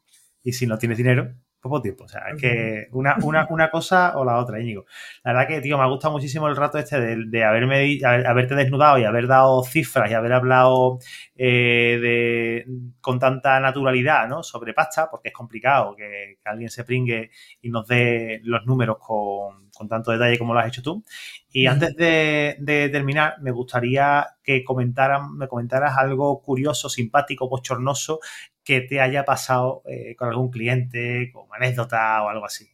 Y 0.43 0.55
si 0.55 0.67
no 0.67 0.79
tienes 0.79 0.97
dinero, 0.97 1.35
poco 1.63 1.81
tiempo. 1.81 2.05
O 2.05 2.09
sea, 2.09 2.23
es 2.35 2.41
que 2.41 2.89
una, 2.91 3.17
una, 3.23 3.47
una, 3.49 3.71
cosa 3.71 4.19
o 4.19 4.25
la 4.25 4.37
otra, 4.39 4.61
Íñigo. 4.61 4.85
La 5.25 5.33
verdad 5.33 5.49
que, 5.49 5.61
tío, 5.61 5.79
me 5.79 5.85
ha 5.85 5.87
gustado 5.87 6.13
muchísimo 6.13 6.49
el 6.49 6.57
rato 6.57 6.77
este 6.77 7.01
de, 7.01 7.45
haberme, 7.45 8.01
haberte 8.05 8.55
desnudado 8.57 8.99
y 8.99 9.05
haber 9.05 9.29
dado 9.29 9.63
cifras 9.63 10.11
y 10.11 10.15
haber 10.15 10.33
hablado 10.33 10.99
eh, 11.37 11.99
de, 12.03 12.67
con 13.01 13.19
tanta 13.21 13.61
naturalidad, 13.61 14.29
¿no? 14.29 14.43
Sobre 14.43 14.75
pasta, 14.75 15.09
porque 15.09 15.29
es 15.29 15.35
complicado 15.35 15.95
que, 15.97 16.39
alguien 16.45 16.69
se 16.69 16.85
pringue 16.85 17.31
y 17.63 17.71
nos 17.71 17.87
dé 17.87 18.41
los 18.43 18.67
números 18.67 18.99
con, 18.99 19.71
con 19.71 19.89
tanto 19.89 20.11
detalle 20.11 20.39
como 20.39 20.53
lo 20.53 20.61
has 20.61 20.67
hecho 20.67 20.83
tú. 20.83 21.05
Y 21.53 21.67
antes 21.67 21.95
de, 21.95 22.57
de, 22.59 22.89
terminar, 22.89 23.37
me 23.41 23.53
gustaría 23.53 24.27
que 24.43 24.65
comentaran, 24.65 25.37
me 25.37 25.47
comentaras 25.47 25.97
algo 25.97 26.43
curioso, 26.43 26.89
simpático, 26.89 27.49
bochornoso 27.49 28.19
que 28.65 28.81
te 28.81 29.01
haya 29.01 29.25
pasado 29.25 29.83
eh, 29.87 30.15
con 30.17 30.29
algún 30.29 30.51
cliente, 30.51 31.31
con 31.33 31.47
anécdota 31.53 32.23
o 32.23 32.29
algo 32.29 32.47
así. 32.47 32.69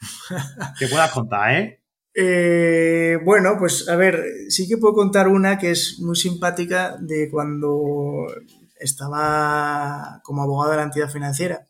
que 0.78 0.86
puedas 0.88 1.10
contar, 1.10 1.54
¿eh? 1.54 1.80
¿eh? 2.14 3.18
Bueno, 3.24 3.56
pues 3.58 3.88
a 3.88 3.96
ver, 3.96 4.24
sí 4.48 4.68
que 4.68 4.76
puedo 4.76 4.94
contar 4.94 5.28
una 5.28 5.58
que 5.58 5.70
es 5.72 5.98
muy 6.00 6.16
simpática 6.16 6.96
de 7.00 7.28
cuando 7.30 8.26
estaba 8.78 10.20
como 10.22 10.42
abogado 10.42 10.72
de 10.72 10.76
la 10.78 10.84
entidad 10.84 11.10
financiera. 11.10 11.66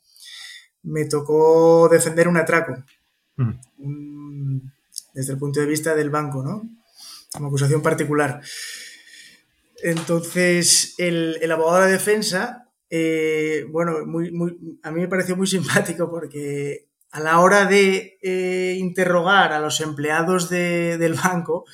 Me 0.83 1.05
tocó 1.05 1.89
defender 1.91 2.29
un 2.29 2.37
atraco. 2.37 2.75
desde 5.15 5.33
el 5.33 5.39
punto 5.39 5.61
de 5.61 5.67
vista 5.67 5.95
del 5.95 6.11
banco, 6.11 6.43
¿no? 6.43 6.69
Como 7.33 7.49
acusación 7.49 7.83
particular. 7.83 8.41
Entonces, 9.83 10.95
el, 10.99 11.39
el 11.41 11.53
abogado 11.53 11.85
de 11.87 11.93
defensa 11.93 12.62
eh, 12.95 13.65
bueno, 13.71 14.05
muy, 14.05 14.31
muy, 14.33 14.79
a 14.83 14.91
mí 14.91 15.01
me 15.01 15.09
pareció 15.09 15.35
muy 15.35 15.47
simpático 15.49 16.11
porque 16.11 16.91
a 17.11 17.21
la 17.21 17.41
hora 17.41 17.65
de 17.65 18.19
eh, 18.23 18.77
interrogar 18.79 19.55
a 19.55 19.61
los 19.61 19.81
empleados 19.81 20.51
del 20.51 21.15
banco, 21.15 21.65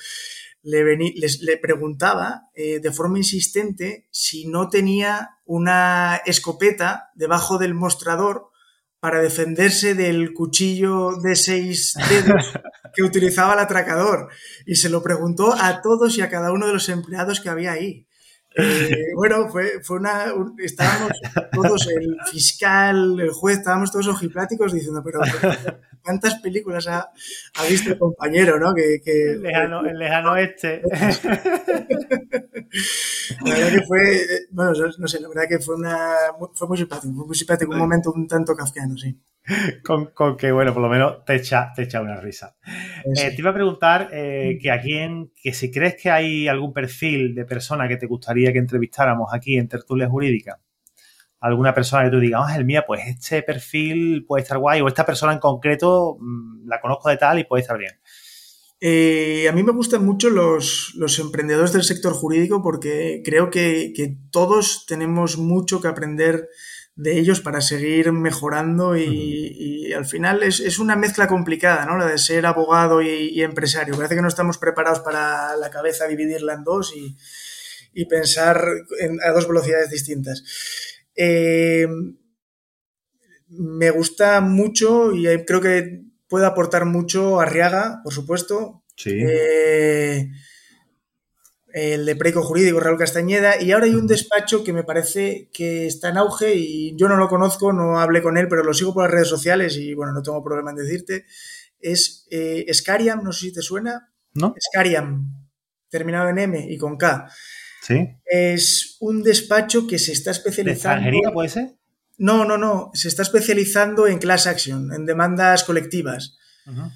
le, 0.63 0.95
les, 0.95 1.41
le 1.41 1.57
preguntaba 1.57 2.43
eh, 2.55 2.79
de 2.79 2.91
forma 2.93 3.17
insistente 3.17 4.07
si 4.11 4.47
no 4.47 4.69
tenía 4.69 5.31
una 5.43 6.21
escopeta 6.25 7.09
debajo 7.15 7.57
del 7.57 7.73
mostrador 7.73 8.47
para 9.01 9.21
defenderse 9.21 9.95
del 9.95 10.33
cuchillo 10.33 11.17
de 11.21 11.35
seis 11.35 11.95
dedos 12.09 12.53
que 12.95 13.03
utilizaba 13.03 13.53
el 13.53 13.59
atracador. 13.59 14.29
Y 14.65 14.75
se 14.75 14.87
lo 14.87 15.03
preguntó 15.03 15.53
a 15.53 15.81
todos 15.81 16.17
y 16.17 16.21
a 16.21 16.29
cada 16.29 16.53
uno 16.53 16.65
de 16.65 16.73
los 16.73 16.87
empleados 16.87 17.41
que 17.41 17.49
había 17.49 17.73
ahí. 17.73 18.07
Eh, 18.61 19.13
bueno, 19.15 19.49
fue, 19.49 19.81
fue 19.81 19.97
una. 19.97 20.25
estábamos 20.57 21.11
todos, 21.51 21.87
el 21.87 22.17
fiscal, 22.31 23.19
el 23.19 23.31
juez, 23.31 23.59
estábamos 23.59 23.91
todos 23.91 24.07
ojipláticos 24.07 24.73
diciendo, 24.73 25.01
pero 25.03 25.19
¿cuántas 26.03 26.35
películas 26.39 26.87
ha, 26.87 27.11
visto 27.69 27.91
el 27.91 27.99
compañero, 27.99 28.59
no? 28.59 28.73
Que, 28.73 29.01
el, 29.05 29.41
lejano, 29.41 29.85
el 29.85 29.97
lejano 29.97 30.35
este. 30.37 30.81
la 33.45 33.53
verdad 33.53 33.79
que 33.79 33.85
fue. 33.85 34.25
Bueno, 34.51 34.73
no 34.97 35.07
sé, 35.07 35.19
la 35.19 35.27
verdad 35.27 35.43
que 35.49 35.59
fue, 35.59 35.75
una, 35.75 36.15
fue 36.53 36.67
muy 36.67 36.77
simpático, 36.77 37.13
fue 37.13 37.25
muy 37.27 37.35
simpático, 37.35 37.71
un 37.71 37.77
momento 37.77 38.11
un 38.11 38.27
tanto 38.27 38.55
kafkiano, 38.55 38.97
sí. 38.97 39.19
con, 39.83 40.37
que, 40.37 40.51
bueno, 40.51 40.73
por 40.73 40.81
lo 40.81 40.89
menos 40.89 41.25
te 41.25 41.35
echa, 41.35 41.71
te 41.75 41.83
echa 41.83 42.01
una 42.01 42.19
risa. 42.19 42.55
Eh, 43.15 43.31
te 43.31 43.35
iba 43.37 43.51
a 43.51 43.53
preguntar 43.53 44.09
eh, 44.11 44.57
que 44.61 44.71
a 44.71 44.81
quién, 44.81 45.31
que 45.35 45.53
si 45.53 45.71
crees 45.71 45.95
que 45.95 46.09
hay 46.09 46.47
algún 46.47 46.73
perfil 46.73 47.33
de 47.35 47.45
persona 47.45 47.87
que 47.87 47.97
te 47.97 48.05
gustaría 48.05 48.51
que 48.53 48.59
entrevistáramos 48.59 49.33
aquí 49.33 49.57
en 49.57 49.67
Tertulia 49.67 50.09
Jurídica, 50.09 50.59
alguna 51.39 51.73
persona 51.73 52.03
que 52.03 52.11
tú 52.11 52.19
digas, 52.19 52.41
ah, 52.45 52.55
el 52.55 52.65
mía, 52.65 52.83
pues 52.85 53.01
este 53.07 53.43
perfil 53.43 54.25
puede 54.27 54.43
estar 54.43 54.57
guay, 54.57 54.81
o 54.81 54.87
esta 54.87 55.05
persona 55.05 55.33
en 55.33 55.39
concreto 55.39 56.17
mm, 56.19 56.67
la 56.67 56.81
conozco 56.81 57.09
de 57.09 57.17
tal 57.17 57.39
y 57.39 57.43
puede 57.43 57.61
estar 57.61 57.77
bien. 57.77 57.99
Eh, 58.81 59.47
a 59.49 59.51
mí 59.51 59.61
me 59.61 59.73
gustan 59.73 60.05
mucho 60.05 60.29
los, 60.29 60.93
emprendedores 61.19 61.73
del 61.73 61.83
sector 61.83 62.13
jurídico 62.13 62.61
porque 62.61 63.21
creo 63.25 63.49
que, 63.49 63.91
que 63.93 64.15
todos 64.31 64.85
tenemos 64.87 65.37
mucho 65.37 65.81
que 65.81 65.89
aprender 65.89 66.47
de 66.99 67.17
ellos 67.17 67.39
para 67.39 67.61
seguir 67.61 68.11
mejorando 68.11 68.97
y, 68.97 69.93
al 69.93 70.05
final 70.05 70.43
es, 70.43 70.79
una 70.79 70.97
mezcla 70.97 71.29
complicada, 71.29 71.85
¿no? 71.85 71.97
La 71.97 72.05
de 72.05 72.17
ser 72.17 72.45
abogado 72.45 73.01
y, 73.01 73.41
empresario. 73.41 73.95
Parece 73.95 74.15
que 74.15 74.21
no 74.21 74.27
estamos 74.27 74.57
preparados 74.57 74.99
para 74.99 75.55
la 75.55 75.69
cabeza 75.69 76.07
dividirla 76.07 76.55
en 76.55 76.65
dos 76.65 76.93
y, 76.93 77.15
pensar 78.05 78.61
a 79.25 79.31
dos 79.31 79.47
velocidades 79.47 79.89
distintas. 79.89 80.43
Eh, 81.15 81.87
me 83.49 83.89
gusta 83.89 84.41
mucho 84.41 85.13
y 85.13 85.25
creo 85.45 85.61
que 85.61 86.03
puede 86.27 86.45
aportar 86.45 86.85
mucho 86.85 87.39
Arriaga, 87.39 88.01
por 88.03 88.13
supuesto. 88.13 88.83
Sí. 88.95 89.11
Eh, 89.15 90.29
el 91.73 92.05
de 92.05 92.15
Preco 92.15 92.41
Jurídico, 92.41 92.79
Raúl 92.79 92.97
Castañeda, 92.97 93.61
y 93.61 93.71
ahora 93.71 93.85
hay 93.85 93.93
un 93.93 94.07
despacho 94.07 94.63
que 94.63 94.73
me 94.73 94.83
parece 94.83 95.49
que 95.53 95.87
está 95.87 96.09
en 96.09 96.17
auge 96.17 96.55
y 96.55 96.95
yo 96.95 97.07
no 97.07 97.15
lo 97.15 97.27
conozco, 97.27 97.73
no 97.73 97.99
hablé 97.99 98.21
con 98.21 98.37
él, 98.37 98.47
pero 98.47 98.63
lo 98.63 98.73
sigo 98.73 98.93
por 98.93 99.03
las 99.03 99.11
redes 99.11 99.27
sociales 99.27 99.77
y 99.77 99.93
bueno, 99.93 100.11
no 100.13 100.21
tengo 100.21 100.43
problema 100.43 100.71
en 100.71 100.77
decirte. 100.77 101.25
Es 101.79 102.27
eh, 102.29 102.65
Scariam, 102.73 103.23
no 103.23 103.31
sé 103.31 103.47
si 103.47 103.53
te 103.53 103.61
suena. 103.61 104.11
¿No? 104.33 104.53
Scariam, 104.59 105.49
terminado 105.89 106.29
en 106.29 106.39
M 106.39 106.67
y 106.69 106.77
con 106.77 106.97
K. 106.97 107.29
Sí. 107.89 108.07
Es 108.25 108.95
un 109.01 109.21
despacho 109.23 109.85
que 109.87 109.99
se 109.99 110.13
está 110.13 110.29
¿De 110.31 110.37
especializando. 110.37 110.95
extranjería 110.97 111.31
puede 111.33 111.49
ser? 111.49 111.71
No, 112.19 112.45
no, 112.45 112.57
no. 112.57 112.91
Se 112.93 113.07
está 113.09 113.23
especializando 113.23 114.07
en 114.07 114.19
class 114.19 114.45
action, 114.47 114.93
en 114.93 115.05
demandas 115.05 115.63
colectivas. 115.65 116.37
Ah, 116.67 116.91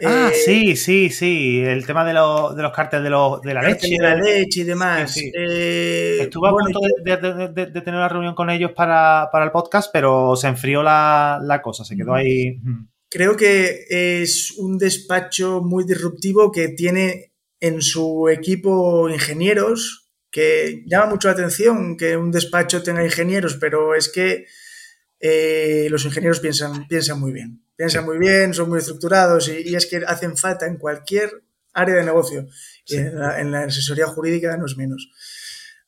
Eh, 0.00 0.34
sí, 0.44 0.76
sí, 0.76 1.08
sí. 1.10 1.60
El 1.60 1.86
tema 1.86 2.04
de, 2.04 2.12
los 2.12 2.54
de 2.54 2.62
los 2.62 2.72
carteles 2.72 3.04
de, 3.04 3.10
los, 3.10 3.40
de 3.42 3.54
la 3.54 3.62
leche. 3.62 3.88
de 3.88 3.98
la 3.98 4.14
leche 4.16 4.60
y 4.60 4.64
demás. 4.64 5.12
Sí, 5.12 5.20
sí. 5.20 5.32
Eh, 5.34 6.18
Estuve 6.22 6.48
a 6.48 6.52
punto 6.52 6.78
de, 7.04 7.16
de- 7.16 7.48
de- 7.48 7.66
de 7.66 7.80
tener 7.80 7.94
una 7.98 8.08
reunión 8.08 8.34
con 8.34 8.50
ellos 8.50 8.72
para, 8.72 9.28
para 9.32 9.44
el 9.46 9.50
podcast, 9.50 9.90
pero 9.92 10.36
se 10.36 10.46
enfrió 10.48 10.82
la, 10.82 11.40
la 11.42 11.60
cosa, 11.62 11.84
se 11.84 11.96
quedó 11.96 12.14
ahí. 12.14 12.60
creo 13.10 13.34
que 13.36 13.84
es 14.22 14.52
un 14.58 14.76
despacho 14.78 15.62
muy 15.62 15.84
disruptivo 15.84 16.52
que 16.52 16.68
tiene 16.68 17.32
en 17.60 17.80
su 17.82 18.28
equipo 18.28 19.08
ingenieros, 19.08 20.07
que 20.38 20.84
llama 20.86 21.06
mucho 21.06 21.28
la 21.28 21.32
atención 21.34 21.96
que 21.96 22.16
un 22.16 22.30
despacho 22.30 22.82
tenga 22.82 23.04
ingenieros, 23.04 23.56
pero 23.56 23.94
es 23.94 24.08
que 24.08 24.46
eh, 25.20 25.88
los 25.90 26.04
ingenieros 26.04 26.40
piensan, 26.40 26.86
piensan 26.86 27.18
muy 27.18 27.32
bien. 27.32 27.60
Piensan 27.76 28.04
muy 28.04 28.18
bien, 28.18 28.54
son 28.54 28.68
muy 28.68 28.78
estructurados 28.78 29.48
y, 29.48 29.68
y 29.70 29.74
es 29.74 29.86
que 29.86 29.96
hacen 30.06 30.36
falta 30.36 30.66
en 30.66 30.76
cualquier 30.76 31.42
área 31.72 31.96
de 31.96 32.04
negocio. 32.04 32.46
Y 32.86 32.96
en, 32.96 33.18
la, 33.18 33.40
en 33.40 33.50
la 33.52 33.60
asesoría 33.64 34.06
jurídica 34.06 34.56
no 34.56 34.66
es 34.66 34.76
menos. 34.76 35.10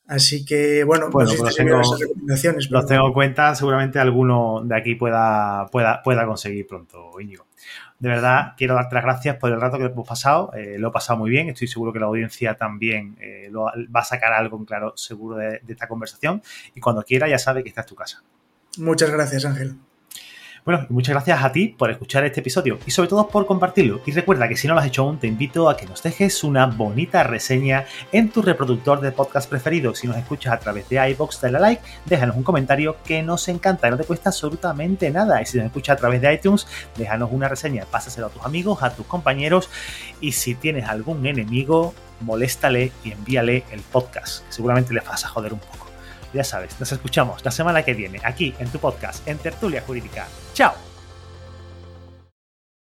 Así 0.07 0.43
que, 0.43 0.83
bueno, 0.83 1.09
Bueno, 1.09 1.29
si 1.31 1.37
pues 1.37 1.55
tengo- 1.55 1.79
esas 1.79 1.99
recomendaciones. 1.99 2.69
Los 2.69 2.85
tengo 2.85 3.07
en 3.07 3.13
cuenta, 3.13 3.55
seguramente 3.55 3.99
alguno 3.99 4.61
de 4.65 4.75
aquí 4.77 4.95
pueda, 4.95 5.65
pueda, 5.71 6.01
pueda 6.03 6.25
conseguir 6.25 6.67
pronto, 6.67 7.11
Íñigo. 7.19 7.45
De 8.01 8.09
verdad, 8.09 8.53
quiero 8.57 8.73
darte 8.73 8.95
las 8.95 9.03
gracias 9.03 9.37
por 9.37 9.51
el 9.51 9.61
rato 9.61 9.77
que 9.77 9.85
hemos 9.85 10.07
pasado. 10.07 10.51
eh, 10.55 10.77
lo 10.79 10.87
he 10.89 10.91
pasado 10.91 11.19
muy 11.19 11.29
bien. 11.29 11.49
Estoy 11.49 11.67
seguro 11.67 11.93
que 11.93 11.99
la 11.99 12.07
audiencia 12.07 12.55
también 12.55 13.15
eh, 13.21 13.47
lo- 13.51 13.65
va 13.65 13.99
a 13.99 14.03
sacar 14.03 14.33
algo 14.33 14.57
en 14.57 14.65
claro, 14.65 14.93
seguro, 14.97 15.37
de, 15.37 15.59
de 15.61 15.73
esta 15.73 15.87
conversación. 15.87 16.41
Y 16.73 16.79
cuando 16.81 17.03
quiera, 17.03 17.27
ya 17.29 17.37
sabe 17.37 17.61
que 17.61 17.69
esta 17.69 17.81
es 17.81 17.87
tu 17.87 17.93
casa. 17.95 18.23
Muchas 18.79 19.11
gracias, 19.11 19.45
Ángel. 19.45 19.75
Bueno, 20.63 20.85
muchas 20.89 21.15
gracias 21.15 21.43
a 21.43 21.51
ti 21.51 21.69
por 21.69 21.89
escuchar 21.89 22.23
este 22.23 22.41
episodio 22.41 22.77
y 22.85 22.91
sobre 22.91 23.09
todo 23.09 23.27
por 23.27 23.47
compartirlo. 23.47 23.99
Y 24.05 24.11
recuerda 24.11 24.47
que 24.47 24.55
si 24.55 24.67
no 24.67 24.75
lo 24.75 24.79
has 24.79 24.85
hecho 24.85 25.01
aún, 25.01 25.17
te 25.17 25.25
invito 25.25 25.67
a 25.67 25.75
que 25.75 25.87
nos 25.87 26.03
dejes 26.03 26.43
una 26.43 26.67
bonita 26.67 27.23
reseña 27.23 27.85
en 28.11 28.29
tu 28.29 28.43
reproductor 28.43 29.01
de 29.01 29.11
podcast 29.11 29.49
preferido. 29.49 29.95
Si 29.95 30.05
nos 30.05 30.17
escuchas 30.17 30.53
a 30.53 30.59
través 30.59 30.87
de 30.87 31.09
iBox, 31.09 31.41
dale 31.41 31.57
a 31.57 31.61
like, 31.61 31.81
déjanos 32.05 32.35
un 32.35 32.43
comentario 32.43 32.97
que 33.03 33.23
nos 33.23 33.47
encanta, 33.47 33.89
no 33.89 33.97
te 33.97 34.03
cuesta 34.03 34.29
absolutamente 34.29 35.09
nada. 35.09 35.41
Y 35.41 35.47
si 35.47 35.57
nos 35.57 35.65
escuchas 35.65 35.97
a 35.97 35.99
través 35.99 36.21
de 36.21 36.31
iTunes, 36.31 36.67
déjanos 36.95 37.31
una 37.31 37.47
reseña, 37.47 37.85
pásaselo 37.85 38.27
a 38.27 38.29
tus 38.29 38.45
amigos, 38.45 38.83
a 38.83 38.95
tus 38.95 39.07
compañeros. 39.07 39.67
Y 40.19 40.33
si 40.33 40.53
tienes 40.53 40.87
algún 40.87 41.25
enemigo, 41.25 41.95
moléstale 42.19 42.91
y 43.03 43.13
envíale 43.13 43.63
el 43.71 43.81
podcast, 43.81 44.43
seguramente 44.49 44.93
le 44.93 44.99
vas 44.99 45.25
a 45.25 45.27
joder 45.27 45.53
un 45.53 45.59
poco. 45.59 45.80
Ya 46.33 46.43
sabes, 46.43 46.79
nos 46.79 46.91
escuchamos 46.91 47.43
la 47.43 47.51
semana 47.51 47.83
que 47.83 47.93
viene 47.93 48.19
aquí 48.23 48.55
en 48.59 48.69
tu 48.69 48.79
podcast, 48.79 49.27
en 49.27 49.37
Tertulia 49.37 49.83
Jurídica. 49.85 50.27
¡Chao! 50.53 50.90